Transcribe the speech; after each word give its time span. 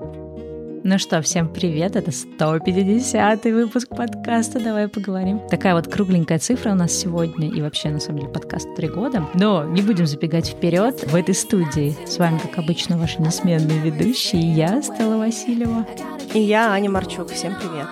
Ну 0.00 0.96
что, 0.98 1.20
всем 1.22 1.52
привет, 1.52 1.96
это 1.96 2.12
150 2.12 3.44
выпуск 3.46 3.88
подкаста 3.88 4.60
«Давай 4.60 4.86
поговорим». 4.86 5.40
Такая 5.50 5.74
вот 5.74 5.88
кругленькая 5.88 6.38
цифра 6.38 6.70
у 6.70 6.74
нас 6.74 6.92
сегодня, 6.92 7.48
и 7.50 7.60
вообще, 7.60 7.90
на 7.90 7.98
самом 7.98 8.20
деле, 8.20 8.32
подкаст 8.32 8.72
три 8.76 8.86
года. 8.88 9.26
Но 9.34 9.64
не 9.64 9.82
будем 9.82 10.06
забегать 10.06 10.50
вперед 10.50 11.02
в 11.10 11.14
этой 11.16 11.34
студии. 11.34 11.96
С 12.06 12.18
вами, 12.18 12.38
как 12.38 12.58
обычно, 12.58 12.96
ваши 12.96 13.20
несменные 13.20 13.80
ведущие, 13.80 14.40
я, 14.40 14.80
Стелла 14.80 15.16
Васильева. 15.18 15.84
И 16.32 16.40
я, 16.40 16.70
Аня 16.70 16.90
Марчук. 16.90 17.30
Всем 17.30 17.56
привет. 17.56 17.88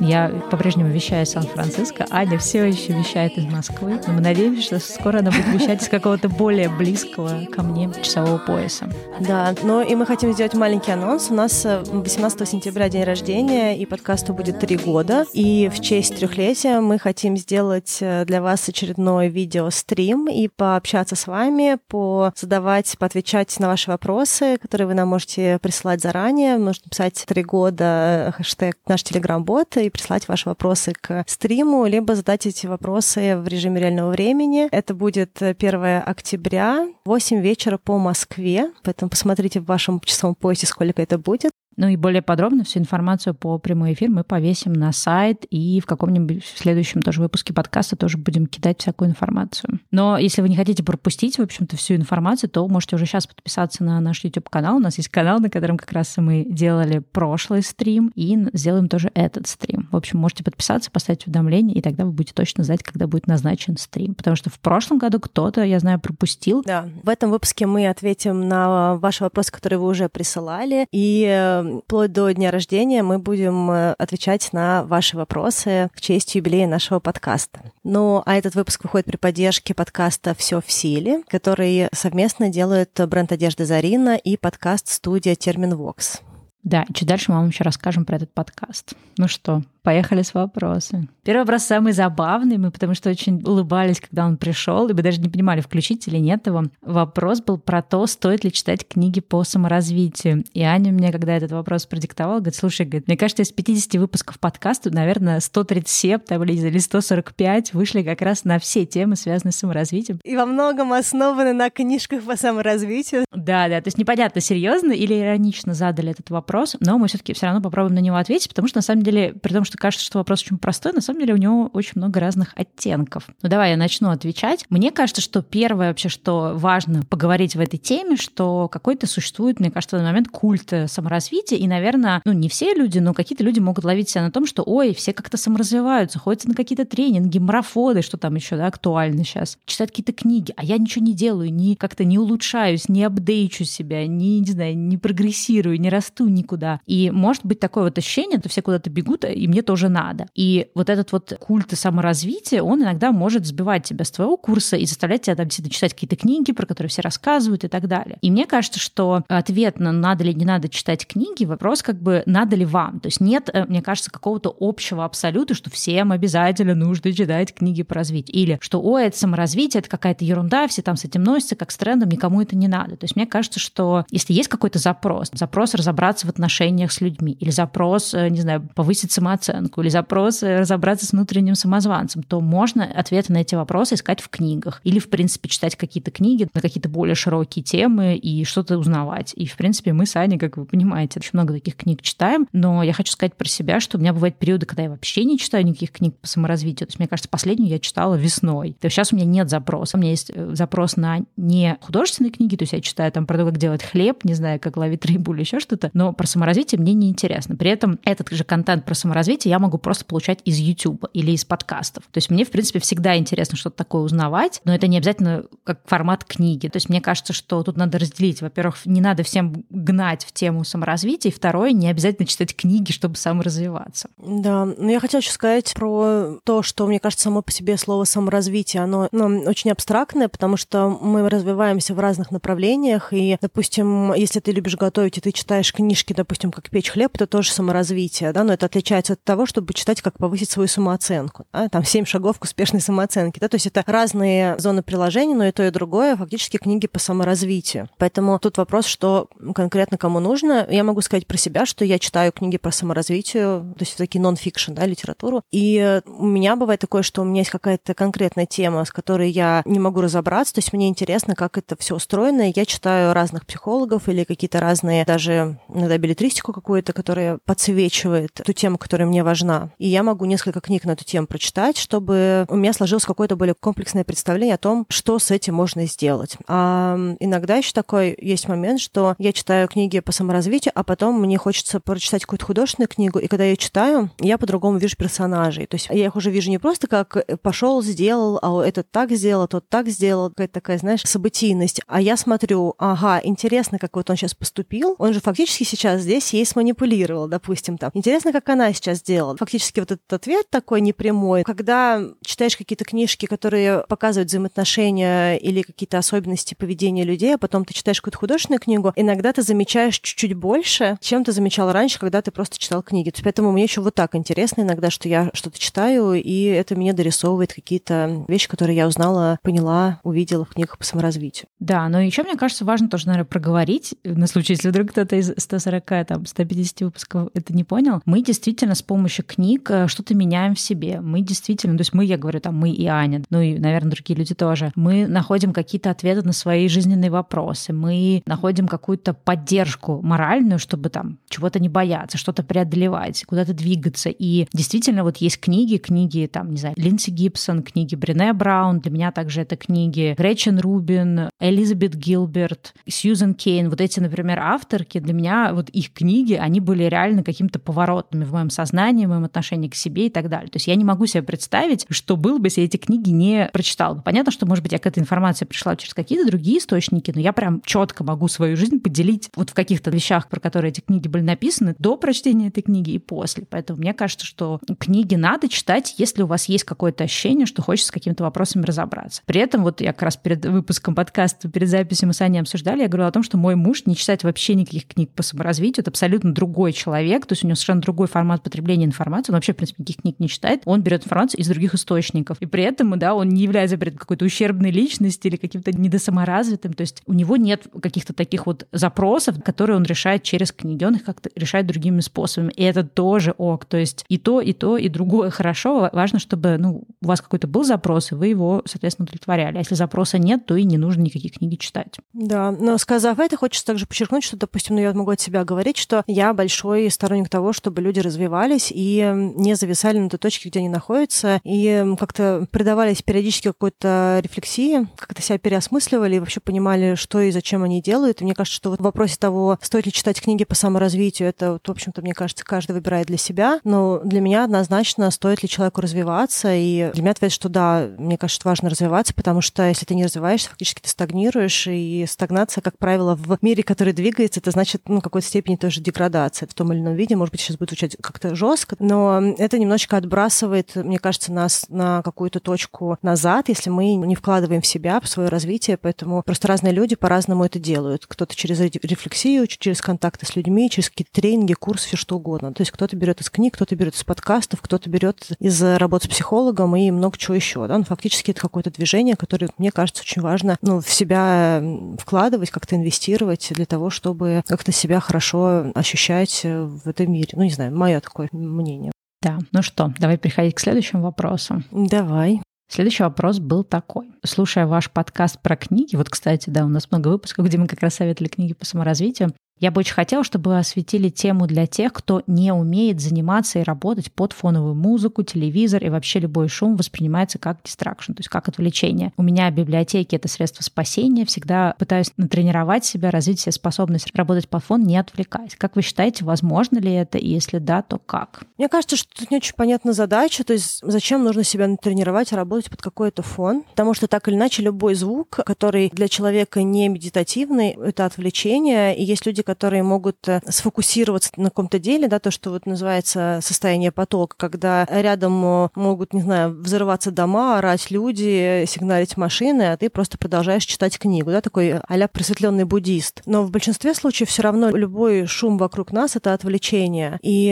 Я 0.00 0.28
по-прежнему 0.50 0.90
вещаю 0.90 1.24
из 1.24 1.30
Сан-Франциско, 1.30 2.06
Аня 2.10 2.38
все 2.38 2.64
еще 2.64 2.94
вещает 2.94 3.36
из 3.36 3.44
Москвы. 3.44 4.00
Но 4.06 4.14
мы 4.14 4.20
надеемся, 4.22 4.62
что 4.62 4.80
скоро 4.80 5.18
она 5.18 5.30
будет 5.30 5.46
вещать 5.48 5.82
из 5.82 5.88
какого-то 5.88 6.30
более 6.30 6.70
близкого 6.70 7.44
ко 7.52 7.62
мне 7.62 7.90
часового 8.02 8.38
пояса. 8.38 8.90
Да, 9.20 9.54
ну 9.62 9.82
и 9.82 9.94
мы 9.94 10.06
хотим 10.06 10.32
сделать 10.32 10.54
маленький 10.54 10.92
анонс. 10.92 11.30
У 11.30 11.34
нас 11.34 11.64
18 11.64 12.40
э, 12.40 12.46
сентября 12.46 12.88
день 12.88 13.04
рождения, 13.04 13.76
и 13.76 13.84
подкасту 13.84 14.32
будет 14.32 14.58
три 14.58 14.78
года. 14.78 15.26
И 15.34 15.70
в 15.72 15.80
честь 15.80 16.16
трехлетия 16.16 16.80
мы 16.80 16.98
хотим 16.98 17.36
сделать 17.36 17.98
э, 18.00 18.24
для 18.24 18.40
вас 18.40 18.66
очередной 18.68 19.28
видеострим 19.28 20.28
и 20.28 20.48
пообщаться 20.48 21.14
с 21.14 21.26
вами, 21.26 21.76
по 21.88 22.32
задавать, 22.36 22.96
поотвечать 22.98 23.54
на 23.60 23.68
ваши 23.68 23.90
вопросы, 23.90 24.56
которые 24.56 24.88
вы 24.88 24.94
нам 24.94 25.08
можете 25.08 25.58
присылать 25.58 26.00
заранее. 26.00 26.56
Можете 26.56 26.88
писать 26.88 27.22
три 27.26 27.42
года 27.42 28.28
э, 28.28 28.32
хэштег 28.32 28.78
наш 28.86 29.02
телеграм-бот 29.02 29.76
и 29.76 29.89
прислать 29.90 30.28
ваши 30.28 30.48
вопросы 30.48 30.92
к 30.98 31.24
стриму, 31.26 31.86
либо 31.86 32.14
задать 32.14 32.46
эти 32.46 32.66
вопросы 32.66 33.36
в 33.36 33.46
режиме 33.46 33.80
реального 33.80 34.10
времени. 34.10 34.68
Это 34.70 34.94
будет 34.94 35.42
1 35.42 36.02
октября, 36.04 36.88
8 37.04 37.40
вечера 37.40 37.78
по 37.78 37.98
Москве, 37.98 38.70
поэтому 38.82 39.10
посмотрите 39.10 39.60
в 39.60 39.64
вашем 39.66 40.00
часовом 40.00 40.34
поясе, 40.34 40.66
сколько 40.66 41.02
это 41.02 41.18
будет. 41.18 41.50
Ну 41.80 41.88
и 41.88 41.96
более 41.96 42.20
подробно 42.20 42.62
всю 42.62 42.78
информацию 42.78 43.34
по 43.34 43.56
прямой 43.56 43.94
эфир 43.94 44.10
мы 44.10 44.22
повесим 44.22 44.74
на 44.74 44.92
сайт 44.92 45.46
и 45.48 45.80
в 45.80 45.86
каком-нибудь 45.86 46.44
следующем 46.44 47.00
тоже 47.00 47.22
выпуске 47.22 47.54
подкаста 47.54 47.96
тоже 47.96 48.18
будем 48.18 48.44
кидать 48.44 48.82
всякую 48.82 49.08
информацию. 49.08 49.80
Но 49.90 50.18
если 50.18 50.42
вы 50.42 50.50
не 50.50 50.56
хотите 50.56 50.82
пропустить, 50.84 51.38
в 51.38 51.40
общем-то, 51.42 51.78
всю 51.78 51.94
информацию, 51.94 52.50
то 52.50 52.68
можете 52.68 52.96
уже 52.96 53.06
сейчас 53.06 53.26
подписаться 53.26 53.82
на 53.82 53.98
наш 53.98 54.22
YouTube-канал. 54.22 54.76
У 54.76 54.80
нас 54.80 54.98
есть 54.98 55.08
канал, 55.08 55.40
на 55.40 55.48
котором 55.48 55.78
как 55.78 55.90
раз 55.92 56.18
мы 56.18 56.44
делали 56.46 56.98
прошлый 56.98 57.62
стрим 57.62 58.12
и 58.14 58.36
сделаем 58.52 58.90
тоже 58.90 59.10
этот 59.14 59.46
стрим. 59.46 59.88
В 59.90 59.96
общем, 59.96 60.18
можете 60.18 60.44
подписаться, 60.44 60.90
поставить 60.90 61.26
уведомление, 61.26 61.78
и 61.78 61.80
тогда 61.80 62.04
вы 62.04 62.10
будете 62.10 62.34
точно 62.34 62.62
знать, 62.62 62.82
когда 62.82 63.06
будет 63.06 63.26
назначен 63.26 63.78
стрим. 63.78 64.14
Потому 64.14 64.36
что 64.36 64.50
в 64.50 64.60
прошлом 64.60 64.98
году 64.98 65.18
кто-то, 65.18 65.62
я 65.62 65.78
знаю, 65.78 65.98
пропустил. 65.98 66.62
Да, 66.62 66.90
в 67.02 67.08
этом 67.08 67.30
выпуске 67.30 67.64
мы 67.64 67.88
ответим 67.88 68.46
на 68.46 68.96
ваши 68.96 69.24
вопросы, 69.24 69.50
которые 69.50 69.78
вы 69.78 69.86
уже 69.86 70.10
присылали, 70.10 70.86
и 70.92 71.24
э, 71.26 71.69
вплоть 71.84 72.12
до 72.12 72.30
дня 72.30 72.50
рождения 72.50 73.02
мы 73.02 73.18
будем 73.18 73.70
э, 73.70 73.94
отвечать 73.98 74.52
на 74.52 74.84
ваши 74.84 75.16
вопросы 75.16 75.90
к 75.94 76.00
честь 76.00 76.34
юбилея 76.34 76.66
нашего 76.66 76.98
подкаста. 77.00 77.60
Ну, 77.84 78.22
а 78.26 78.36
этот 78.36 78.54
выпуск 78.54 78.82
выходит 78.84 79.06
при 79.06 79.16
поддержке 79.16 79.74
подкаста 79.74 80.34
«Все 80.34 80.60
в 80.60 80.70
силе», 80.70 81.22
который 81.28 81.88
совместно 81.92 82.48
делают 82.48 82.90
бренд 83.08 83.32
одежды 83.32 83.64
Зарина 83.64 84.16
и 84.16 84.36
подкаст-студия 84.36 85.34
Терминвокс. 85.34 86.20
Да, 86.62 86.84
и 86.88 86.92
чуть 86.92 87.08
дальше 87.08 87.32
мы 87.32 87.38
вам 87.38 87.48
еще 87.48 87.64
расскажем 87.64 88.04
про 88.04 88.16
этот 88.16 88.32
подкаст. 88.32 88.92
Ну 89.16 89.28
что, 89.28 89.62
Поехали 89.82 90.22
с 90.22 90.34
вопросами. 90.34 91.08
Первый 91.22 91.40
вопрос 91.40 91.62
самый 91.62 91.92
забавный, 91.92 92.58
мы 92.58 92.70
потому 92.70 92.94
что 92.94 93.10
очень 93.10 93.42
улыбались, 93.42 94.00
когда 94.00 94.26
он 94.26 94.36
пришел, 94.36 94.88
и 94.88 94.92
мы 94.92 95.02
даже 95.02 95.20
не 95.20 95.28
понимали, 95.28 95.60
включить 95.60 96.06
или 96.08 96.16
нет 96.16 96.46
его. 96.46 96.64
Вопрос 96.82 97.40
был 97.40 97.58
про 97.58 97.82
то, 97.82 98.06
стоит 98.06 98.42
ли 98.44 98.52
читать 98.52 98.86
книги 98.88 99.20
по 99.20 99.44
саморазвитию. 99.44 100.44
И 100.54 100.62
Аня 100.62 100.92
мне, 100.92 101.12
когда 101.12 101.36
этот 101.36 101.52
вопрос 101.52 101.86
продиктовала, 101.86 102.38
говорит, 102.38 102.56
слушай, 102.56 102.86
говорит, 102.86 103.06
мне 103.06 103.16
кажется, 103.16 103.42
из 103.42 103.52
50 103.52 103.94
выпусков 103.94 104.38
подкаста, 104.38 104.90
наверное, 104.90 105.40
137 105.40 106.18
там, 106.20 106.42
или 106.44 106.78
145 106.78 107.74
вышли 107.74 108.02
как 108.02 108.22
раз 108.22 108.44
на 108.44 108.58
все 108.58 108.86
темы, 108.86 109.16
связанные 109.16 109.52
с 109.52 109.56
саморазвитием. 109.56 110.20
И 110.24 110.36
во 110.36 110.46
многом 110.46 110.92
основаны 110.92 111.52
на 111.52 111.70
книжках 111.70 112.22
по 112.24 112.36
саморазвитию. 112.36 113.24
Да, 113.32 113.68
да, 113.68 113.80
то 113.80 113.88
есть 113.88 113.98
непонятно, 113.98 114.40
серьезно 114.40 114.92
или 114.92 115.18
иронично 115.18 115.74
задали 115.74 116.10
этот 116.10 116.30
вопрос, 116.30 116.76
но 116.80 116.98
мы 116.98 117.08
все-таки 117.08 117.34
все 117.34 117.46
равно 117.46 117.60
попробуем 117.60 117.94
на 117.94 118.00
него 118.00 118.16
ответить, 118.16 118.48
потому 118.48 118.68
что 118.68 118.78
на 118.78 118.82
самом 118.82 119.02
деле, 119.02 119.34
при 119.34 119.52
том, 119.52 119.64
что 119.64 119.69
кажется, 119.78 120.04
что 120.04 120.18
вопрос 120.18 120.42
очень 120.42 120.58
простой, 120.58 120.92
на 120.92 121.00
самом 121.00 121.20
деле 121.20 121.34
у 121.34 121.38
него 121.38 121.70
очень 121.72 121.92
много 121.96 122.20
разных 122.20 122.52
оттенков. 122.56 123.28
Ну 123.42 123.48
давай 123.48 123.70
я 123.70 123.76
начну 123.76 124.10
отвечать. 124.10 124.64
Мне 124.70 124.90
кажется, 124.90 125.22
что 125.22 125.42
первое 125.42 125.88
вообще, 125.88 126.08
что 126.08 126.52
важно 126.54 127.02
поговорить 127.08 127.56
в 127.56 127.60
этой 127.60 127.78
теме, 127.78 128.16
что 128.16 128.68
какой-то 128.68 129.06
существует, 129.06 129.60
мне 129.60 129.70
кажется, 129.70 129.96
в 129.96 129.98
данный 129.98 130.10
момент 130.10 130.28
культ 130.28 130.72
саморазвития, 130.86 131.58
и, 131.58 131.66
наверное, 131.66 132.20
ну 132.24 132.32
не 132.32 132.48
все 132.48 132.74
люди, 132.74 132.98
но 132.98 133.14
какие-то 133.14 133.44
люди 133.44 133.60
могут 133.60 133.84
ловить 133.84 134.08
себя 134.08 134.22
на 134.22 134.30
том, 134.30 134.46
что, 134.46 134.62
ой, 134.62 134.94
все 134.94 135.12
как-то 135.12 135.36
саморазвиваются, 135.36 136.18
ходят 136.18 136.44
на 136.44 136.54
какие-то 136.54 136.84
тренинги, 136.84 137.38
марафоны, 137.38 138.02
что 138.02 138.16
там 138.16 138.34
еще 138.34 138.56
да, 138.56 138.66
актуально 138.66 139.24
сейчас, 139.24 139.58
читают 139.66 139.90
какие-то 139.90 140.12
книги, 140.12 140.52
а 140.56 140.64
я 140.64 140.78
ничего 140.78 141.04
не 141.04 141.14
делаю, 141.14 141.52
не 141.52 141.76
как-то 141.76 142.04
не 142.04 142.18
улучшаюсь, 142.18 142.88
не 142.88 143.04
апдейчу 143.04 143.64
себя, 143.64 144.06
не, 144.06 144.40
не 144.40 144.52
знаю, 144.52 144.76
не 144.76 144.96
прогрессирую, 144.96 145.80
не 145.80 145.88
расту 145.88 146.28
никуда. 146.28 146.80
И 146.86 147.10
может 147.10 147.44
быть 147.44 147.60
такое 147.60 147.84
вот 147.84 147.98
ощущение, 147.98 148.38
что 148.38 148.48
все 148.48 148.62
куда-то 148.62 148.90
бегут, 148.90 149.24
и 149.24 149.46
мне 149.48 149.59
мне 149.60 149.62
тоже 149.62 149.88
надо. 149.88 150.26
И 150.34 150.68
вот 150.74 150.88
этот 150.88 151.12
вот 151.12 151.36
культ 151.38 151.70
саморазвития, 151.72 152.62
он 152.62 152.82
иногда 152.82 153.12
может 153.12 153.46
сбивать 153.46 153.84
тебя 153.84 154.04
с 154.04 154.10
твоего 154.10 154.36
курса 154.36 154.76
и 154.76 154.86
заставлять 154.86 155.22
тебя 155.22 155.36
там 155.36 155.46
действительно 155.46 155.74
читать 155.74 155.94
какие-то 155.94 156.16
книги, 156.16 156.52
про 156.52 156.66
которые 156.66 156.88
все 156.88 157.02
рассказывают 157.02 157.64
и 157.64 157.68
так 157.68 157.86
далее. 157.86 158.18
И 158.22 158.30
мне 158.30 158.46
кажется, 158.46 158.80
что 158.80 159.22
ответ 159.28 159.78
на 159.78 159.92
надо 159.92 160.24
ли 160.24 160.34
не 160.34 160.44
надо 160.44 160.68
читать 160.68 161.06
книги, 161.06 161.44
вопрос 161.44 161.82
как 161.82 162.00
бы 162.00 162.22
надо 162.26 162.56
ли 162.56 162.64
вам. 162.64 163.00
То 163.00 163.08
есть 163.08 163.20
нет, 163.20 163.50
э, 163.52 163.64
мне 163.66 163.82
кажется, 163.82 164.10
какого-то 164.10 164.54
общего 164.58 165.04
абсолюта, 165.04 165.54
что 165.54 165.70
всем 165.70 166.12
обязательно 166.12 166.74
нужно 166.74 167.12
читать 167.12 167.54
книги 167.54 167.82
по 167.82 167.94
развитию. 167.94 168.36
Или 168.36 168.58
что, 168.60 168.80
ой, 168.80 169.06
это 169.06 169.18
саморазвитие, 169.18 169.80
это 169.80 169.90
какая-то 169.90 170.24
ерунда, 170.24 170.66
все 170.68 170.82
там 170.82 170.96
с 170.96 171.04
этим 171.04 171.22
носятся, 171.22 171.56
как 171.56 171.70
с 171.70 171.76
трендом, 171.76 172.08
никому 172.08 172.40
это 172.40 172.56
не 172.56 172.68
надо. 172.68 172.96
То 172.96 173.04
есть 173.04 173.16
мне 173.16 173.26
кажется, 173.26 173.60
что 173.60 174.04
если 174.10 174.32
есть 174.32 174.48
какой-то 174.48 174.78
запрос, 174.78 175.30
запрос 175.32 175.74
разобраться 175.74 176.26
в 176.26 176.30
отношениях 176.30 176.92
с 176.92 177.00
людьми, 177.00 177.32
или 177.32 177.50
запрос, 177.50 178.14
э, 178.14 178.28
не 178.28 178.40
знаю, 178.40 178.68
повысить 178.74 179.12
самооценку, 179.12 179.49
оценку 179.50 179.82
или 179.82 179.88
запросы 179.88 180.58
разобраться 180.58 181.06
с 181.06 181.12
внутренним 181.12 181.54
самозванцем, 181.54 182.22
то 182.22 182.40
можно 182.40 182.84
ответы 182.84 183.32
на 183.32 183.38
эти 183.38 183.54
вопросы 183.54 183.94
искать 183.94 184.20
в 184.20 184.28
книгах 184.28 184.80
или, 184.84 184.98
в 184.98 185.08
принципе, 185.08 185.48
читать 185.48 185.76
какие-то 185.76 186.10
книги 186.10 186.48
на 186.54 186.60
какие-то 186.60 186.88
более 186.88 187.14
широкие 187.14 187.62
темы 187.62 188.16
и 188.16 188.44
что-то 188.44 188.78
узнавать. 188.78 189.32
И, 189.36 189.46
в 189.46 189.56
принципе, 189.56 189.92
мы 189.92 190.06
с 190.06 190.16
Аней, 190.16 190.38
как 190.38 190.56
вы 190.56 190.64
понимаете, 190.64 191.20
очень 191.20 191.30
много 191.34 191.54
таких 191.54 191.76
книг 191.76 192.02
читаем, 192.02 192.46
но 192.52 192.82
я 192.82 192.92
хочу 192.92 193.12
сказать 193.12 193.34
про 193.34 193.48
себя, 193.48 193.80
что 193.80 193.98
у 193.98 194.00
меня 194.00 194.12
бывают 194.12 194.36
периоды, 194.36 194.66
когда 194.66 194.84
я 194.84 194.90
вообще 194.90 195.24
не 195.24 195.38
читаю 195.38 195.64
никаких 195.64 195.92
книг 195.92 196.16
по 196.16 196.26
саморазвитию. 196.26 196.86
То 196.86 196.90
есть, 196.90 196.98
мне 196.98 197.08
кажется, 197.08 197.28
последнюю 197.28 197.70
я 197.70 197.78
читала 197.78 198.14
весной. 198.14 198.76
То 198.80 198.86
есть 198.86 198.94
сейчас 198.94 199.12
у 199.12 199.16
меня 199.16 199.26
нет 199.26 199.50
запроса. 199.50 199.96
У 199.96 200.00
меня 200.00 200.10
есть 200.10 200.30
э, 200.34 200.50
запрос 200.54 200.96
на 200.96 201.20
не 201.36 201.78
художественные 201.80 202.32
книги, 202.32 202.56
то 202.56 202.62
есть 202.62 202.72
я 202.72 202.80
читаю 202.80 203.10
там 203.12 203.26
про 203.26 203.38
то, 203.38 203.46
как 203.46 203.58
делать 203.58 203.82
хлеб, 203.82 204.24
не 204.24 204.34
знаю, 204.34 204.60
как 204.60 204.76
ловить 204.76 205.04
рыбу 205.06 205.34
или 205.34 205.40
еще 205.40 205.60
что-то, 205.60 205.90
но 205.92 206.12
про 206.12 206.26
саморазвитие 206.26 206.80
мне 206.80 206.94
не 206.94 207.08
интересно. 207.08 207.56
При 207.56 207.70
этом 207.70 207.98
этот 208.04 208.30
же 208.30 208.44
контент 208.44 208.84
про 208.84 208.94
саморазвитие 208.94 209.39
развития 209.40 209.50
я 209.50 209.58
могу 209.58 209.78
просто 209.78 210.04
получать 210.04 210.40
из 210.44 210.58
YouTube 210.58 211.06
или 211.14 211.32
из 211.32 211.44
подкастов. 211.44 212.04
То 212.04 212.18
есть 212.18 212.30
мне, 212.30 212.44
в 212.44 212.50
принципе, 212.50 212.78
всегда 212.78 213.16
интересно 213.16 213.56
что-то 213.56 213.76
такое 213.76 214.02
узнавать, 214.02 214.60
но 214.64 214.74
это 214.74 214.86
не 214.86 214.98
обязательно 214.98 215.44
как 215.64 215.80
формат 215.86 216.24
книги. 216.24 216.68
То 216.68 216.76
есть 216.76 216.88
мне 216.88 217.00
кажется, 217.00 217.32
что 217.32 217.62
тут 217.62 217.76
надо 217.76 217.98
разделить. 217.98 218.42
Во-первых, 218.42 218.84
не 218.84 219.00
надо 219.00 219.22
всем 219.22 219.64
гнать 219.70 220.24
в 220.24 220.32
тему 220.32 220.64
саморазвития, 220.64 221.30
и 221.30 221.34
второе, 221.34 221.72
не 221.72 221.88
обязательно 221.88 222.26
читать 222.26 222.54
книги, 222.54 222.92
чтобы 222.92 223.16
саморазвиваться. 223.16 224.08
Да, 224.18 224.64
но 224.64 224.90
я 224.90 225.00
хотела 225.00 225.20
еще 225.20 225.32
сказать 225.32 225.72
про 225.74 226.38
то, 226.44 226.62
что, 226.62 226.86
мне 226.86 227.00
кажется, 227.00 227.24
само 227.24 227.42
по 227.42 227.52
себе 227.52 227.76
слово 227.76 228.04
саморазвитие, 228.04 228.82
оно 228.82 229.08
ну, 229.12 229.42
очень 229.46 229.70
абстрактное, 229.70 230.28
потому 230.28 230.56
что 230.56 230.88
мы 230.88 231.28
развиваемся 231.28 231.94
в 231.94 232.00
разных 232.00 232.30
направлениях, 232.30 233.12
и, 233.12 233.38
допустим, 233.40 234.12
если 234.14 234.40
ты 234.40 234.52
любишь 234.52 234.76
готовить, 234.76 235.18
и 235.18 235.20
ты 235.20 235.32
читаешь 235.32 235.72
книжки, 235.72 236.12
допустим, 236.12 236.50
как 236.50 236.70
печь 236.70 236.90
хлеб, 236.90 237.12
это 237.14 237.26
тоже 237.26 237.52
саморазвитие, 237.52 238.32
да, 238.32 238.44
но 238.44 238.52
это 238.52 238.66
отличается 238.66 239.14
от 239.14 239.24
того, 239.30 239.46
чтобы 239.46 239.74
читать, 239.74 240.02
как 240.02 240.18
повысить 240.18 240.50
свою 240.50 240.66
самооценку. 240.66 241.46
Да? 241.52 241.68
Там 241.68 241.84
семь 241.84 242.04
шагов 242.04 242.40
к 242.40 242.42
успешной 242.42 242.80
самооценке. 242.80 243.38
Да? 243.40 243.46
То 243.46 243.54
есть 243.54 243.66
это 243.68 243.84
разные 243.86 244.58
зоны 244.58 244.82
приложений, 244.82 245.34
но 245.34 245.46
и 245.46 245.52
то, 245.52 245.64
и 245.64 245.70
другое 245.70 246.16
фактически 246.16 246.56
книги 246.56 246.88
по 246.88 246.98
саморазвитию. 246.98 247.88
Поэтому 247.96 248.40
тут 248.40 248.58
вопрос, 248.58 248.86
что 248.86 249.28
конкретно 249.54 249.98
кому 249.98 250.18
нужно. 250.18 250.66
Я 250.68 250.82
могу 250.82 251.00
сказать 251.00 251.28
про 251.28 251.36
себя, 251.36 251.64
что 251.64 251.84
я 251.84 252.00
читаю 252.00 252.32
книги 252.32 252.56
по 252.56 252.72
саморазвитию, 252.72 253.72
то 253.78 253.84
есть 253.84 253.96
такие 253.96 254.20
нон-фикшн, 254.20 254.72
да, 254.72 254.84
литературу. 254.84 255.42
И 255.52 256.02
у 256.06 256.26
меня 256.26 256.56
бывает 256.56 256.80
такое, 256.80 257.02
что 257.02 257.22
у 257.22 257.24
меня 257.24 257.42
есть 257.42 257.50
какая-то 257.50 257.94
конкретная 257.94 258.46
тема, 258.46 258.84
с 258.84 258.90
которой 258.90 259.30
я 259.30 259.62
не 259.64 259.78
могу 259.78 260.00
разобраться, 260.00 260.54
то 260.54 260.58
есть 260.58 260.72
мне 260.72 260.88
интересно, 260.88 261.36
как 261.36 261.56
это 261.56 261.76
все 261.78 261.94
устроено. 261.94 262.50
Я 262.52 262.64
читаю 262.64 263.12
разных 263.12 263.46
психологов 263.46 264.08
или 264.08 264.24
какие-то 264.24 264.58
разные, 264.58 265.04
даже 265.04 265.60
иногда 265.72 265.98
билетристику 265.98 266.52
какую-то, 266.52 266.92
которая 266.92 267.38
подсвечивает 267.44 268.32
ту 268.32 268.52
тему, 268.52 268.76
которая 268.76 269.06
мне 269.06 269.19
мне 269.20 269.24
важна. 269.24 269.70
И 269.78 269.86
я 269.86 270.02
могу 270.02 270.24
несколько 270.24 270.60
книг 270.60 270.84
на 270.84 270.92
эту 270.92 271.04
тему 271.04 271.26
прочитать, 271.26 271.76
чтобы 271.76 272.46
у 272.48 272.56
меня 272.56 272.72
сложилось 272.72 273.04
какое-то 273.04 273.36
более 273.36 273.54
комплексное 273.54 274.04
представление 274.04 274.54
о 274.54 274.58
том, 274.58 274.86
что 274.88 275.18
с 275.18 275.30
этим 275.30 275.54
можно 275.54 275.86
сделать. 275.86 276.36
А 276.48 276.96
иногда 277.20 277.56
еще 277.56 277.72
такой 277.72 278.16
есть 278.18 278.48
момент, 278.48 278.80
что 278.80 279.14
я 279.18 279.32
читаю 279.32 279.68
книги 279.68 280.00
по 280.00 280.12
саморазвитию, 280.12 280.72
а 280.74 280.84
потом 280.84 281.20
мне 281.20 281.36
хочется 281.36 281.80
прочитать 281.80 282.22
какую-то 282.22 282.46
художественную 282.46 282.88
книгу, 282.88 283.18
и 283.18 283.26
когда 283.26 283.44
я 283.44 283.56
читаю, 283.56 284.10
я 284.20 284.38
по-другому 284.38 284.78
вижу 284.78 284.96
персонажей. 284.96 285.66
То 285.66 285.74
есть 285.74 285.88
я 285.90 286.06
их 286.06 286.16
уже 286.16 286.30
вижу 286.30 286.50
не 286.50 286.58
просто 286.58 286.86
как 286.86 287.18
пошел, 287.42 287.82
сделал, 287.82 288.38
а 288.40 288.62
этот 288.62 288.90
так 288.90 289.10
сделал, 289.12 289.48
тот 289.48 289.68
так 289.68 289.88
сделал, 289.88 290.30
какая-то 290.30 290.54
такая, 290.54 290.78
знаешь, 290.78 291.02
событийность. 291.02 291.80
А 291.86 292.00
я 292.00 292.16
смотрю, 292.16 292.74
ага, 292.78 293.20
интересно, 293.22 293.78
как 293.78 293.96
вот 293.96 294.08
он 294.08 294.16
сейчас 294.16 294.34
поступил. 294.34 294.94
Он 294.98 295.12
же 295.12 295.20
фактически 295.20 295.64
сейчас 295.64 296.02
здесь 296.02 296.32
ей 296.32 296.46
сманипулировал, 296.46 297.28
допустим, 297.28 297.76
там. 297.76 297.90
Интересно, 297.94 298.32
как 298.32 298.48
она 298.48 298.72
сейчас 298.72 299.02
сделала. 299.10 299.36
Фактически 299.36 299.80
вот 299.80 299.90
этот 299.90 300.12
ответ 300.12 300.48
такой 300.50 300.80
непрямой. 300.80 301.42
Когда 301.42 302.00
читаешь 302.24 302.56
какие-то 302.56 302.84
книжки, 302.84 303.26
которые 303.26 303.84
показывают 303.88 304.28
взаимоотношения 304.28 305.36
или 305.36 305.62
какие-то 305.62 305.98
особенности 305.98 306.54
поведения 306.54 307.04
людей, 307.04 307.34
а 307.34 307.38
потом 307.38 307.64
ты 307.64 307.74
читаешь 307.74 308.00
какую-то 308.00 308.18
художественную 308.18 308.60
книгу, 308.60 308.92
иногда 308.94 309.32
ты 309.32 309.42
замечаешь 309.42 309.98
чуть-чуть 309.98 310.34
больше, 310.34 310.96
чем 311.00 311.24
ты 311.24 311.32
замечал 311.32 311.72
раньше, 311.72 311.98
когда 311.98 312.22
ты 312.22 312.30
просто 312.30 312.58
читал 312.58 312.82
книги. 312.82 313.12
Поэтому 313.22 313.50
мне 313.50 313.64
еще 313.64 313.80
вот 313.80 313.94
так 313.94 314.14
интересно 314.14 314.62
иногда, 314.62 314.90
что 314.90 315.08
я 315.08 315.30
что-то 315.34 315.58
читаю, 315.58 316.14
и 316.14 316.44
это 316.44 316.76
мне 316.76 316.92
дорисовывает 316.92 317.52
какие-то 317.52 318.24
вещи, 318.28 318.48
которые 318.48 318.76
я 318.76 318.86
узнала, 318.86 319.38
поняла, 319.42 320.00
увидела 320.04 320.44
в 320.44 320.50
книгах 320.50 320.78
по 320.78 320.84
саморазвитию. 320.84 321.48
Да, 321.58 321.88
но 321.88 322.00
еще, 322.00 322.22
мне 322.22 322.36
кажется, 322.36 322.64
важно 322.64 322.88
тоже, 322.88 323.06
наверное, 323.06 323.26
проговорить, 323.26 323.94
на 324.04 324.26
случай, 324.26 324.52
если 324.52 324.68
вдруг 324.68 324.90
кто-то 324.90 325.16
из 325.16 325.32
140, 325.36 326.06
там, 326.06 326.26
150 326.26 326.80
выпусков 326.82 327.28
это 327.34 327.52
не 327.52 327.64
понял, 327.64 328.00
мы 328.04 328.22
действительно 328.22 328.74
с 328.74 328.82
помощью 328.90 329.24
книг 329.24 329.70
э, 329.70 329.86
что-то 329.86 330.16
меняем 330.16 330.56
в 330.56 330.58
себе. 330.58 331.00
Мы 331.00 331.20
действительно, 331.20 331.76
то 331.76 331.82
есть 331.82 331.94
мы, 331.94 332.04
я 332.04 332.18
говорю, 332.18 332.40
там, 332.40 332.56
мы 332.56 332.70
и 332.70 332.86
Аня, 332.86 333.22
ну 333.30 333.40
и, 333.40 333.56
наверное, 333.56 333.92
другие 333.92 334.18
люди 334.18 334.34
тоже, 334.34 334.72
мы 334.74 335.06
находим 335.06 335.52
какие-то 335.52 335.90
ответы 335.90 336.26
на 336.26 336.32
свои 336.32 336.66
жизненные 336.66 337.08
вопросы, 337.08 337.72
мы 337.72 338.20
находим 338.26 338.66
какую-то 338.66 339.14
поддержку 339.14 340.00
моральную, 340.02 340.58
чтобы 340.58 340.88
там 340.88 341.18
чего-то 341.28 341.60
не 341.60 341.68
бояться, 341.68 342.18
что-то 342.18 342.42
преодолевать, 342.42 343.24
куда-то 343.26 343.54
двигаться. 343.54 344.08
И 344.10 344.48
действительно, 344.52 345.04
вот 345.04 345.18
есть 345.18 345.38
книги, 345.38 345.76
книги, 345.76 346.28
там, 346.30 346.50
не 346.50 346.56
знаю, 346.56 346.74
Линдси 346.76 347.10
Гибсон, 347.10 347.62
книги 347.62 347.94
Брене 347.94 348.32
Браун, 348.32 348.80
для 348.80 348.90
меня 348.90 349.12
также 349.12 349.42
это 349.42 349.54
книги 349.54 350.16
Гречен 350.18 350.58
Рубин, 350.58 351.30
Элизабет 351.38 351.94
Гилберт, 351.94 352.74
Сьюзен 352.88 353.34
Кейн. 353.34 353.70
Вот 353.70 353.80
эти, 353.80 354.00
например, 354.00 354.40
авторки, 354.40 354.98
для 354.98 355.14
меня 355.14 355.52
вот 355.54 355.68
их 355.68 355.92
книги, 355.92 356.34
они 356.34 356.58
были 356.58 356.82
реально 356.82 357.22
каким-то 357.22 357.60
поворотными 357.60 358.24
в 358.24 358.32
моем 358.32 358.50
сознании, 358.50 358.79
в 358.80 359.08
моем 359.08 359.24
отношении 359.24 359.68
к 359.68 359.74
себе 359.74 360.06
и 360.06 360.10
так 360.10 360.28
далее. 360.28 360.48
То 360.48 360.56
есть 360.56 360.66
я 360.66 360.74
не 360.74 360.84
могу 360.84 361.06
себе 361.06 361.22
представить, 361.22 361.86
что 361.90 362.16
было 362.16 362.38
бы, 362.38 362.46
если 362.46 362.62
я 362.62 362.66
эти 362.66 362.76
книги 362.76 363.10
не 363.10 363.50
прочитала. 363.52 364.00
Понятно, 364.00 364.32
что, 364.32 364.46
может 364.46 364.62
быть, 364.62 364.72
я 364.72 364.78
к 364.78 364.86
этой 364.86 365.00
информации 365.00 365.44
пришла 365.44 365.76
через 365.76 365.94
какие-то 365.94 366.26
другие 366.26 366.58
источники, 366.58 367.12
но 367.14 367.20
я 367.20 367.32
прям 367.32 367.60
четко 367.64 368.04
могу 368.04 368.28
свою 368.28 368.56
жизнь 368.56 368.80
поделить 368.80 369.30
вот 369.36 369.50
в 369.50 369.54
каких-то 369.54 369.90
вещах, 369.90 370.28
про 370.28 370.40
которые 370.40 370.70
эти 370.70 370.80
книги 370.80 371.08
были 371.08 371.22
написаны, 371.22 371.74
до 371.78 371.96
прочтения 371.96 372.48
этой 372.48 372.62
книги 372.62 372.92
и 372.92 372.98
после. 372.98 373.44
Поэтому 373.48 373.78
мне 373.80 373.94
кажется, 373.94 374.26
что 374.26 374.60
книги 374.78 375.14
надо 375.14 375.48
читать, 375.48 375.94
если 375.98 376.22
у 376.22 376.26
вас 376.26 376.48
есть 376.48 376.64
какое-то 376.64 377.04
ощущение, 377.04 377.46
что 377.46 377.62
хочется 377.62 377.88
с 377.88 377.92
какими-то 377.92 378.24
вопросами 378.24 378.64
разобраться. 378.64 379.22
При 379.26 379.40
этом 379.40 379.62
вот 379.62 379.80
я 379.80 379.92
как 379.92 380.02
раз 380.02 380.16
перед 380.16 380.44
выпуском 380.44 380.94
подкаста, 380.94 381.48
перед 381.48 381.68
записью 381.68 382.08
мы 382.08 382.14
с 382.14 382.20
Аней 382.20 382.40
обсуждали, 382.40 382.82
я 382.82 382.88
говорила 382.88 383.08
о 383.08 383.12
том, 383.12 383.22
что 383.22 383.36
мой 383.36 383.54
муж 383.54 383.86
не 383.86 383.96
читает 383.96 384.24
вообще 384.24 384.54
никаких 384.54 384.86
книг 384.86 385.10
по 385.10 385.22
саморазвитию, 385.22 385.82
это 385.82 385.90
абсолютно 385.90 386.32
другой 386.32 386.72
человек, 386.72 387.26
то 387.26 387.32
есть 387.32 387.44
у 387.44 387.46
него 387.46 387.56
совершенно 387.56 387.80
другой 387.80 388.06
формат 388.06 388.42
потребления 388.42 388.69
информации, 388.74 389.32
он 389.32 389.36
вообще, 389.36 389.52
в 389.52 389.56
принципе, 389.56 389.82
никаких 389.82 390.02
книг 390.02 390.16
не 390.18 390.28
читает, 390.28 390.62
он 390.64 390.82
берет 390.82 391.04
информацию 391.04 391.40
из 391.40 391.48
других 391.48 391.74
источников. 391.74 392.36
И 392.40 392.46
при 392.46 392.62
этом, 392.62 392.98
да, 392.98 393.14
он 393.14 393.28
не 393.28 393.42
является 393.42 393.76
перед 393.76 393.98
какой-то 393.98 394.24
ущербной 394.24 394.70
личностью 394.70 395.30
или 395.30 395.36
каким-то 395.36 395.72
недосаморазвитым, 395.72 396.72
то 396.72 396.82
есть 396.82 397.02
у 397.06 397.12
него 397.12 397.36
нет 397.36 397.66
каких-то 397.80 398.12
таких 398.12 398.46
вот 398.46 398.66
запросов, 398.72 399.42
которые 399.42 399.76
он 399.76 399.84
решает 399.84 400.22
через 400.22 400.52
книги, 400.52 400.84
он 400.84 400.96
их 400.96 401.04
как-то 401.04 401.30
решает 401.34 401.66
другими 401.66 402.00
способами. 402.00 402.52
И 402.52 402.62
это 402.62 402.84
тоже 402.84 403.34
ок, 403.36 403.64
то 403.64 403.76
есть 403.76 404.04
и 404.08 404.18
то, 404.18 404.40
и 404.40 404.52
то, 404.52 404.76
и 404.76 404.88
другое 404.88 405.30
хорошо. 405.30 405.88
Важно, 405.92 406.18
чтобы 406.18 406.56
ну, 406.58 406.84
у 407.02 407.06
вас 407.06 407.20
какой-то 407.20 407.46
был 407.46 407.64
запрос, 407.64 408.12
и 408.12 408.14
вы 408.14 408.28
его, 408.28 408.62
соответственно, 408.66 409.04
удовлетворяли. 409.04 409.56
А 409.56 409.60
если 409.60 409.74
запроса 409.74 410.18
нет, 410.18 410.46
то 410.46 410.56
и 410.56 410.64
не 410.64 410.78
нужно 410.78 411.02
никакие 411.02 411.30
книги 411.30 411.56
читать. 411.56 411.96
Да, 412.12 412.50
но 412.50 412.78
сказав 412.78 413.18
это, 413.18 413.36
хочется 413.36 413.66
также 413.66 413.86
подчеркнуть, 413.86 414.24
что, 414.24 414.36
допустим, 414.36 414.76
ну, 414.76 414.82
я 414.82 414.92
могу 414.92 415.10
от 415.10 415.20
себя 415.20 415.44
говорить, 415.44 415.76
что 415.76 416.02
я 416.06 416.34
большой 416.34 416.90
сторонник 416.90 417.28
того, 417.28 417.52
чтобы 417.52 417.82
люди 417.82 418.00
развивались 418.00 418.59
и 418.70 419.10
не 419.36 419.54
зависали 419.54 419.98
на 419.98 420.08
той 420.08 420.18
точке, 420.18 420.48
где 420.48 420.60
они 420.60 420.68
находятся, 420.68 421.40
и 421.44 421.84
как-то 421.98 422.46
предавались 422.50 423.02
периодически 423.02 423.48
какой-то 423.48 424.20
рефлексии, 424.22 424.86
как-то 424.96 425.22
себя 425.22 425.38
переосмысливали 425.38 426.16
и 426.16 426.18
вообще 426.18 426.40
понимали, 426.40 426.94
что 426.94 427.20
и 427.20 427.30
зачем 427.30 427.62
они 427.62 427.82
делают. 427.82 428.20
И 428.20 428.24
мне 428.24 428.34
кажется, 428.34 428.56
что 428.56 428.70
вот 428.70 428.80
в 428.80 428.82
вопросе 428.82 429.16
того, 429.18 429.58
стоит 429.62 429.86
ли 429.86 429.92
читать 429.92 430.20
книги 430.20 430.44
по 430.44 430.54
саморазвитию, 430.54 431.28
это, 431.28 431.52
вот, 431.52 431.66
в 431.66 431.70
общем-то, 431.70 432.02
мне 432.02 432.14
кажется, 432.14 432.44
каждый 432.44 432.72
выбирает 432.72 433.06
для 433.06 433.18
себя. 433.18 433.60
Но 433.64 434.00
для 434.04 434.20
меня 434.20 434.44
однозначно, 434.44 435.10
стоит 435.10 435.42
ли 435.42 435.48
человеку 435.48 435.80
развиваться. 435.80 436.54
И 436.54 436.90
для 436.92 437.02
меня 437.02 437.12
ответ, 437.12 437.32
что 437.32 437.48
да, 437.48 437.88
мне 437.98 438.18
кажется, 438.18 438.46
важно 438.46 438.68
развиваться, 438.68 439.14
потому 439.14 439.40
что 439.40 439.66
если 439.66 439.84
ты 439.84 439.94
не 439.94 440.04
развиваешься, 440.04 440.48
фактически 440.50 440.80
ты 440.80 440.88
стагнируешь, 440.88 441.66
и 441.66 442.04
стагнация, 442.08 442.62
как 442.62 442.78
правило, 442.78 443.14
в 443.14 443.38
мире, 443.42 443.62
который 443.62 443.92
двигается, 443.92 444.40
это 444.40 444.50
значит, 444.50 444.82
ну, 444.88 445.00
какой-то 445.00 445.26
степени 445.26 445.56
тоже 445.56 445.80
деградация 445.80 446.46
в 446.46 446.54
том 446.54 446.72
или 446.72 446.80
ином 446.80 446.94
виде. 446.94 447.16
Может 447.16 447.32
быть, 447.32 447.40
сейчас 447.40 447.56
будет 447.56 447.70
звучать 447.70 447.96
как-то 448.00 448.34
жестко, 448.34 448.49
но 448.78 449.20
это 449.38 449.58
немножечко 449.58 449.96
отбрасывает, 449.96 450.74
мне 450.76 450.98
кажется, 450.98 451.32
нас 451.32 451.66
на 451.68 452.02
какую-то 452.02 452.40
точку 452.40 452.98
назад, 453.02 453.48
если 453.48 453.70
мы 453.70 453.94
не 453.94 454.14
вкладываем 454.14 454.62
в 454.62 454.66
себя, 454.66 455.00
в 455.00 455.08
свое 455.08 455.28
развитие. 455.28 455.76
Поэтому 455.76 456.22
просто 456.22 456.48
разные 456.48 456.72
люди 456.72 456.96
по-разному 456.96 457.44
это 457.44 457.58
делают. 457.58 458.06
Кто-то 458.06 458.34
через 458.34 458.60
рефлексию, 458.60 459.46
через 459.46 459.80
контакты 459.80 460.26
с 460.26 460.36
людьми, 460.36 460.70
через 460.70 460.90
какие-то 460.90 461.12
тренинги, 461.12 461.54
курсы, 461.54 461.88
все 461.88 461.96
что 461.96 462.16
угодно. 462.16 462.52
То 462.52 462.62
есть 462.62 462.70
кто-то 462.70 462.96
берет 462.96 463.20
из 463.20 463.30
книг, 463.30 463.54
кто-то 463.54 463.74
берет 463.76 463.94
из 463.94 464.04
подкастов, 464.04 464.60
кто-то 464.60 464.88
берет 464.90 465.28
из 465.38 465.62
работы 465.62 466.06
с 466.06 466.10
психологом 466.10 466.76
и 466.76 466.90
много 466.90 467.16
чего 467.18 467.34
еще. 467.34 467.66
Да? 467.66 467.78
Но 467.78 467.84
фактически 467.84 468.30
это 468.30 468.40
какое-то 468.40 468.70
движение, 468.70 469.16
которое, 469.16 469.50
мне 469.58 469.70
кажется, 469.70 470.02
очень 470.02 470.22
важно 470.22 470.56
ну, 470.62 470.80
в 470.80 470.90
себя 470.90 471.62
вкладывать, 471.98 472.50
как-то 472.50 472.76
инвестировать 472.76 473.48
для 473.50 473.66
того, 473.66 473.90
чтобы 473.90 474.42
как-то 474.46 474.72
себя 474.72 475.00
хорошо 475.00 475.72
ощущать 475.74 476.42
в 476.44 476.88
этом 476.88 477.12
мире. 477.12 477.30
Ну, 477.32 477.42
не 477.42 477.50
знаю, 477.50 477.74
мое 477.76 478.00
такое 478.00 478.28
мнение. 478.46 478.92
Да, 479.22 479.38
ну 479.52 479.62
что, 479.62 479.92
давай 479.98 480.16
переходить 480.16 480.54
к 480.54 480.60
следующему 480.60 481.02
вопросу. 481.02 481.62
Давай. 481.70 482.40
Следующий 482.70 483.02
вопрос 483.02 483.38
был 483.38 483.64
такой. 483.64 484.12
Слушая 484.22 484.66
ваш 484.66 484.90
подкаст 484.90 485.40
про 485.40 485.56
книги, 485.56 485.96
вот, 485.96 486.10
кстати, 486.10 486.50
да, 486.50 486.66
у 486.66 486.68
нас 486.68 486.90
много 486.90 487.08
выпусков, 487.08 487.46
где 487.46 487.56
мы 487.56 487.66
как 487.66 487.80
раз 487.80 487.94
советовали 487.94 488.28
книги 488.28 488.52
по 488.52 488.66
саморазвитию, 488.66 489.32
я 489.60 489.70
бы 489.70 489.80
очень 489.80 489.92
хотела, 489.92 490.24
чтобы 490.24 490.52
вы 490.52 490.58
осветили 490.58 491.10
тему 491.10 491.46
для 491.46 491.66
тех, 491.66 491.92
кто 491.92 492.22
не 492.26 492.50
умеет 492.50 492.98
заниматься 492.98 493.58
и 493.58 493.62
работать 493.62 494.10
под 494.10 494.32
фоновую 494.32 494.74
музыку, 494.74 495.22
телевизор 495.22 495.84
и 495.84 495.90
вообще 495.90 496.18
любой 496.18 496.48
шум 496.48 496.76
воспринимается 496.76 497.38
как 497.38 497.58
дистракшн, 497.62 498.14
то 498.14 498.20
есть 498.20 498.30
как 498.30 498.48
отвлечение. 498.48 499.12
У 499.18 499.22
меня 499.22 499.50
библиотеки— 499.50 500.14
это 500.16 500.28
средство 500.28 500.62
спасения. 500.62 501.26
Всегда 501.26 501.74
пытаюсь 501.78 502.10
натренировать 502.16 502.86
себя, 502.86 503.10
развить 503.10 503.40
себе 503.40 503.52
способность 503.52 504.10
работать 504.14 504.48
под 504.48 504.64
фон, 504.64 504.82
не 504.82 504.96
отвлекаясь. 504.96 505.56
Как 505.56 505.76
вы 505.76 505.82
считаете, 505.82 506.24
возможно 506.24 506.78
ли 506.78 506.92
это? 506.94 507.18
И 507.18 507.28
если 507.28 507.58
да, 507.58 507.82
то 507.82 507.98
как? 507.98 508.44
Мне 508.56 508.70
кажется, 508.70 508.96
что 508.96 509.14
тут 509.14 509.30
не 509.30 509.36
очень 509.36 509.54
понятна 509.54 509.92
задача. 509.92 510.42
То 510.42 510.54
есть 510.54 510.80
зачем 510.82 511.22
нужно 511.22 511.44
себя 511.44 511.68
натренировать, 511.68 512.32
работать 512.32 512.70
под 512.70 512.80
какой-то 512.80 513.22
фон? 513.22 513.64
Потому 513.70 513.92
что 513.92 514.08
так 514.10 514.28
или 514.28 514.34
иначе 514.34 514.62
любой 514.62 514.94
звук, 514.94 515.40
который 515.46 515.90
для 515.92 516.08
человека 516.08 516.62
не 516.62 516.88
медитативный, 516.88 517.70
это 517.70 518.04
отвлечение. 518.04 518.96
И 518.96 519.02
есть 519.04 519.24
люди, 519.24 519.42
которые 519.42 519.82
могут 519.82 520.28
э, 520.28 520.40
сфокусироваться 520.48 521.30
на 521.36 521.50
каком-то 521.50 521.78
деле, 521.78 522.08
да, 522.08 522.18
то, 522.18 522.30
что 522.30 522.50
вот 522.50 522.66
называется 522.66 523.38
состояние 523.42 523.92
потока, 523.92 524.36
когда 524.36 524.86
рядом 524.90 525.64
э, 525.64 525.68
могут, 525.76 526.12
не 526.12 526.22
знаю, 526.22 526.60
взрываться 526.60 527.10
дома, 527.10 527.58
орать 527.58 527.90
люди, 527.90 528.64
сигналить 528.66 529.16
машины, 529.16 529.72
а 529.72 529.76
ты 529.76 529.88
просто 529.88 530.18
продолжаешь 530.18 530.64
читать 530.64 530.98
книгу, 530.98 531.30
да, 531.30 531.40
такой 531.40 531.78
а-ля 531.78 532.08
просветленный 532.08 532.64
буддист. 532.64 533.22
Но 533.26 533.44
в 533.44 533.50
большинстве 533.50 533.94
случаев 533.94 534.28
все 534.28 534.42
равно 534.42 534.70
любой 534.70 535.26
шум 535.26 535.56
вокруг 535.56 535.92
нас— 535.92 536.16
это 536.16 536.34
отвлечение. 536.34 537.18
И 537.22 537.48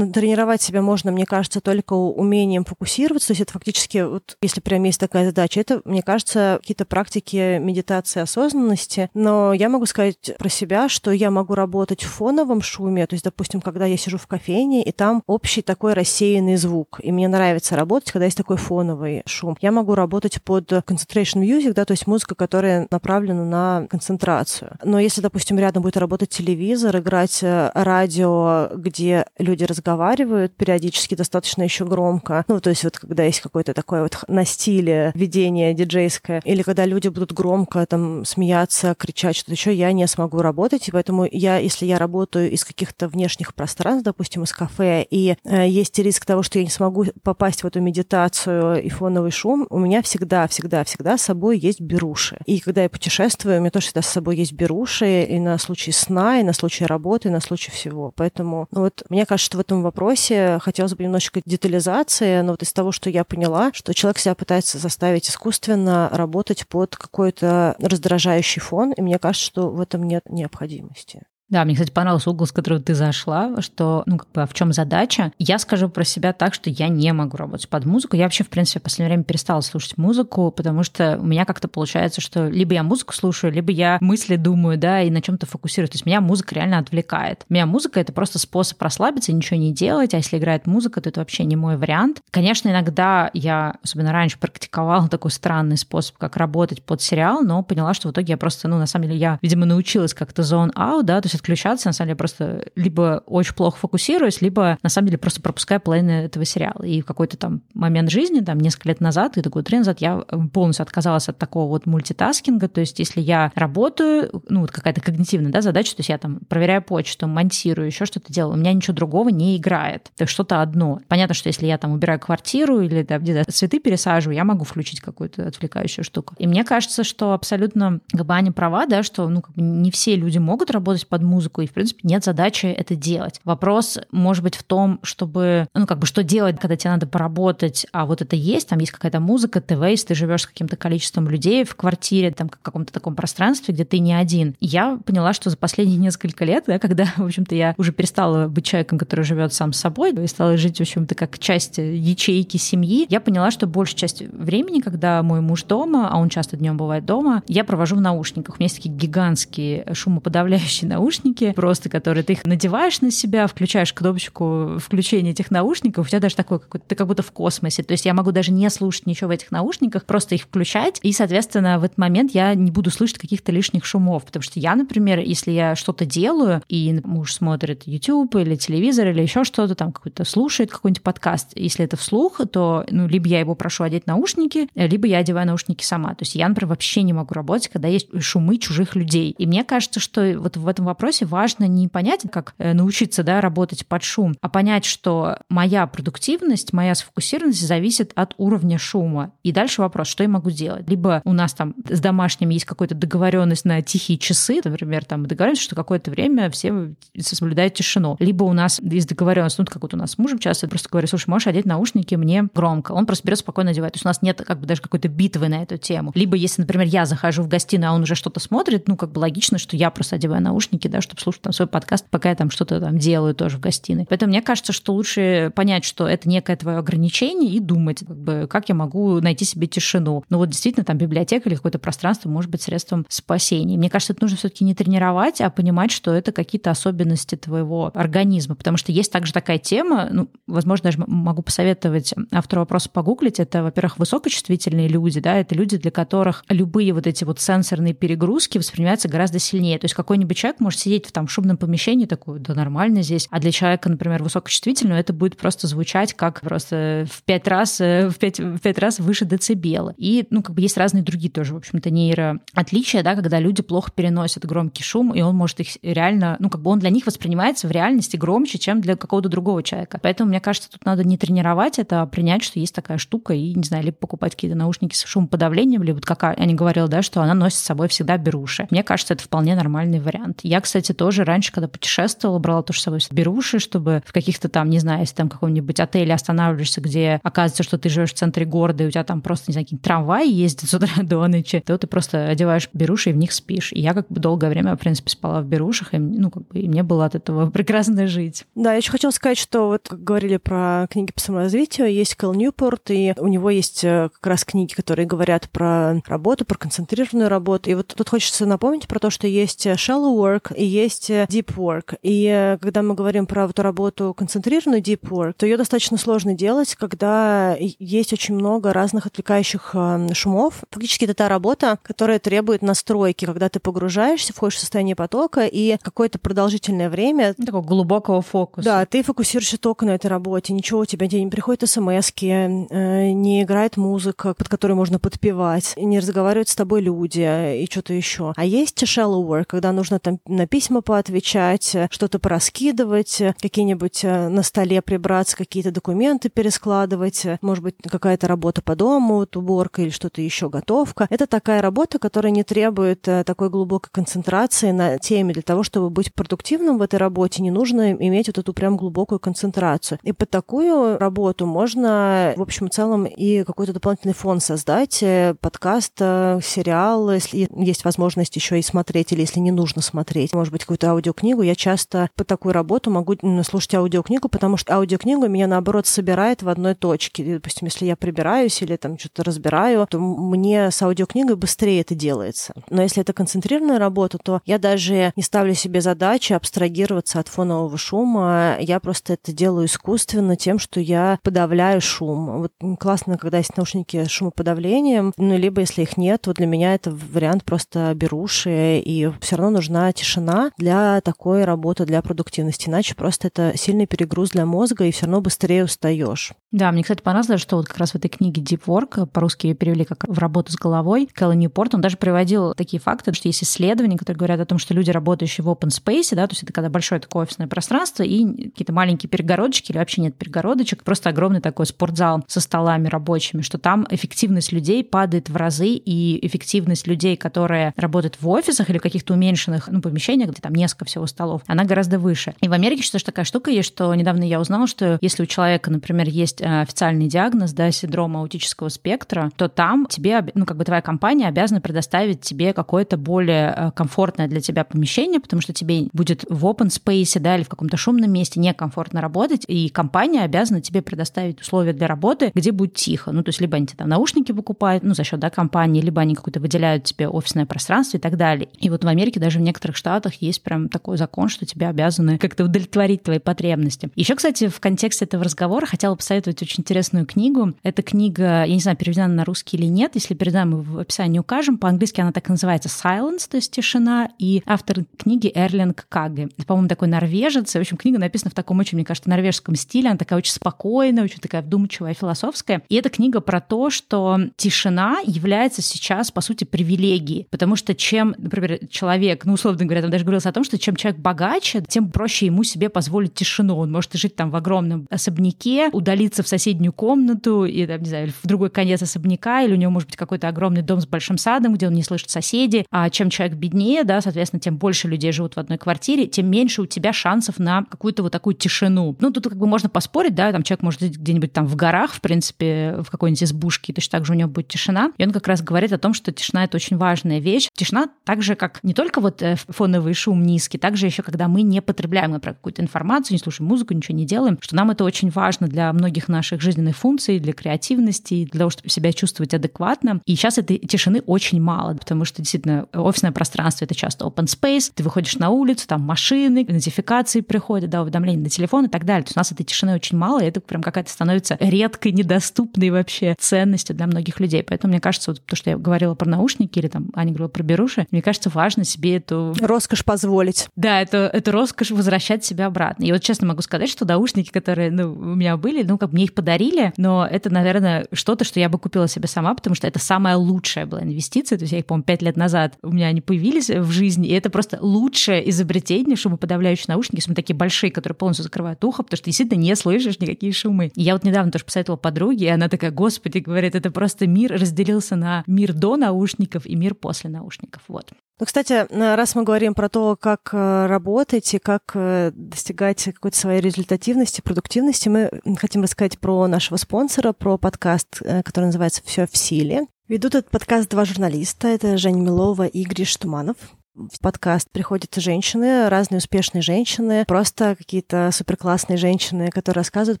тренировать 0.14 0.62
себя 0.62 0.82
можно, 0.82 1.10
мне 1.10 1.26
кажется, 1.26 1.60
только 1.60 1.94
умением 1.94 2.64
фокусироваться, 2.64 3.28
то 3.28 3.32
есть 3.32 3.42
это 3.42 3.52
фактически, 3.52 3.98
вот, 3.98 4.36
если 4.40 4.60
прям 4.60 4.84
есть 4.84 5.00
такая 5.00 5.26
задача, 5.26 5.47
задачи. 5.48 5.58
Это, 5.58 5.80
мне 5.84 6.02
кажется, 6.02 6.58
какие-то 6.60 6.84
практики 6.84 7.58
медитации 7.58 8.20
осознанности. 8.20 9.10
Но 9.14 9.52
я 9.52 9.68
могу 9.68 9.86
сказать 9.86 10.32
про 10.38 10.48
себя, 10.48 10.88
что 10.88 11.10
я 11.10 11.30
могу 11.30 11.54
работать 11.54 12.04
в 12.04 12.08
фоновом 12.08 12.62
шуме. 12.62 13.06
То 13.06 13.14
есть, 13.14 13.24
допустим, 13.24 13.60
когда 13.60 13.86
я 13.86 13.96
сижу 13.96 14.18
в 14.18 14.26
кофейне, 14.26 14.84
и 14.84 14.92
там 14.92 15.22
общий 15.26 15.62
такой 15.62 15.94
рассеянный 15.94 16.56
звук. 16.56 17.00
И 17.02 17.12
мне 17.12 17.28
нравится 17.28 17.76
работать, 17.76 18.12
когда 18.12 18.26
есть 18.26 18.36
такой 18.36 18.56
фоновый 18.56 19.22
шум. 19.26 19.56
Я 19.60 19.72
могу 19.72 19.94
работать 19.94 20.42
под 20.42 20.70
concentration 20.72 21.42
music, 21.42 21.72
да, 21.72 21.84
то 21.84 21.92
есть 21.92 22.06
музыка, 22.06 22.34
которая 22.34 22.86
направлена 22.90 23.44
на 23.44 23.86
концентрацию. 23.88 24.76
Но 24.84 24.98
если, 24.98 25.20
допустим, 25.20 25.58
рядом 25.58 25.82
будет 25.82 25.96
работать 25.96 26.30
телевизор, 26.30 26.96
играть 26.98 27.42
э, 27.42 27.70
радио, 27.74 28.68
где 28.74 29.26
люди 29.38 29.64
разговаривают 29.64 30.54
периодически 30.56 31.14
достаточно 31.14 31.62
еще 31.62 31.84
громко, 31.84 32.44
ну, 32.48 32.60
то 32.60 32.70
есть 32.70 32.84
вот 32.84 32.98
когда 32.98 33.24
есть 33.24 33.40
какой-то 33.40 33.74
такой 33.74 34.02
вот 34.02 34.24
на 34.28 34.44
стиле 34.44 35.12
ведение 35.14 35.37
диджейское, 35.46 36.40
или 36.44 36.62
когда 36.62 36.84
люди 36.84 37.08
будут 37.08 37.32
громко 37.32 37.84
там 37.86 38.24
смеяться, 38.24 38.94
кричать, 38.94 39.36
что-то 39.36 39.52
еще, 39.52 39.74
я 39.74 39.92
не 39.92 40.06
смогу 40.06 40.38
работать, 40.38 40.88
и 40.88 40.92
поэтому 40.92 41.26
я, 41.30 41.58
если 41.58 41.86
я 41.86 41.98
работаю 41.98 42.50
из 42.50 42.64
каких-то 42.64 43.08
внешних 43.08 43.54
пространств, 43.54 44.04
допустим, 44.04 44.44
из 44.44 44.52
кафе, 44.52 45.06
и 45.08 45.36
э, 45.44 45.68
есть 45.68 45.98
риск 45.98 46.24
того, 46.24 46.42
что 46.42 46.58
я 46.58 46.64
не 46.64 46.70
смогу 46.70 47.06
попасть 47.22 47.62
в 47.62 47.66
эту 47.66 47.80
медитацию 47.80 48.82
и 48.82 48.88
фоновый 48.88 49.30
шум, 49.30 49.66
у 49.70 49.78
меня 49.78 50.02
всегда, 50.02 50.46
всегда, 50.48 50.84
всегда 50.84 51.18
с 51.18 51.22
собой 51.22 51.58
есть 51.58 51.80
беруши. 51.80 52.38
И 52.46 52.60
когда 52.60 52.82
я 52.82 52.88
путешествую, 52.88 53.58
у 53.58 53.60
меня 53.60 53.70
тоже 53.70 53.86
всегда 53.86 54.02
с 54.02 54.08
собой 54.08 54.36
есть 54.36 54.52
беруши 54.52 55.24
и 55.24 55.38
на 55.38 55.58
случай 55.58 55.92
сна, 55.92 56.40
и 56.40 56.42
на 56.42 56.52
случай 56.52 56.84
работы, 56.84 57.28
и 57.28 57.32
на 57.32 57.40
случай 57.40 57.70
всего. 57.70 58.12
Поэтому, 58.16 58.66
ну 58.70 58.82
вот, 58.82 59.02
мне 59.08 59.26
кажется, 59.26 59.46
что 59.46 59.58
в 59.58 59.60
этом 59.60 59.82
вопросе 59.82 60.58
хотелось 60.62 60.94
бы 60.94 61.04
немножечко 61.04 61.40
детализации, 61.44 62.40
но 62.40 62.52
вот 62.52 62.62
из 62.62 62.72
того, 62.72 62.92
что 62.92 63.10
я 63.10 63.24
поняла, 63.24 63.70
что 63.72 63.94
человек 63.94 64.18
себя 64.18 64.34
пытается 64.34 64.78
заставить 64.78 65.27
искусственно 65.28 66.08
работать 66.12 66.66
под 66.66 66.96
какой-то 66.96 67.76
раздражающий 67.78 68.60
фон, 68.60 68.92
и 68.92 69.00
мне 69.00 69.18
кажется, 69.18 69.46
что 69.46 69.70
в 69.70 69.80
этом 69.80 70.02
нет 70.02 70.24
необходимости. 70.28 71.22
Да, 71.50 71.64
мне, 71.64 71.74
кстати, 71.74 71.90
понравился 71.90 72.30
угол, 72.30 72.46
с 72.46 72.52
которого 72.52 72.80
ты 72.80 72.94
зашла, 72.94 73.62
что, 73.62 74.02
ну, 74.06 74.18
как 74.18 74.30
бы, 74.32 74.42
а 74.42 74.46
в 74.46 74.52
чем 74.52 74.72
задача. 74.72 75.32
Я 75.38 75.58
скажу 75.58 75.88
про 75.88 76.04
себя 76.04 76.34
так, 76.34 76.52
что 76.52 76.68
я 76.68 76.88
не 76.88 77.12
могу 77.12 77.38
работать 77.38 77.68
под 77.68 77.86
музыку. 77.86 78.16
Я 78.16 78.24
вообще, 78.24 78.44
в 78.44 78.48
принципе, 78.48 78.80
в 78.80 78.82
последнее 78.82 79.08
время 79.08 79.24
перестала 79.24 79.62
слушать 79.62 79.96
музыку, 79.96 80.50
потому 80.50 80.82
что 80.82 81.18
у 81.18 81.24
меня 81.24 81.46
как-то 81.46 81.68
получается, 81.68 82.20
что 82.20 82.48
либо 82.48 82.74
я 82.74 82.82
музыку 82.82 83.14
слушаю, 83.14 83.52
либо 83.52 83.72
я 83.72 83.96
мысли 84.02 84.36
думаю, 84.36 84.76
да, 84.76 85.00
и 85.00 85.10
на 85.10 85.22
чем-то 85.22 85.46
фокусируюсь. 85.46 85.90
То 85.90 85.94
есть 85.96 86.06
меня 86.06 86.20
музыка 86.20 86.54
реально 86.54 86.78
отвлекает. 86.78 87.46
У 87.48 87.54
меня 87.54 87.64
музыка— 87.64 87.98
это 88.00 88.12
просто 88.12 88.38
способ 88.38 88.80
расслабиться 88.82 89.32
ничего 89.32 89.58
не 89.58 89.72
делать, 89.72 90.12
а 90.12 90.18
если 90.18 90.36
играет 90.36 90.66
музыка, 90.66 91.00
то 91.00 91.08
это 91.08 91.20
вообще 91.20 91.44
не 91.44 91.56
мой 91.56 91.78
вариант. 91.78 92.20
Конечно, 92.30 92.68
иногда 92.68 93.30
я, 93.32 93.76
особенно 93.82 94.12
раньше, 94.12 94.38
практиковала 94.38 95.08
такой 95.08 95.30
странный 95.30 95.78
способ, 95.78 96.18
как 96.18 96.36
работать 96.36 96.82
под 96.82 97.00
сериал, 97.00 97.40
но 97.42 97.62
поняла, 97.62 97.94
что 97.94 98.08
в 98.08 98.12
итоге 98.12 98.32
я 98.34 98.36
просто, 98.36 98.68
ну, 98.68 98.78
на 98.78 98.86
самом 98.86 99.06
деле, 99.06 99.18
я, 99.18 99.38
видимо, 99.40 99.64
научилась 99.64 100.12
как-то 100.12 100.42
zone 100.42 100.72
out, 100.74 101.04
да, 101.04 101.20
то 101.20 101.26
есть 101.26 101.37
отключаться, 101.38 101.88
на 101.88 101.92
самом 101.92 102.08
деле, 102.08 102.16
просто 102.16 102.66
либо 102.76 103.22
очень 103.26 103.54
плохо 103.54 103.78
фокусируюсь, 103.78 104.40
либо, 104.42 104.78
на 104.82 104.88
самом 104.88 105.06
деле, 105.06 105.18
просто 105.18 105.40
пропускаю 105.40 105.80
половину 105.80 106.10
этого 106.10 106.44
сериала. 106.44 106.82
И 106.82 107.00
в 107.00 107.06
какой-то 107.06 107.36
там 107.36 107.62
момент 107.74 108.10
жизни, 108.10 108.40
там, 108.40 108.58
несколько 108.58 108.88
лет 108.88 109.00
назад, 109.00 109.38
и 109.38 109.42
такой 109.42 109.62
три 109.62 109.78
назад, 109.78 110.00
я 110.00 110.18
полностью 110.52 110.82
отказалась 110.82 111.28
от 111.28 111.38
такого 111.38 111.68
вот 111.68 111.86
мультитаскинга, 111.86 112.68
то 112.68 112.80
есть 112.80 112.98
если 112.98 113.20
я 113.20 113.52
работаю, 113.54 114.42
ну, 114.48 114.60
вот 114.60 114.70
какая-то 114.70 115.00
когнитивная, 115.00 115.52
да, 115.52 115.60
задача, 115.60 115.94
то 115.96 116.00
есть 116.00 116.08
я 116.08 116.18
там 116.18 116.40
проверяю 116.48 116.82
почту, 116.82 117.26
монтирую, 117.26 117.86
еще 117.86 118.04
что-то 118.04 118.32
делаю, 118.32 118.54
у 118.54 118.58
меня 118.58 118.72
ничего 118.72 118.94
другого 118.94 119.28
не 119.28 119.56
играет. 119.56 120.10
То 120.16 120.22
есть 120.22 120.32
что-то 120.32 120.62
одно. 120.62 121.00
Понятно, 121.08 121.34
что 121.34 121.48
если 121.48 121.66
я 121.66 121.78
там 121.78 121.92
убираю 121.92 122.20
квартиру 122.20 122.80
или 122.80 123.02
да, 123.02 123.18
где-то 123.18 123.50
цветы 123.50 123.80
пересаживаю, 123.80 124.36
я 124.36 124.44
могу 124.44 124.64
включить 124.64 125.00
какую-то 125.00 125.46
отвлекающую 125.46 126.04
штуку. 126.04 126.34
И 126.38 126.46
мне 126.46 126.64
кажется, 126.64 127.04
что 127.04 127.32
абсолютно 127.32 128.00
как 128.12 128.26
бы 128.26 128.34
Аня 128.34 128.52
права, 128.52 128.86
да, 128.86 129.02
что 129.02 129.28
ну, 129.28 129.42
как 129.42 129.54
бы 129.54 129.62
не 129.62 129.90
все 129.90 130.16
люди 130.16 130.38
могут 130.38 130.70
работать 130.70 131.06
под 131.06 131.22
музыку, 131.28 131.60
и, 131.60 131.66
в 131.66 131.72
принципе, 131.72 132.00
нет 132.02 132.24
задачи 132.24 132.66
это 132.66 132.96
делать. 132.96 133.40
Вопрос 133.44 133.98
может 134.10 134.42
быть 134.42 134.56
в 134.56 134.62
том, 134.64 134.98
чтобы, 135.02 135.68
ну, 135.74 135.86
как 135.86 135.98
бы, 135.98 136.06
что 136.06 136.22
делать, 136.22 136.58
когда 136.58 136.76
тебе 136.76 136.90
надо 136.90 137.06
поработать, 137.06 137.86
а 137.92 138.06
вот 138.06 138.22
это 138.22 138.36
есть, 138.36 138.68
там 138.68 138.78
есть 138.78 138.92
какая-то 138.92 139.20
музыка, 139.20 139.60
ТВ, 139.60 139.82
если 139.82 140.08
ты 140.08 140.14
живешь 140.14 140.42
с 140.42 140.46
каким-то 140.46 140.76
количеством 140.76 141.28
людей 141.28 141.64
в 141.64 141.74
квартире, 141.74 142.30
там, 142.30 142.48
в 142.48 142.58
каком-то 142.62 142.92
таком 142.92 143.14
пространстве, 143.14 143.74
где 143.74 143.84
ты 143.84 143.98
не 143.98 144.14
один. 144.14 144.54
Я 144.60 144.98
поняла, 145.04 145.32
что 145.32 145.50
за 145.50 145.56
последние 145.56 145.98
несколько 145.98 146.44
лет, 146.44 146.64
да, 146.66 146.78
когда, 146.78 147.06
в 147.16 147.24
общем-то, 147.24 147.54
я 147.54 147.74
уже 147.76 147.92
перестала 147.92 148.48
быть 148.48 148.64
человеком, 148.64 148.98
который 148.98 149.24
живет 149.24 149.52
сам 149.52 149.72
с 149.72 149.78
собой, 149.78 150.12
и 150.12 150.26
стала 150.26 150.56
жить, 150.56 150.78
в 150.78 150.80
общем-то, 150.80 151.14
как 151.14 151.38
часть 151.38 151.78
ячейки 151.78 152.56
семьи, 152.56 153.06
я 153.08 153.20
поняла, 153.20 153.50
что 153.50 153.66
большая 153.66 153.96
часть 153.96 154.22
времени, 154.22 154.80
когда 154.80 155.22
мой 155.22 155.40
муж 155.40 155.64
дома, 155.64 156.08
а 156.10 156.18
он 156.18 156.28
часто 156.28 156.56
днем 156.56 156.76
бывает 156.76 157.04
дома, 157.04 157.42
я 157.46 157.64
провожу 157.64 157.96
в 157.96 158.00
наушниках. 158.00 158.56
У 158.56 158.58
меня 158.58 158.66
есть 158.66 158.76
такие 158.76 158.94
гигантские 158.94 159.86
шумоподавляющие 159.92 160.88
наушники, 160.88 161.17
просто 161.54 161.88
которые 161.88 162.24
ты 162.24 162.34
их 162.34 162.44
надеваешь 162.44 163.00
на 163.00 163.10
себя, 163.10 163.46
включаешь 163.46 163.92
кнопочку 163.92 164.78
включения 164.78 165.30
этих 165.30 165.50
наушников, 165.50 166.06
у 166.06 166.08
тебя 166.08 166.20
даже 166.20 166.36
такой 166.36 166.60
какой-то, 166.60 166.86
ты 166.86 166.94
как 166.94 167.06
будто 167.06 167.22
в 167.22 167.32
космосе. 167.32 167.82
То 167.82 167.92
есть 167.92 168.04
я 168.04 168.14
могу 168.14 168.32
даже 168.32 168.52
не 168.52 168.68
слушать 168.70 169.06
ничего 169.06 169.28
в 169.28 169.32
этих 169.32 169.50
наушниках, 169.50 170.04
просто 170.04 170.34
их 170.34 170.42
включать, 170.42 171.00
и, 171.02 171.12
соответственно, 171.12 171.78
в 171.78 171.84
этот 171.84 171.98
момент 171.98 172.32
я 172.32 172.54
не 172.54 172.70
буду 172.70 172.90
слышать 172.90 173.18
каких-то 173.18 173.52
лишних 173.52 173.84
шумов, 173.84 174.24
потому 174.24 174.42
что 174.42 174.60
я, 174.60 174.74
например, 174.74 175.18
если 175.18 175.50
я 175.50 175.74
что-то 175.76 176.04
делаю, 176.04 176.62
и 176.68 177.00
муж 177.04 177.34
смотрит 177.34 177.82
YouTube 177.86 178.36
или 178.36 178.56
телевизор 178.56 179.08
или 179.08 179.22
еще 179.22 179.44
что-то, 179.44 179.74
там 179.74 179.92
какой-то 179.92 180.24
слушает 180.24 180.70
какой-нибудь 180.70 181.02
подкаст, 181.02 181.52
если 181.54 181.84
это 181.84 181.96
вслух, 181.96 182.40
то 182.50 182.84
ну, 182.90 183.06
либо 183.08 183.28
я 183.28 183.40
его 183.40 183.54
прошу 183.54 183.84
одеть 183.84 184.06
наушники, 184.06 184.68
либо 184.74 185.06
я 185.06 185.18
одеваю 185.18 185.46
наушники 185.46 185.84
сама. 185.84 186.10
То 186.10 186.22
есть 186.22 186.34
я, 186.34 186.48
например, 186.48 186.70
вообще 186.70 187.02
не 187.02 187.12
могу 187.12 187.34
работать, 187.34 187.68
когда 187.68 187.88
есть 187.88 188.08
шумы 188.22 188.58
чужих 188.58 188.94
людей. 188.94 189.34
И 189.36 189.46
мне 189.46 189.64
кажется, 189.64 190.00
что 190.00 190.34
вот 190.38 190.56
в 190.56 190.68
этом 190.68 190.84
вопросе 190.84 191.07
важно 191.26 191.64
не 191.64 191.88
понять, 191.88 192.22
как 192.30 192.54
э, 192.58 192.72
научиться 192.72 193.22
да, 193.22 193.40
работать 193.40 193.86
под 193.86 194.02
шум, 194.02 194.36
а 194.40 194.48
понять, 194.48 194.84
что 194.84 195.38
моя 195.48 195.86
продуктивность, 195.86 196.72
моя 196.72 196.94
сфокусированность 196.94 197.66
зависит 197.66 198.12
от 198.14 198.34
уровня 198.38 198.78
шума. 198.78 199.32
И 199.42 199.52
дальше 199.52 199.82
вопрос, 199.82 200.08
что 200.08 200.22
я 200.22 200.28
могу 200.28 200.50
делать? 200.50 200.88
Либо 200.88 201.22
у 201.24 201.32
нас 201.32 201.54
там 201.54 201.74
с 201.88 202.00
домашним 202.00 202.50
есть 202.50 202.64
какая-то 202.64 202.94
договоренность 202.94 203.64
на 203.64 203.82
тихие 203.82 204.18
часы, 204.18 204.60
например, 204.62 205.04
там 205.04 205.26
договоренность, 205.26 205.62
что 205.62 205.74
какое-то 205.74 206.10
время 206.10 206.50
все 206.50 206.94
соблюдают 207.20 207.74
тишину. 207.74 208.16
Либо 208.18 208.44
у 208.44 208.52
нас 208.52 208.80
есть 208.82 209.08
договоренность, 209.08 209.58
ну, 209.58 209.64
как 209.64 209.82
вот 209.82 209.94
у 209.94 209.96
нас 209.96 210.12
с 210.12 210.18
мужем 210.18 210.38
часто 210.38 210.68
просто 210.68 210.88
говорю, 210.88 211.06
слушай, 211.08 211.28
можешь 211.28 211.46
одеть 211.46 211.66
наушники 211.66 212.14
мне 212.14 212.48
громко. 212.54 212.92
Он 212.92 213.06
просто 213.06 213.26
берет 213.26 213.38
спокойно 213.38 213.70
одевает. 213.70 213.94
То 213.94 213.96
есть 213.96 214.06
у 214.06 214.08
нас 214.08 214.22
нет 214.22 214.42
как 214.46 214.60
бы 214.60 214.66
даже 214.66 214.82
какой-то 214.82 215.08
битвы 215.08 215.48
на 215.48 215.62
эту 215.62 215.76
тему. 215.76 216.12
Либо 216.14 216.36
если, 216.36 216.62
например, 216.62 216.86
я 216.86 217.06
захожу 217.06 217.42
в 217.42 217.48
гостиную, 217.48 217.90
а 217.90 217.94
он 217.94 218.02
уже 218.02 218.14
что-то 218.14 218.40
смотрит, 218.40 218.88
ну, 218.88 218.96
как 218.96 219.12
бы 219.12 219.18
логично, 219.18 219.58
что 219.58 219.76
я 219.76 219.90
просто 219.90 220.16
одеваю 220.16 220.42
наушники, 220.42 220.87
да, 220.88 221.00
чтобы 221.00 221.20
слушать 221.20 221.42
там 221.42 221.52
свой 221.52 221.68
подкаст, 221.68 222.06
пока 222.10 222.30
я 222.30 222.34
там 222.34 222.50
что-то 222.50 222.80
там 222.80 222.98
делаю 222.98 223.34
тоже 223.34 223.58
в 223.58 223.60
гостиной. 223.60 224.06
Поэтому 224.08 224.30
мне 224.30 224.42
кажется, 224.42 224.72
что 224.72 224.94
лучше 224.94 225.52
понять, 225.54 225.84
что 225.84 226.06
это 226.06 226.28
некое 226.28 226.56
твое 226.56 226.78
ограничение 226.78 227.50
и 227.50 227.60
думать, 227.60 228.00
как 228.06 228.16
бы, 228.16 228.46
как 228.48 228.68
я 228.68 228.74
могу 228.74 229.20
найти 229.20 229.44
себе 229.44 229.66
тишину. 229.66 230.24
Ну 230.28 230.38
вот 230.38 230.48
действительно 230.48 230.84
там 230.84 230.98
библиотека 230.98 231.48
или 231.48 231.56
какое-то 231.56 231.78
пространство 231.78 232.28
может 232.28 232.50
быть 232.50 232.62
средством 232.62 233.06
спасения. 233.08 233.76
Мне 233.76 233.90
кажется, 233.90 234.12
это 234.12 234.22
нужно 234.22 234.36
все-таки 234.36 234.64
не 234.64 234.74
тренировать, 234.74 235.40
а 235.40 235.50
понимать, 235.50 235.90
что 235.90 236.12
это 236.12 236.32
какие-то 236.32 236.70
особенности 236.70 237.34
твоего 237.36 237.90
организма. 237.94 238.54
Потому 238.54 238.76
что 238.76 238.92
есть 238.92 239.12
также 239.12 239.32
такая 239.32 239.58
тема, 239.58 240.08
ну, 240.10 240.28
возможно, 240.46 240.84
даже 240.84 240.98
могу 241.06 241.42
посоветовать 241.42 242.14
автору 242.32 242.62
вопроса 242.62 242.88
погуглить, 242.90 243.40
это, 243.40 243.62
во-первых, 243.62 243.98
высокочувствительные 243.98 244.88
люди, 244.88 245.20
да, 245.20 245.36
это 245.36 245.54
люди, 245.54 245.76
для 245.76 245.90
которых 245.90 246.44
любые 246.48 246.92
вот 246.92 247.06
эти 247.06 247.24
вот 247.24 247.40
сенсорные 247.40 247.94
перегрузки 247.94 248.58
воспринимаются 248.58 249.08
гораздо 249.08 249.38
сильнее. 249.38 249.78
То 249.78 249.84
есть 249.84 249.94
какой-нибудь 249.94 250.36
человек 250.36 250.60
может 250.60 250.77
сидеть 250.78 251.06
в 251.06 251.12
там 251.12 251.28
шумном 251.28 251.56
помещении, 251.56 252.06
такой, 252.06 252.40
да 252.40 252.54
нормально 252.54 253.02
здесь. 253.02 253.28
А 253.30 253.40
для 253.40 253.52
человека, 253.52 253.88
например, 253.88 254.22
высокочувствительного, 254.22 254.98
это 254.98 255.12
будет 255.12 255.36
просто 255.36 255.66
звучать 255.66 256.14
как 256.14 256.40
просто 256.40 257.06
в 257.10 257.22
пять 257.22 257.46
раз, 257.46 257.80
э, 257.80 258.08
в 258.08 258.16
пять, 258.16 258.38
в 258.38 258.58
пять 258.58 258.78
раз 258.78 258.98
выше 258.98 259.24
децибела. 259.24 259.94
И, 259.96 260.26
ну, 260.30 260.42
как 260.42 260.54
бы 260.54 260.62
есть 260.62 260.76
разные 260.76 261.02
другие 261.02 261.30
тоже, 261.30 261.54
в 261.54 261.56
общем-то, 261.58 261.90
нейроотличия, 261.90 263.02
да, 263.02 263.14
когда 263.14 263.38
люди 263.38 263.62
плохо 263.62 263.90
переносят 263.94 264.44
громкий 264.44 264.82
шум, 264.82 265.14
и 265.14 265.20
он 265.20 265.36
может 265.36 265.60
их 265.60 265.78
реально, 265.82 266.36
ну, 266.38 266.50
как 266.50 266.62
бы 266.62 266.70
он 266.70 266.78
для 266.78 266.90
них 266.90 267.06
воспринимается 267.06 267.68
в 267.68 267.70
реальности 267.70 268.16
громче, 268.16 268.58
чем 268.58 268.80
для 268.80 268.96
какого-то 268.96 269.28
другого 269.28 269.62
человека. 269.62 269.98
Поэтому, 270.02 270.30
мне 270.30 270.40
кажется, 270.40 270.70
тут 270.70 270.84
надо 270.84 271.04
не 271.04 271.16
тренировать 271.18 271.78
это, 271.78 272.02
а 272.02 272.06
принять, 272.06 272.42
что 272.42 272.58
есть 272.58 272.74
такая 272.74 272.98
штука, 272.98 273.34
и, 273.34 273.54
не 273.54 273.62
знаю, 273.62 273.84
либо 273.84 273.96
покупать 273.96 274.34
какие-то 274.34 274.56
наушники 274.56 274.94
с 274.94 275.04
шумоподавлением, 275.04 275.82
либо, 275.82 276.00
как 276.00 276.24
Аня 276.24 276.54
говорила, 276.54 276.88
да, 276.88 277.02
что 277.02 277.22
она 277.22 277.34
носит 277.34 277.58
с 277.58 277.62
собой 277.62 277.88
всегда 277.88 278.16
беруши. 278.16 278.66
Мне 278.70 278.82
кажется, 278.82 279.14
это 279.14 279.24
вполне 279.24 279.54
нормальный 279.54 280.00
вариант. 280.00 280.40
Я, 280.42 280.60
к 280.60 280.66
кстати, 280.68 280.92
тоже 280.92 281.24
раньше, 281.24 281.50
когда 281.50 281.66
путешествовала, 281.66 282.38
брала 282.38 282.62
то 282.62 282.74
же 282.74 282.82
самое 282.82 283.00
беруши, 283.10 283.58
чтобы 283.58 284.02
в 284.04 284.12
каких-то 284.12 284.50
там, 284.50 284.68
не 284.68 284.80
знаю, 284.80 285.00
если 285.00 285.14
там 285.14 285.30
каком-нибудь 285.30 285.80
отеле 285.80 286.12
останавливаешься, 286.12 286.82
где 286.82 287.20
оказывается, 287.22 287.62
что 287.62 287.78
ты 287.78 287.88
живешь 287.88 288.12
в 288.12 288.16
центре 288.16 288.44
города, 288.44 288.84
и 288.84 288.86
у 288.86 288.90
тебя 288.90 289.02
там 289.02 289.22
просто, 289.22 289.46
не 289.48 289.52
знаю, 289.54 289.64
какие-то 289.64 289.82
трамваи 289.82 290.30
ездят 290.30 290.68
с 290.68 290.74
утра 290.74 290.90
до 291.02 291.26
ночи, 291.26 291.62
то 291.64 291.78
ты 291.78 291.86
просто 291.86 292.28
одеваешь 292.28 292.68
беруши 292.74 293.10
и 293.10 293.12
в 293.14 293.16
них 293.16 293.32
спишь. 293.32 293.72
И 293.72 293.80
я 293.80 293.94
как 293.94 294.08
бы 294.08 294.20
долгое 294.20 294.50
время, 294.50 294.76
в 294.76 294.78
принципе, 294.78 295.08
спала 295.08 295.40
в 295.40 295.46
берушах, 295.46 295.94
и, 295.94 295.98
ну, 295.98 296.30
как 296.30 296.46
бы, 296.48 296.58
и 296.58 296.68
мне 296.68 296.82
было 296.82 297.06
от 297.06 297.14
этого 297.14 297.50
прекрасно 297.50 298.06
жить. 298.06 298.44
Да, 298.54 298.72
я 298.72 298.76
еще 298.76 298.90
хотела 298.90 299.10
сказать, 299.10 299.38
что 299.38 299.68
вот 299.68 299.88
как 299.88 300.04
говорили 300.04 300.36
про 300.36 300.86
книги 300.90 301.12
по 301.12 301.20
саморазвитию, 301.20 301.90
есть 301.90 302.14
Кэл 302.14 302.34
Ньюпорт, 302.34 302.90
и 302.90 303.14
у 303.16 303.28
него 303.28 303.48
есть 303.48 303.84
э, 303.84 304.10
как 304.12 304.26
раз 304.26 304.44
книги, 304.44 304.74
которые 304.74 305.06
говорят 305.06 305.48
про 305.48 306.02
работу, 306.06 306.44
про 306.44 306.58
концентрированную 306.58 307.30
работу. 307.30 307.70
И 307.70 307.74
вот 307.74 307.94
тут 307.96 308.10
хочется 308.10 308.44
напомнить 308.44 308.86
про 308.86 308.98
то, 308.98 309.08
что 309.08 309.26
есть 309.26 309.66
shallow 309.66 310.14
work 310.14 310.54
и 310.58 310.64
есть 310.64 311.10
deep 311.10 311.54
work. 311.56 311.96
И 312.02 312.26
э, 312.26 312.58
когда 312.60 312.82
мы 312.82 312.94
говорим 312.94 313.26
про 313.26 313.46
эту 313.46 313.62
работу 313.62 314.14
концентрированную 314.14 314.82
deep 314.82 315.02
work, 315.02 315.34
то 315.34 315.46
ее 315.46 315.56
достаточно 315.56 315.96
сложно 315.96 316.34
делать, 316.34 316.74
когда 316.74 317.56
есть 317.58 318.12
очень 318.12 318.34
много 318.34 318.72
разных 318.72 319.06
отвлекающих 319.06 319.70
э, 319.74 320.08
шумов. 320.14 320.64
Фактически 320.70 321.04
это 321.04 321.14
та 321.14 321.28
работа, 321.28 321.78
которая 321.82 322.18
требует 322.18 322.62
настройки, 322.62 323.24
когда 323.24 323.48
ты 323.48 323.60
погружаешься, 323.60 324.32
входишь 324.32 324.56
в 324.56 324.60
состояние 324.60 324.96
потока, 324.96 325.46
и 325.46 325.76
какое-то 325.80 326.18
продолжительное 326.18 326.90
время... 326.90 327.34
Такого 327.34 327.62
глубокого 327.62 328.20
фокуса. 328.22 328.64
Да, 328.64 328.86
ты 328.86 329.02
фокусируешься 329.02 329.58
только 329.58 329.86
на 329.86 329.90
этой 329.90 330.08
работе, 330.08 330.52
ничего 330.52 330.80
у 330.80 330.84
тебя 330.84 331.06
не 331.06 331.28
приходит 331.28 331.68
смс 331.68 332.12
э, 332.20 332.48
не 332.48 333.42
играет 333.42 333.76
музыка, 333.76 334.34
под 334.34 334.48
которую 334.48 334.76
можно 334.76 334.98
подпевать, 334.98 335.74
не 335.76 335.98
разговаривают 336.00 336.48
с 336.48 336.56
тобой 336.56 336.80
люди 336.80 337.20
и 337.62 337.66
что-то 337.70 337.92
еще. 337.92 338.32
А 338.36 338.44
есть 338.44 338.82
shallow 338.82 339.24
work, 339.24 339.44
когда 339.44 339.72
нужно 339.72 339.98
там 339.98 340.18
на 340.26 340.47
письма 340.48 340.80
поотвечать, 340.80 341.76
что-то 341.90 342.18
пораскидывать, 342.18 343.22
какие-нибудь 343.40 344.04
э, 344.04 344.28
на 344.28 344.42
столе 344.42 344.82
прибраться, 344.82 345.36
какие-то 345.36 345.70
документы 345.70 346.28
перескладывать, 346.28 347.26
может 347.40 347.62
быть, 347.62 347.76
какая-то 347.88 348.26
работа 348.26 348.62
по 348.62 348.74
дому, 348.74 349.26
уборка 349.34 349.82
или 349.82 349.90
что-то 349.90 350.20
еще, 350.20 350.48
готовка. 350.48 351.06
Это 351.10 351.26
такая 351.26 351.62
работа, 351.62 351.98
которая 351.98 352.32
не 352.32 352.42
требует 352.42 353.06
э, 353.06 353.24
такой 353.24 353.50
глубокой 353.50 353.90
концентрации 353.90 354.70
на 354.70 354.98
теме. 354.98 355.32
Для 355.32 355.42
того, 355.42 355.62
чтобы 355.62 355.90
быть 355.90 356.12
продуктивным 356.12 356.78
в 356.78 356.82
этой 356.82 356.96
работе, 356.96 357.42
не 357.42 357.50
нужно 357.50 357.92
иметь 357.92 358.28
вот 358.28 358.38
эту 358.38 358.52
прям 358.52 358.76
глубокую 358.76 359.18
концентрацию. 359.18 359.98
И 360.02 360.12
под 360.12 360.30
такую 360.30 360.98
работу 360.98 361.46
можно, 361.46 362.34
в 362.36 362.42
общем 362.42 362.66
и 362.66 362.70
целом, 362.70 363.04
и 363.04 363.44
какой-то 363.44 363.72
дополнительный 363.72 364.14
фон 364.14 364.40
создать, 364.40 365.02
э, 365.02 365.34
подкаст, 365.40 365.98
сериал, 365.98 367.12
если 367.12 367.48
есть 367.56 367.84
возможность 367.84 368.34
еще 368.36 368.58
и 368.58 368.62
смотреть, 368.62 369.12
или 369.12 369.20
если 369.20 369.40
не 369.40 369.50
нужно 369.50 369.82
смотреть, 369.82 370.32
может 370.38 370.52
быть, 370.52 370.62
какую-то 370.62 370.90
аудиокнигу. 370.90 371.42
Я 371.42 371.54
часто 371.54 372.10
по 372.14 372.24
такую 372.24 372.52
работу 372.52 372.90
могу 372.90 373.16
слушать 373.42 373.74
аудиокнигу, 373.74 374.28
потому 374.28 374.56
что 374.56 374.74
аудиокнига 374.74 375.26
меня, 375.28 375.46
наоборот, 375.46 375.86
собирает 375.86 376.42
в 376.42 376.48
одной 376.48 376.74
точке. 376.74 377.24
И, 377.24 377.34
допустим, 377.34 377.66
если 377.66 377.86
я 377.86 377.96
прибираюсь 377.96 378.62
или 378.62 378.76
там 378.76 378.98
что-то 378.98 379.24
разбираю, 379.24 379.86
то 379.90 379.98
мне 379.98 380.70
с 380.70 380.80
аудиокнигой 380.82 381.36
быстрее 381.36 381.80
это 381.80 381.94
делается. 381.94 382.54
Но 382.70 382.82
если 382.82 383.02
это 383.02 383.12
концентрированная 383.12 383.78
работа, 383.78 384.18
то 384.18 384.40
я 384.44 384.58
даже 384.58 385.12
не 385.16 385.22
ставлю 385.22 385.54
себе 385.54 385.80
задачи 385.80 386.32
абстрагироваться 386.32 387.18
от 387.18 387.28
фонового 387.28 387.76
шума. 387.76 388.56
Я 388.60 388.78
просто 388.80 389.14
это 389.14 389.32
делаю 389.32 389.66
искусственно 389.66 390.36
тем, 390.36 390.58
что 390.58 390.78
я 390.78 391.18
подавляю 391.22 391.80
шум. 391.80 392.42
Вот 392.42 392.52
классно, 392.78 393.18
когда 393.18 393.38
есть 393.38 393.56
наушники 393.56 394.04
с 394.04 394.10
шумоподавлением, 394.10 395.12
ну, 395.16 395.36
либо 395.36 395.62
если 395.62 395.82
их 395.82 395.96
нет, 395.96 396.22
то 396.22 396.32
для 396.32 396.46
меня 396.46 396.74
это 396.74 396.90
вариант 396.90 397.44
просто 397.44 397.92
беруши, 397.94 398.78
и 398.78 399.10
все 399.20 399.36
равно 399.36 399.56
нужна 399.56 399.92
тишина 399.92 400.27
для 400.56 401.00
такой 401.00 401.44
работы, 401.44 401.84
для 401.84 402.02
продуктивности. 402.02 402.68
Иначе 402.68 402.94
просто 402.94 403.28
это 403.28 403.52
сильный 403.56 403.86
перегруз 403.86 404.30
для 404.30 404.46
мозга, 404.46 404.84
и 404.84 404.90
все 404.90 405.06
равно 405.06 405.20
быстрее 405.20 405.64
устаешь. 405.64 406.32
Да, 406.50 406.72
мне, 406.72 406.82
кстати, 406.82 407.02
понравилось, 407.02 407.40
что 407.40 407.56
вот 407.56 407.66
как 407.66 407.76
раз 407.76 407.90
в 407.90 407.96
этой 407.96 408.08
книге 408.08 408.40
Deep 408.42 408.62
Work, 408.66 409.06
по-русски 409.06 409.48
ее 409.48 409.54
перевели 409.54 409.84
как 409.84 410.08
«В 410.08 410.18
работу 410.18 410.50
с 410.52 410.56
головой», 410.56 411.08
Кэлла 411.12 411.32
Ньюпорт, 411.32 411.74
он 411.74 411.82
даже 411.82 411.98
приводил 411.98 412.54
такие 412.54 412.80
факты, 412.80 413.12
что 413.12 413.28
есть 413.28 413.42
исследования, 413.42 413.98
которые 413.98 414.18
говорят 414.18 414.40
о 414.40 414.46
том, 414.46 414.58
что 414.58 414.72
люди, 414.72 414.90
работающие 414.90 415.44
в 415.44 415.48
open 415.48 415.68
space, 415.68 416.14
да, 416.14 416.26
то 416.26 416.32
есть 416.32 416.42
это 416.42 416.52
когда 416.52 416.70
большое 416.70 417.00
такое 417.00 417.24
офисное 417.24 417.48
пространство 417.48 418.02
и 418.02 418.50
какие-то 418.50 418.72
маленькие 418.72 419.10
перегородочки 419.10 419.72
или 419.72 419.78
вообще 419.78 420.00
нет 420.00 420.16
перегородочек, 420.16 420.84
просто 420.84 421.10
огромный 421.10 421.40
такой 421.40 421.66
спортзал 421.66 422.24
со 422.26 422.40
столами 422.40 422.88
рабочими, 422.88 423.42
что 423.42 423.58
там 423.58 423.86
эффективность 423.90 424.52
людей 424.52 424.82
падает 424.84 425.28
в 425.28 425.36
разы, 425.36 425.68
и 425.68 426.26
эффективность 426.26 426.86
людей, 426.86 427.16
которые 427.16 427.72
работают 427.76 428.16
в 428.20 428.28
офисах 428.28 428.70
или 428.70 428.78
в 428.78 428.82
каких-то 428.82 429.14
уменьшенных 429.14 429.68
ну, 429.68 429.80
помещениях, 429.80 430.17
где 430.26 430.40
там 430.40 430.54
несколько 430.54 430.84
всего 430.84 431.06
столов, 431.06 431.42
она 431.46 431.64
гораздо 431.64 431.98
выше. 431.98 432.34
И 432.40 432.48
в 432.48 432.52
Америке 432.52 432.82
что-то 432.82 433.06
такая 433.06 433.24
штука 433.24 433.50
есть, 433.50 433.68
что 433.68 433.94
недавно 433.94 434.22
я 434.22 434.40
узнала, 434.40 434.66
что 434.66 434.98
если 435.00 435.22
у 435.22 435.26
человека, 435.26 435.70
например, 435.70 436.08
есть 436.08 436.28
есть 436.28 436.42
э, 436.42 436.60
официальный 436.60 437.08
диагноз, 437.08 437.52
да, 437.52 437.70
синдром 437.70 438.16
аутического 438.16 438.68
спектра, 438.68 439.30
то 439.36 439.48
там 439.48 439.86
тебе, 439.86 440.24
ну, 440.34 440.44
как 440.46 440.56
бы 440.56 440.64
твоя 440.64 440.82
компания 440.82 441.26
обязана 441.26 441.60
предоставить 441.60 442.20
тебе 442.20 442.52
какое-то 442.52 442.96
более 442.96 443.54
э, 443.56 443.70
комфортное 443.72 444.28
для 444.28 444.40
тебя 444.40 444.64
помещение, 444.64 445.20
потому 445.20 445.40
что 445.40 445.52
тебе 445.52 445.88
будет 445.92 446.24
в 446.28 446.44
open 446.46 446.68
space, 446.68 447.18
да, 447.20 447.36
или 447.36 447.44
в 447.44 447.48
каком-то 447.48 447.76
шумном 447.76 448.12
месте 448.12 448.40
некомфортно 448.40 449.00
работать, 449.00 449.44
и 449.48 449.68
компания 449.68 450.22
обязана 450.22 450.60
тебе 450.60 450.82
предоставить 450.82 451.40
условия 451.40 451.72
для 451.72 451.86
работы, 451.86 452.30
где 452.34 452.52
будет 452.52 452.74
тихо. 452.74 453.12
Ну, 453.12 453.22
то 453.22 453.30
есть 453.30 453.40
либо 453.40 453.56
они 453.56 453.66
тебе 453.66 453.78
там 453.78 453.88
наушники 453.88 454.32
покупают, 454.32 454.84
ну, 454.84 454.94
за 454.94 455.04
счет, 455.04 455.20
да, 455.20 455.30
компании, 455.30 455.80
либо 455.80 456.00
они 456.00 456.14
какое-то 456.14 456.40
выделяют 456.40 456.84
тебе 456.84 457.08
офисное 457.08 457.46
пространство 457.46 457.96
и 457.96 458.00
так 458.00 458.16
далее. 458.16 458.48
И 458.58 458.70
вот 458.70 458.84
в 458.84 458.88
Америке 458.88 459.20
даже 459.20 459.38
в 459.38 459.42
некоторых 459.42 459.76
штатах 459.76 459.97
есть 460.20 460.42
прям 460.42 460.68
такой 460.68 460.96
закон, 460.96 461.28
что 461.28 461.46
тебе 461.46 461.68
обязаны 461.68 462.18
как-то 462.18 462.44
удовлетворить 462.44 463.02
твои 463.02 463.18
потребности. 463.18 463.90
Еще, 463.96 464.14
кстати, 464.14 464.48
в 464.48 464.60
контексте 464.60 465.04
этого 465.04 465.24
разговора 465.24 465.66
хотела 465.66 465.94
посоветовать 465.94 466.42
очень 466.42 466.60
интересную 466.60 467.06
книгу. 467.06 467.54
Эта 467.62 467.82
книга, 467.82 468.44
я 468.44 468.54
не 468.54 468.60
знаю, 468.60 468.76
переведена 468.76 469.08
на 469.08 469.24
русский 469.24 469.56
или 469.56 469.66
нет. 469.66 469.92
Если 469.94 470.14
передаем, 470.14 470.50
мы 470.50 470.62
в 470.62 470.78
описании 470.78 471.18
укажем. 471.18 471.58
По-английски 471.58 472.00
она 472.00 472.12
так 472.12 472.28
и 472.28 472.32
называется 472.32 472.68
«Silence», 472.68 473.28
то 473.28 473.36
есть 473.36 473.50
«Тишина». 473.50 474.10
И 474.18 474.42
автор 474.46 474.84
книги 474.96 475.30
Эрлинг 475.34 475.86
Каге. 475.88 476.28
По-моему, 476.46 476.68
такой 476.68 476.88
норвежец. 476.88 477.52
В 477.52 477.56
общем, 477.56 477.76
книга 477.76 477.98
написана 477.98 478.30
в 478.30 478.34
таком 478.34 478.58
очень, 478.58 478.76
мне 478.76 478.84
кажется, 478.84 479.10
норвежском 479.10 479.54
стиле. 479.54 479.88
Она 479.88 479.98
такая 479.98 480.18
очень 480.18 480.32
спокойная, 480.32 481.04
очень 481.04 481.20
такая 481.20 481.42
вдумчивая, 481.42 481.94
философская. 481.94 482.62
И 482.68 482.76
эта 482.76 482.88
книга 482.88 483.20
про 483.20 483.40
то, 483.40 483.70
что 483.70 484.18
тишина 484.36 484.98
является 485.04 485.62
сейчас, 485.62 486.10
по 486.10 486.20
сути, 486.20 486.44
привилегией. 486.44 487.26
Потому 487.30 487.56
что 487.56 487.74
чем, 487.74 488.14
например, 488.18 488.60
человек, 488.70 489.24
ну, 489.24 489.34
условно 489.34 489.64
говоря, 489.64 489.82
там 489.88 489.92
даже 489.92 490.04
говорилось 490.04 490.26
о 490.26 490.32
том, 490.32 490.44
что 490.44 490.58
чем 490.58 490.76
человек 490.76 491.00
богаче, 491.00 491.64
тем 491.66 491.90
проще 491.90 492.26
ему 492.26 492.44
себе 492.44 492.68
позволить 492.68 493.14
тишину. 493.14 493.56
Он 493.56 493.72
может 493.72 493.94
жить 493.94 494.14
там 494.14 494.30
в 494.30 494.36
огромном 494.36 494.86
особняке, 494.90 495.70
удалиться 495.72 496.22
в 496.22 496.28
соседнюю 496.28 496.72
комнату, 496.72 497.46
и, 497.46 497.66
там, 497.66 497.80
не 497.80 497.88
знаю, 497.88 498.12
в 498.22 498.26
другой 498.26 498.50
конец 498.50 498.82
особняка, 498.82 499.42
или 499.42 499.54
у 499.54 499.56
него 499.56 499.70
может 499.72 499.88
быть 499.88 499.96
какой-то 499.96 500.28
огромный 500.28 500.62
дом 500.62 500.80
с 500.80 500.86
большим 500.86 501.16
садом, 501.16 501.54
где 501.54 501.66
он 501.66 501.72
не 501.72 501.82
слышит 501.82 502.10
соседей. 502.10 502.66
А 502.70 502.90
чем 502.90 503.08
человек 503.08 503.36
беднее, 503.36 503.84
да, 503.84 504.00
соответственно, 504.00 504.40
тем 504.40 504.58
больше 504.58 504.88
людей 504.88 505.10
живут 505.12 505.36
в 505.36 505.38
одной 505.38 505.58
квартире, 505.58 506.06
тем 506.06 506.30
меньше 506.30 506.62
у 506.62 506.66
тебя 506.66 506.92
шансов 506.92 507.38
на 507.38 507.64
какую-то 507.64 508.02
вот 508.02 508.12
такую 508.12 508.34
тишину. 508.34 508.94
Ну, 509.00 509.10
тут 509.10 509.24
как 509.24 509.38
бы 509.38 509.46
можно 509.46 509.70
поспорить, 509.70 510.14
да, 510.14 510.32
там 510.32 510.42
человек 510.42 510.62
может 510.62 510.80
жить 510.80 510.98
где-нибудь 510.98 511.32
там 511.32 511.46
в 511.46 511.56
горах, 511.56 511.94
в 511.94 512.00
принципе, 512.02 512.76
в 512.80 512.90
какой-нибудь 512.90 513.22
избушке, 513.22 513.72
точно 513.72 513.98
так 513.98 514.06
же 514.06 514.12
у 514.12 514.16
него 514.16 514.28
будет 514.28 514.48
тишина. 514.48 514.92
И 514.98 515.04
он 515.04 515.12
как 515.12 515.26
раз 515.28 515.42
говорит 515.42 515.72
о 515.72 515.78
том, 515.78 515.94
что 515.94 516.12
тишина— 516.12 516.44
это 516.44 516.56
очень 516.56 516.76
важная 516.76 517.20
вещь. 517.20 517.48
Тишина 517.54 517.88
так 518.04 518.22
же, 518.22 518.34
как 518.34 518.60
не 518.62 518.74
только 518.74 519.00
вот 519.00 519.22
э, 519.22 519.36
фоновый 519.78 519.94
шум 519.94 520.24
низкий, 520.24 520.58
также 520.58 520.86
еще, 520.86 521.02
когда 521.02 521.28
мы 521.28 521.42
не 521.42 521.62
потребляем, 521.62 522.10
например, 522.12 522.34
какую-то 522.34 522.62
информацию, 522.62 523.14
не 523.14 523.18
слушаем 523.18 523.48
музыку, 523.48 523.74
ничего 523.74 523.96
не 523.96 524.04
делаем, 524.04 524.38
что 524.40 524.56
нам 524.56 524.70
это 524.70 524.84
очень 524.84 525.10
важно 525.10 525.46
для 525.46 525.72
многих 525.72 526.08
наших 526.08 526.40
жизненных 526.40 526.76
функций, 526.76 527.20
для 527.20 527.32
креативности, 527.32 528.24
для 528.30 528.38
того, 528.38 528.50
чтобы 528.50 528.68
себя 528.70 528.92
чувствовать 528.92 529.34
адекватно. 529.34 530.00
И 530.04 530.16
сейчас 530.16 530.38
этой 530.38 530.58
тишины 530.58 531.00
очень 531.06 531.40
мало, 531.40 531.74
потому 531.74 532.04
что 532.04 532.22
действительно 532.22 532.66
офисное 532.74 533.12
пространство— 533.12 533.64
это 533.66 533.74
часто 533.74 534.04
open 534.04 534.24
space, 534.24 534.72
ты 534.74 534.82
выходишь 534.82 535.16
на 535.16 535.30
улицу, 535.30 535.66
там 535.68 535.82
машины, 535.82 536.44
нотификации 536.48 537.20
приходят, 537.20 537.70
да, 537.70 537.82
уведомления 537.82 538.22
на 538.22 538.30
телефон 538.30 538.66
и 538.66 538.68
так 538.68 538.84
далее. 538.84 539.04
То 539.04 539.08
есть 539.08 539.16
у 539.16 539.20
нас 539.20 539.32
этой 539.32 539.44
тишины 539.44 539.74
очень 539.74 539.96
мало, 539.96 540.22
и 540.22 540.26
это 540.26 540.40
прям 540.40 540.62
какая-то 540.62 540.90
становится 540.90 541.36
редкой, 541.40 541.92
недоступной 541.92 542.70
вообще 542.70 543.14
ценностью 543.18 543.76
для 543.76 543.86
многих 543.86 544.18
людей. 544.18 544.42
Поэтому 544.42 544.72
мне 544.72 544.80
кажется, 544.80 545.12
вот 545.12 545.24
то, 545.24 545.36
что 545.36 545.50
я 545.50 545.56
говорила 545.56 545.94
про 545.94 546.08
наушники 546.08 546.58
или 546.58 546.68
там 546.68 546.88
Аня 546.94 547.10
говорила 547.10 547.28
про 547.28 547.42
беруши, 547.42 547.86
мне 547.90 548.02
кажется, 548.02 548.30
важно 548.30 548.64
себе 548.64 548.96
эту... 548.96 549.34
Роскошь 549.40 549.67
позволить. 549.84 550.48
Да, 550.56 550.80
это, 550.80 551.10
эту 551.12 551.30
роскошь 551.32 551.70
возвращать 551.70 552.24
себе 552.24 552.44
обратно. 552.44 552.84
И 552.84 552.92
вот 552.92 553.02
честно 553.02 553.26
могу 553.26 553.42
сказать, 553.42 553.68
что 553.68 553.84
наушники, 553.84 554.30
которые 554.30 554.70
ну, 554.70 554.92
у 554.92 555.14
меня 555.14 555.36
были, 555.36 555.62
ну, 555.62 555.78
как 555.78 555.92
мне 555.92 556.04
их 556.04 556.14
подарили, 556.14 556.72
но 556.76 557.06
это, 557.06 557.30
наверное, 557.30 557.86
что-то, 557.92 558.24
что 558.24 558.40
я 558.40 558.48
бы 558.48 558.58
купила 558.58 558.88
себе 558.88 559.08
сама, 559.08 559.34
потому 559.34 559.54
что 559.54 559.66
это 559.66 559.78
самая 559.78 560.16
лучшая 560.16 560.66
была 560.66 560.82
инвестиция. 560.82 561.38
То 561.38 561.44
есть 561.44 561.52
я 561.52 561.58
их, 561.58 561.66
по-моему, 561.66 561.84
пять 561.84 562.02
лет 562.02 562.16
назад 562.16 562.54
у 562.62 562.72
меня 562.72 562.88
они 562.88 563.00
появились 563.00 563.50
в 563.50 563.70
жизни, 563.70 564.08
и 564.08 564.12
это 564.12 564.30
просто 564.30 564.58
лучшее 564.60 565.28
изобретение 565.30 565.96
шумоподавляющие 565.96 566.66
наушники, 566.68 567.00
особенно 567.00 567.16
такие 567.16 567.36
большие, 567.36 567.70
которые 567.70 567.96
полностью 567.96 568.24
закрывают 568.24 568.62
ухо, 568.64 568.82
потому 568.82 568.96
что 568.96 569.06
действительно 569.06 569.38
не 569.38 569.54
слышишь 569.56 570.00
никакие 570.00 570.32
шумы. 570.32 570.72
И 570.74 570.82
я 570.82 570.94
вот 570.94 571.04
недавно 571.04 571.30
тоже 571.32 571.44
посоветовала 571.44 571.78
подруге, 571.78 572.26
и 572.26 572.30
она 572.30 572.48
такая, 572.48 572.70
господи, 572.70 573.18
говорит, 573.18 573.54
это 573.54 573.70
просто 573.70 574.06
мир 574.06 574.32
разделился 574.32 574.96
на 574.96 575.24
мир 575.26 575.52
до 575.52 575.76
наушников 575.76 576.46
и 576.46 576.54
мир 576.56 576.74
после 576.74 577.10
наушников. 577.10 577.62
Вот. 577.68 577.92
Ну, 578.20 578.26
кстати, 578.26 578.66
раз 578.72 579.14
мы 579.14 579.22
говорим 579.22 579.54
про 579.54 579.68
то, 579.68 579.96
как 579.96 580.30
э, 580.32 580.66
работать 580.66 581.32
и 581.34 581.38
как 581.38 581.70
э, 581.74 582.10
достигать 582.12 582.82
какой-то 582.82 583.16
своей 583.16 583.40
результативности, 583.40 584.20
продуктивности, 584.20 584.88
мы 584.88 585.08
хотим 585.38 585.62
рассказать 585.62 586.00
про 586.00 586.26
нашего 586.26 586.56
спонсора, 586.56 587.12
про 587.12 587.38
подкаст, 587.38 588.02
э, 588.02 588.24
который 588.24 588.46
называется 588.46 588.82
«Все 588.84 589.06
в 589.06 589.16
силе». 589.16 589.66
Ведут 589.86 590.16
этот 590.16 590.30
подкаст 590.30 590.68
два 590.68 590.84
журналиста. 590.84 591.46
Это 591.46 591.78
Женя 591.78 592.00
Милова 592.00 592.46
и 592.46 592.64
Гриш 592.64 592.96
Туманов 592.96 593.36
в 593.78 594.00
подкаст 594.00 594.48
приходят 594.50 594.92
женщины, 594.96 595.68
разные 595.68 595.98
успешные 595.98 596.42
женщины, 596.42 597.04
просто 597.06 597.54
какие-то 597.56 598.10
суперклассные 598.12 598.76
женщины, 598.76 599.30
которые 599.30 599.60
рассказывают 599.60 600.00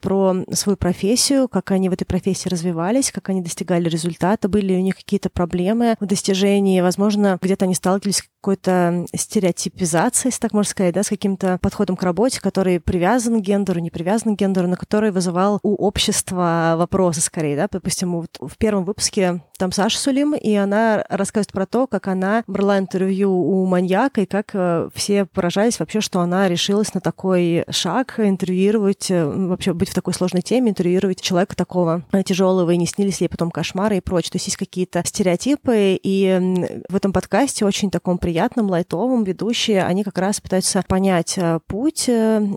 про 0.00 0.34
свою 0.52 0.76
профессию, 0.76 1.48
как 1.48 1.70
они 1.70 1.88
в 1.88 1.92
этой 1.92 2.04
профессии 2.04 2.48
развивались, 2.48 3.12
как 3.12 3.28
они 3.28 3.40
достигали 3.40 3.88
результата, 3.88 4.48
были 4.48 4.74
у 4.74 4.80
них 4.80 4.96
какие-то 4.96 5.30
проблемы 5.30 5.96
в 6.00 6.06
достижении, 6.06 6.80
возможно, 6.80 7.38
где-то 7.40 7.66
они 7.66 7.74
сталкивались 7.74 8.24
какой-то 8.40 9.06
стереотипизацией, 9.14 10.28
если 10.28 10.40
так 10.40 10.52
можно 10.52 10.70
сказать, 10.70 10.94
да, 10.94 11.02
с 11.02 11.08
каким-то 11.08 11.58
подходом 11.60 11.96
к 11.96 12.02
работе, 12.02 12.40
который 12.40 12.80
привязан 12.80 13.40
к 13.40 13.44
гендеру, 13.44 13.80
не 13.80 13.90
привязан 13.90 14.36
к 14.36 14.38
гендеру, 14.38 14.68
на 14.68 14.76
который 14.76 15.10
вызывал 15.10 15.58
у 15.62 15.74
общества 15.74 16.74
вопросы 16.76 17.20
скорее, 17.20 17.56
да, 17.56 17.68
допустим, 17.70 18.12
вот 18.12 18.36
в 18.40 18.56
первом 18.56 18.84
выпуске 18.84 19.42
там 19.58 19.72
Саша 19.72 19.98
Сулим, 19.98 20.34
и 20.34 20.54
она 20.54 21.04
рассказывает 21.08 21.52
про 21.52 21.66
то, 21.66 21.86
как 21.86 22.06
она 22.06 22.44
брала 22.46 22.78
интервью 22.78 23.32
у 23.32 23.66
маньяка, 23.66 24.20
и 24.20 24.26
как 24.26 24.50
э, 24.54 24.88
все 24.94 25.26
поражались 25.26 25.80
вообще, 25.80 26.00
что 26.00 26.20
она 26.20 26.48
решилась 26.48 26.94
на 26.94 27.00
такой 27.00 27.64
шаг 27.70 28.20
интервьюировать, 28.20 29.10
э, 29.10 29.24
вообще 29.24 29.74
быть 29.74 29.90
в 29.90 29.94
такой 29.94 30.14
сложной 30.14 30.42
теме, 30.42 30.70
интервьюировать 30.70 31.20
человека 31.20 31.56
такого 31.56 32.04
э, 32.12 32.22
тяжелого, 32.22 32.70
и 32.70 32.76
не 32.76 32.86
снились 32.86 33.20
ли 33.20 33.24
ей 33.24 33.28
потом 33.28 33.50
кошмары 33.50 33.96
и 33.96 34.00
прочее. 34.00 34.30
То 34.30 34.36
есть 34.36 34.46
есть 34.46 34.56
какие-то 34.56 35.02
стереотипы, 35.04 35.98
и 36.00 36.78
в 36.88 36.94
этом 36.94 37.12
подкасте 37.12 37.64
очень 37.64 37.90
таком 37.90 38.18
приятном, 38.18 38.28
лайтовом 38.70 39.24
ведущие, 39.24 39.84
они 39.84 40.04
как 40.04 40.18
раз 40.18 40.40
пытаются 40.40 40.82
понять 40.86 41.38
путь 41.66 42.08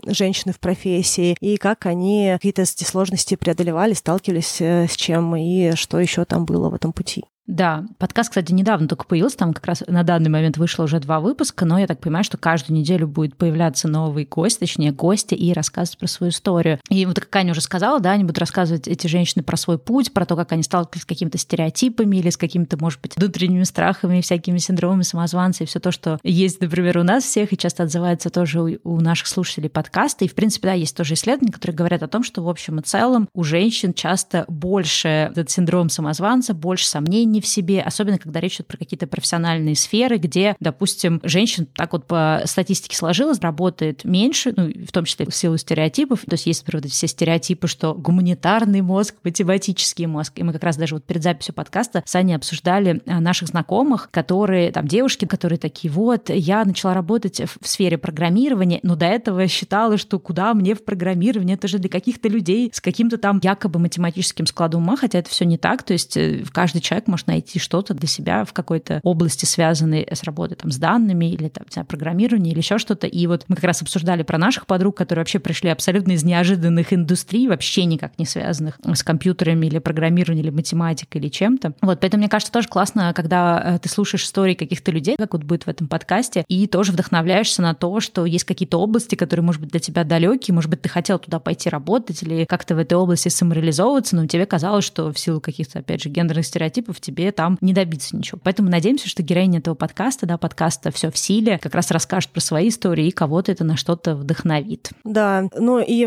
женщины 0.06 0.52
в 0.52 0.60
профессии 0.60 1.36
и 1.40 1.56
как 1.56 1.86
они 1.86 2.30
какие-то 2.34 2.62
эти 2.62 2.84
сложности 2.84 3.36
преодолевали, 3.36 3.92
сталкивались 3.94 4.60
с 4.60 4.96
чем 4.96 5.36
и 5.36 5.74
что 5.74 5.98
еще 5.98 6.24
там 6.24 6.44
было 6.44 6.68
в 6.68 6.74
этом 6.74 6.92
пути. 6.92 7.24
Да, 7.52 7.84
подкаст, 7.98 8.30
кстати, 8.30 8.50
недавно 8.50 8.88
только 8.88 9.04
появился, 9.04 9.36
там 9.36 9.52
как 9.52 9.66
раз 9.66 9.84
на 9.86 10.04
данный 10.04 10.30
момент 10.30 10.56
вышло 10.56 10.84
уже 10.84 11.00
два 11.00 11.20
выпуска, 11.20 11.66
но 11.66 11.78
я 11.78 11.86
так 11.86 12.00
понимаю, 12.00 12.24
что 12.24 12.38
каждую 12.38 12.78
неделю 12.78 13.06
будет 13.06 13.36
появляться 13.36 13.88
новый 13.88 14.24
гость, 14.24 14.60
точнее, 14.60 14.90
гости, 14.90 15.34
и 15.34 15.52
рассказывать 15.52 15.98
про 15.98 16.06
свою 16.06 16.30
историю. 16.30 16.80
И 16.88 17.04
вот 17.04 17.20
как 17.20 17.36
Аня 17.36 17.50
уже 17.50 17.60
сказала, 17.60 18.00
да, 18.00 18.12
они 18.12 18.24
будут 18.24 18.38
рассказывать 18.38 18.88
эти 18.88 19.06
женщины 19.06 19.44
про 19.44 19.58
свой 19.58 19.76
путь, 19.78 20.14
про 20.14 20.24
то, 20.24 20.34
как 20.34 20.52
они 20.52 20.62
сталкивались 20.62 21.02
с 21.02 21.04
какими-то 21.04 21.36
стереотипами 21.36 22.16
или 22.16 22.30
с 22.30 22.38
какими-то, 22.38 22.78
может 22.78 23.02
быть, 23.02 23.18
внутренними 23.18 23.64
страхами, 23.64 24.22
всякими 24.22 24.56
синдромами 24.56 25.02
самозванца 25.02 25.64
и 25.64 25.66
все 25.66 25.78
то, 25.78 25.92
что 25.92 26.18
есть, 26.22 26.58
например, 26.62 26.96
у 26.96 27.02
нас 27.02 27.22
всех, 27.22 27.52
и 27.52 27.58
часто 27.58 27.82
отзывается 27.82 28.30
тоже 28.30 28.62
у, 28.62 28.78
у 28.84 29.00
наших 29.02 29.26
слушателей 29.26 29.68
подкаста. 29.68 30.24
И, 30.24 30.28
в 30.28 30.34
принципе, 30.34 30.68
да, 30.68 30.72
есть 30.72 30.96
тоже 30.96 31.12
исследования, 31.12 31.52
которые 31.52 31.76
говорят 31.76 32.02
о 32.02 32.08
том, 32.08 32.24
что, 32.24 32.42
в 32.42 32.48
общем 32.48 32.78
и 32.78 32.82
целом, 32.82 33.28
у 33.34 33.44
женщин 33.44 33.92
часто 33.92 34.46
больше 34.48 35.08
этот 35.08 35.50
синдром 35.50 35.90
самозванца, 35.90 36.54
больше 36.54 36.86
сомнений, 36.86 37.41
в 37.42 37.46
себе, 37.46 37.82
особенно 37.82 38.18
когда 38.18 38.40
речь 38.40 38.56
идет 38.56 38.68
про 38.68 38.78
какие-то 38.78 39.06
профессиональные 39.06 39.76
сферы, 39.76 40.16
где, 40.16 40.56
допустим, 40.60 41.20
женщин 41.24 41.66
так 41.66 41.92
вот 41.92 42.06
по 42.06 42.42
статистике 42.46 42.96
сложилось, 42.96 43.40
работает 43.40 44.04
меньше, 44.04 44.54
ну, 44.56 44.70
в 44.86 44.92
том 44.92 45.04
числе 45.04 45.26
в 45.26 45.34
силу 45.34 45.56
стереотипов. 45.56 46.20
То 46.20 46.34
есть 46.34 46.46
есть, 46.46 46.66
например, 46.66 46.88
все 46.88 47.06
стереотипы, 47.06 47.66
что 47.66 47.94
гуманитарный 47.94 48.80
мозг, 48.80 49.16
математический 49.24 50.06
мозг. 50.06 50.32
И 50.36 50.42
мы 50.42 50.52
как 50.52 50.62
раз 50.62 50.76
даже 50.76 50.94
вот 50.94 51.04
перед 51.04 51.22
записью 51.22 51.54
подкаста 51.54 52.02
с 52.06 52.14
Аней 52.14 52.34
обсуждали 52.34 53.02
а, 53.06 53.20
наших 53.20 53.48
знакомых, 53.48 54.10
которые, 54.10 54.72
там, 54.72 54.86
девушки, 54.86 55.24
которые 55.24 55.58
такие, 55.58 55.92
вот, 55.92 56.30
я 56.30 56.64
начала 56.64 56.94
работать 56.94 57.40
в 57.40 57.66
сфере 57.66 57.98
программирования, 57.98 58.80
но 58.82 58.96
до 58.96 59.06
этого 59.06 59.46
считала, 59.48 59.96
что 59.98 60.18
куда 60.18 60.54
мне 60.54 60.74
в 60.74 60.84
программировании, 60.84 61.54
это 61.54 61.68
же 61.68 61.78
для 61.78 61.90
каких-то 61.90 62.28
людей 62.28 62.70
с 62.72 62.80
каким-то 62.80 63.18
там 63.18 63.40
якобы 63.42 63.78
математическим 63.78 64.46
складом 64.46 64.82
ума, 64.82 64.96
хотя 64.96 65.18
это 65.18 65.30
все 65.30 65.44
не 65.44 65.58
так. 65.58 65.82
То 65.82 65.92
есть 65.92 66.16
э, 66.16 66.44
каждый 66.52 66.80
человек 66.80 67.06
может 67.06 67.21
найти 67.26 67.58
что-то 67.58 67.94
для 67.94 68.08
себя 68.08 68.44
в 68.44 68.52
какой-то 68.52 69.00
области, 69.02 69.44
связанной 69.44 70.06
с 70.10 70.22
работой 70.24 70.56
там, 70.56 70.70
с 70.70 70.76
данными 70.76 71.26
или 71.26 71.48
там, 71.48 71.64
знаю, 71.70 71.86
программированием 71.86 72.52
или 72.52 72.60
еще 72.60 72.78
что-то. 72.78 73.06
И 73.06 73.26
вот 73.26 73.44
мы 73.48 73.56
как 73.56 73.64
раз 73.64 73.82
обсуждали 73.82 74.22
про 74.22 74.38
наших 74.38 74.66
подруг, 74.66 74.96
которые 74.96 75.22
вообще 75.22 75.38
пришли 75.38 75.70
абсолютно 75.70 76.12
из 76.12 76.24
неожиданных 76.24 76.92
индустрий, 76.92 77.48
вообще 77.48 77.84
никак 77.84 78.18
не 78.18 78.26
связанных 78.26 78.78
с 78.84 79.02
компьютерами 79.02 79.66
или 79.66 79.78
программированием, 79.78 80.44
или 80.46 80.50
математикой, 80.50 81.20
или 81.20 81.28
чем-то. 81.28 81.74
Вот, 81.82 82.00
поэтому 82.00 82.22
мне 82.22 82.28
кажется, 82.28 82.52
тоже 82.52 82.68
классно, 82.68 83.12
когда 83.14 83.62
э, 83.64 83.78
ты 83.78 83.88
слушаешь 83.88 84.24
истории 84.24 84.54
каких-то 84.54 84.90
людей, 84.90 85.16
как 85.16 85.32
вот 85.32 85.44
будет 85.44 85.64
в 85.64 85.68
этом 85.68 85.88
подкасте, 85.88 86.44
и 86.48 86.66
тоже 86.66 86.92
вдохновляешься 86.92 87.62
на 87.62 87.74
то, 87.74 88.00
что 88.00 88.26
есть 88.26 88.44
какие-то 88.44 88.78
области, 88.78 89.14
которые, 89.14 89.44
может 89.44 89.60
быть, 89.60 89.70
для 89.70 89.80
тебя 89.80 90.04
далекие, 90.04 90.54
может 90.54 90.70
быть, 90.70 90.82
ты 90.82 90.88
хотел 90.88 91.18
туда 91.18 91.38
пойти 91.38 91.68
работать 91.68 92.22
или 92.22 92.44
как-то 92.44 92.74
в 92.74 92.78
этой 92.78 92.94
области 92.94 93.28
самореализовываться, 93.28 94.16
но 94.16 94.26
тебе 94.26 94.46
казалось, 94.46 94.84
что 94.84 95.12
в 95.12 95.18
силу 95.18 95.40
каких-то, 95.40 95.80
опять 95.80 96.02
же, 96.02 96.08
гендерных 96.08 96.46
стереотипов 96.46 97.00
тебе 97.00 97.11
тебе 97.12 97.32
там 97.32 97.58
не 97.60 97.72
добиться 97.72 98.16
ничего. 98.16 98.40
Поэтому 98.42 98.70
надеемся, 98.70 99.08
что 99.08 99.22
героиня 99.22 99.58
этого 99.58 99.74
подкаста, 99.74 100.26
да, 100.26 100.38
подкаста 100.38 100.90
«Все 100.90 101.10
в 101.10 101.18
силе», 101.18 101.58
как 101.58 101.74
раз 101.74 101.90
расскажет 101.90 102.30
про 102.30 102.40
свои 102.40 102.68
истории 102.68 103.08
и 103.08 103.10
кого-то 103.10 103.52
это 103.52 103.64
на 103.64 103.76
что-то 103.76 104.14
вдохновит. 104.14 104.90
Да, 105.04 105.48
ну 105.54 105.78
и 105.78 106.06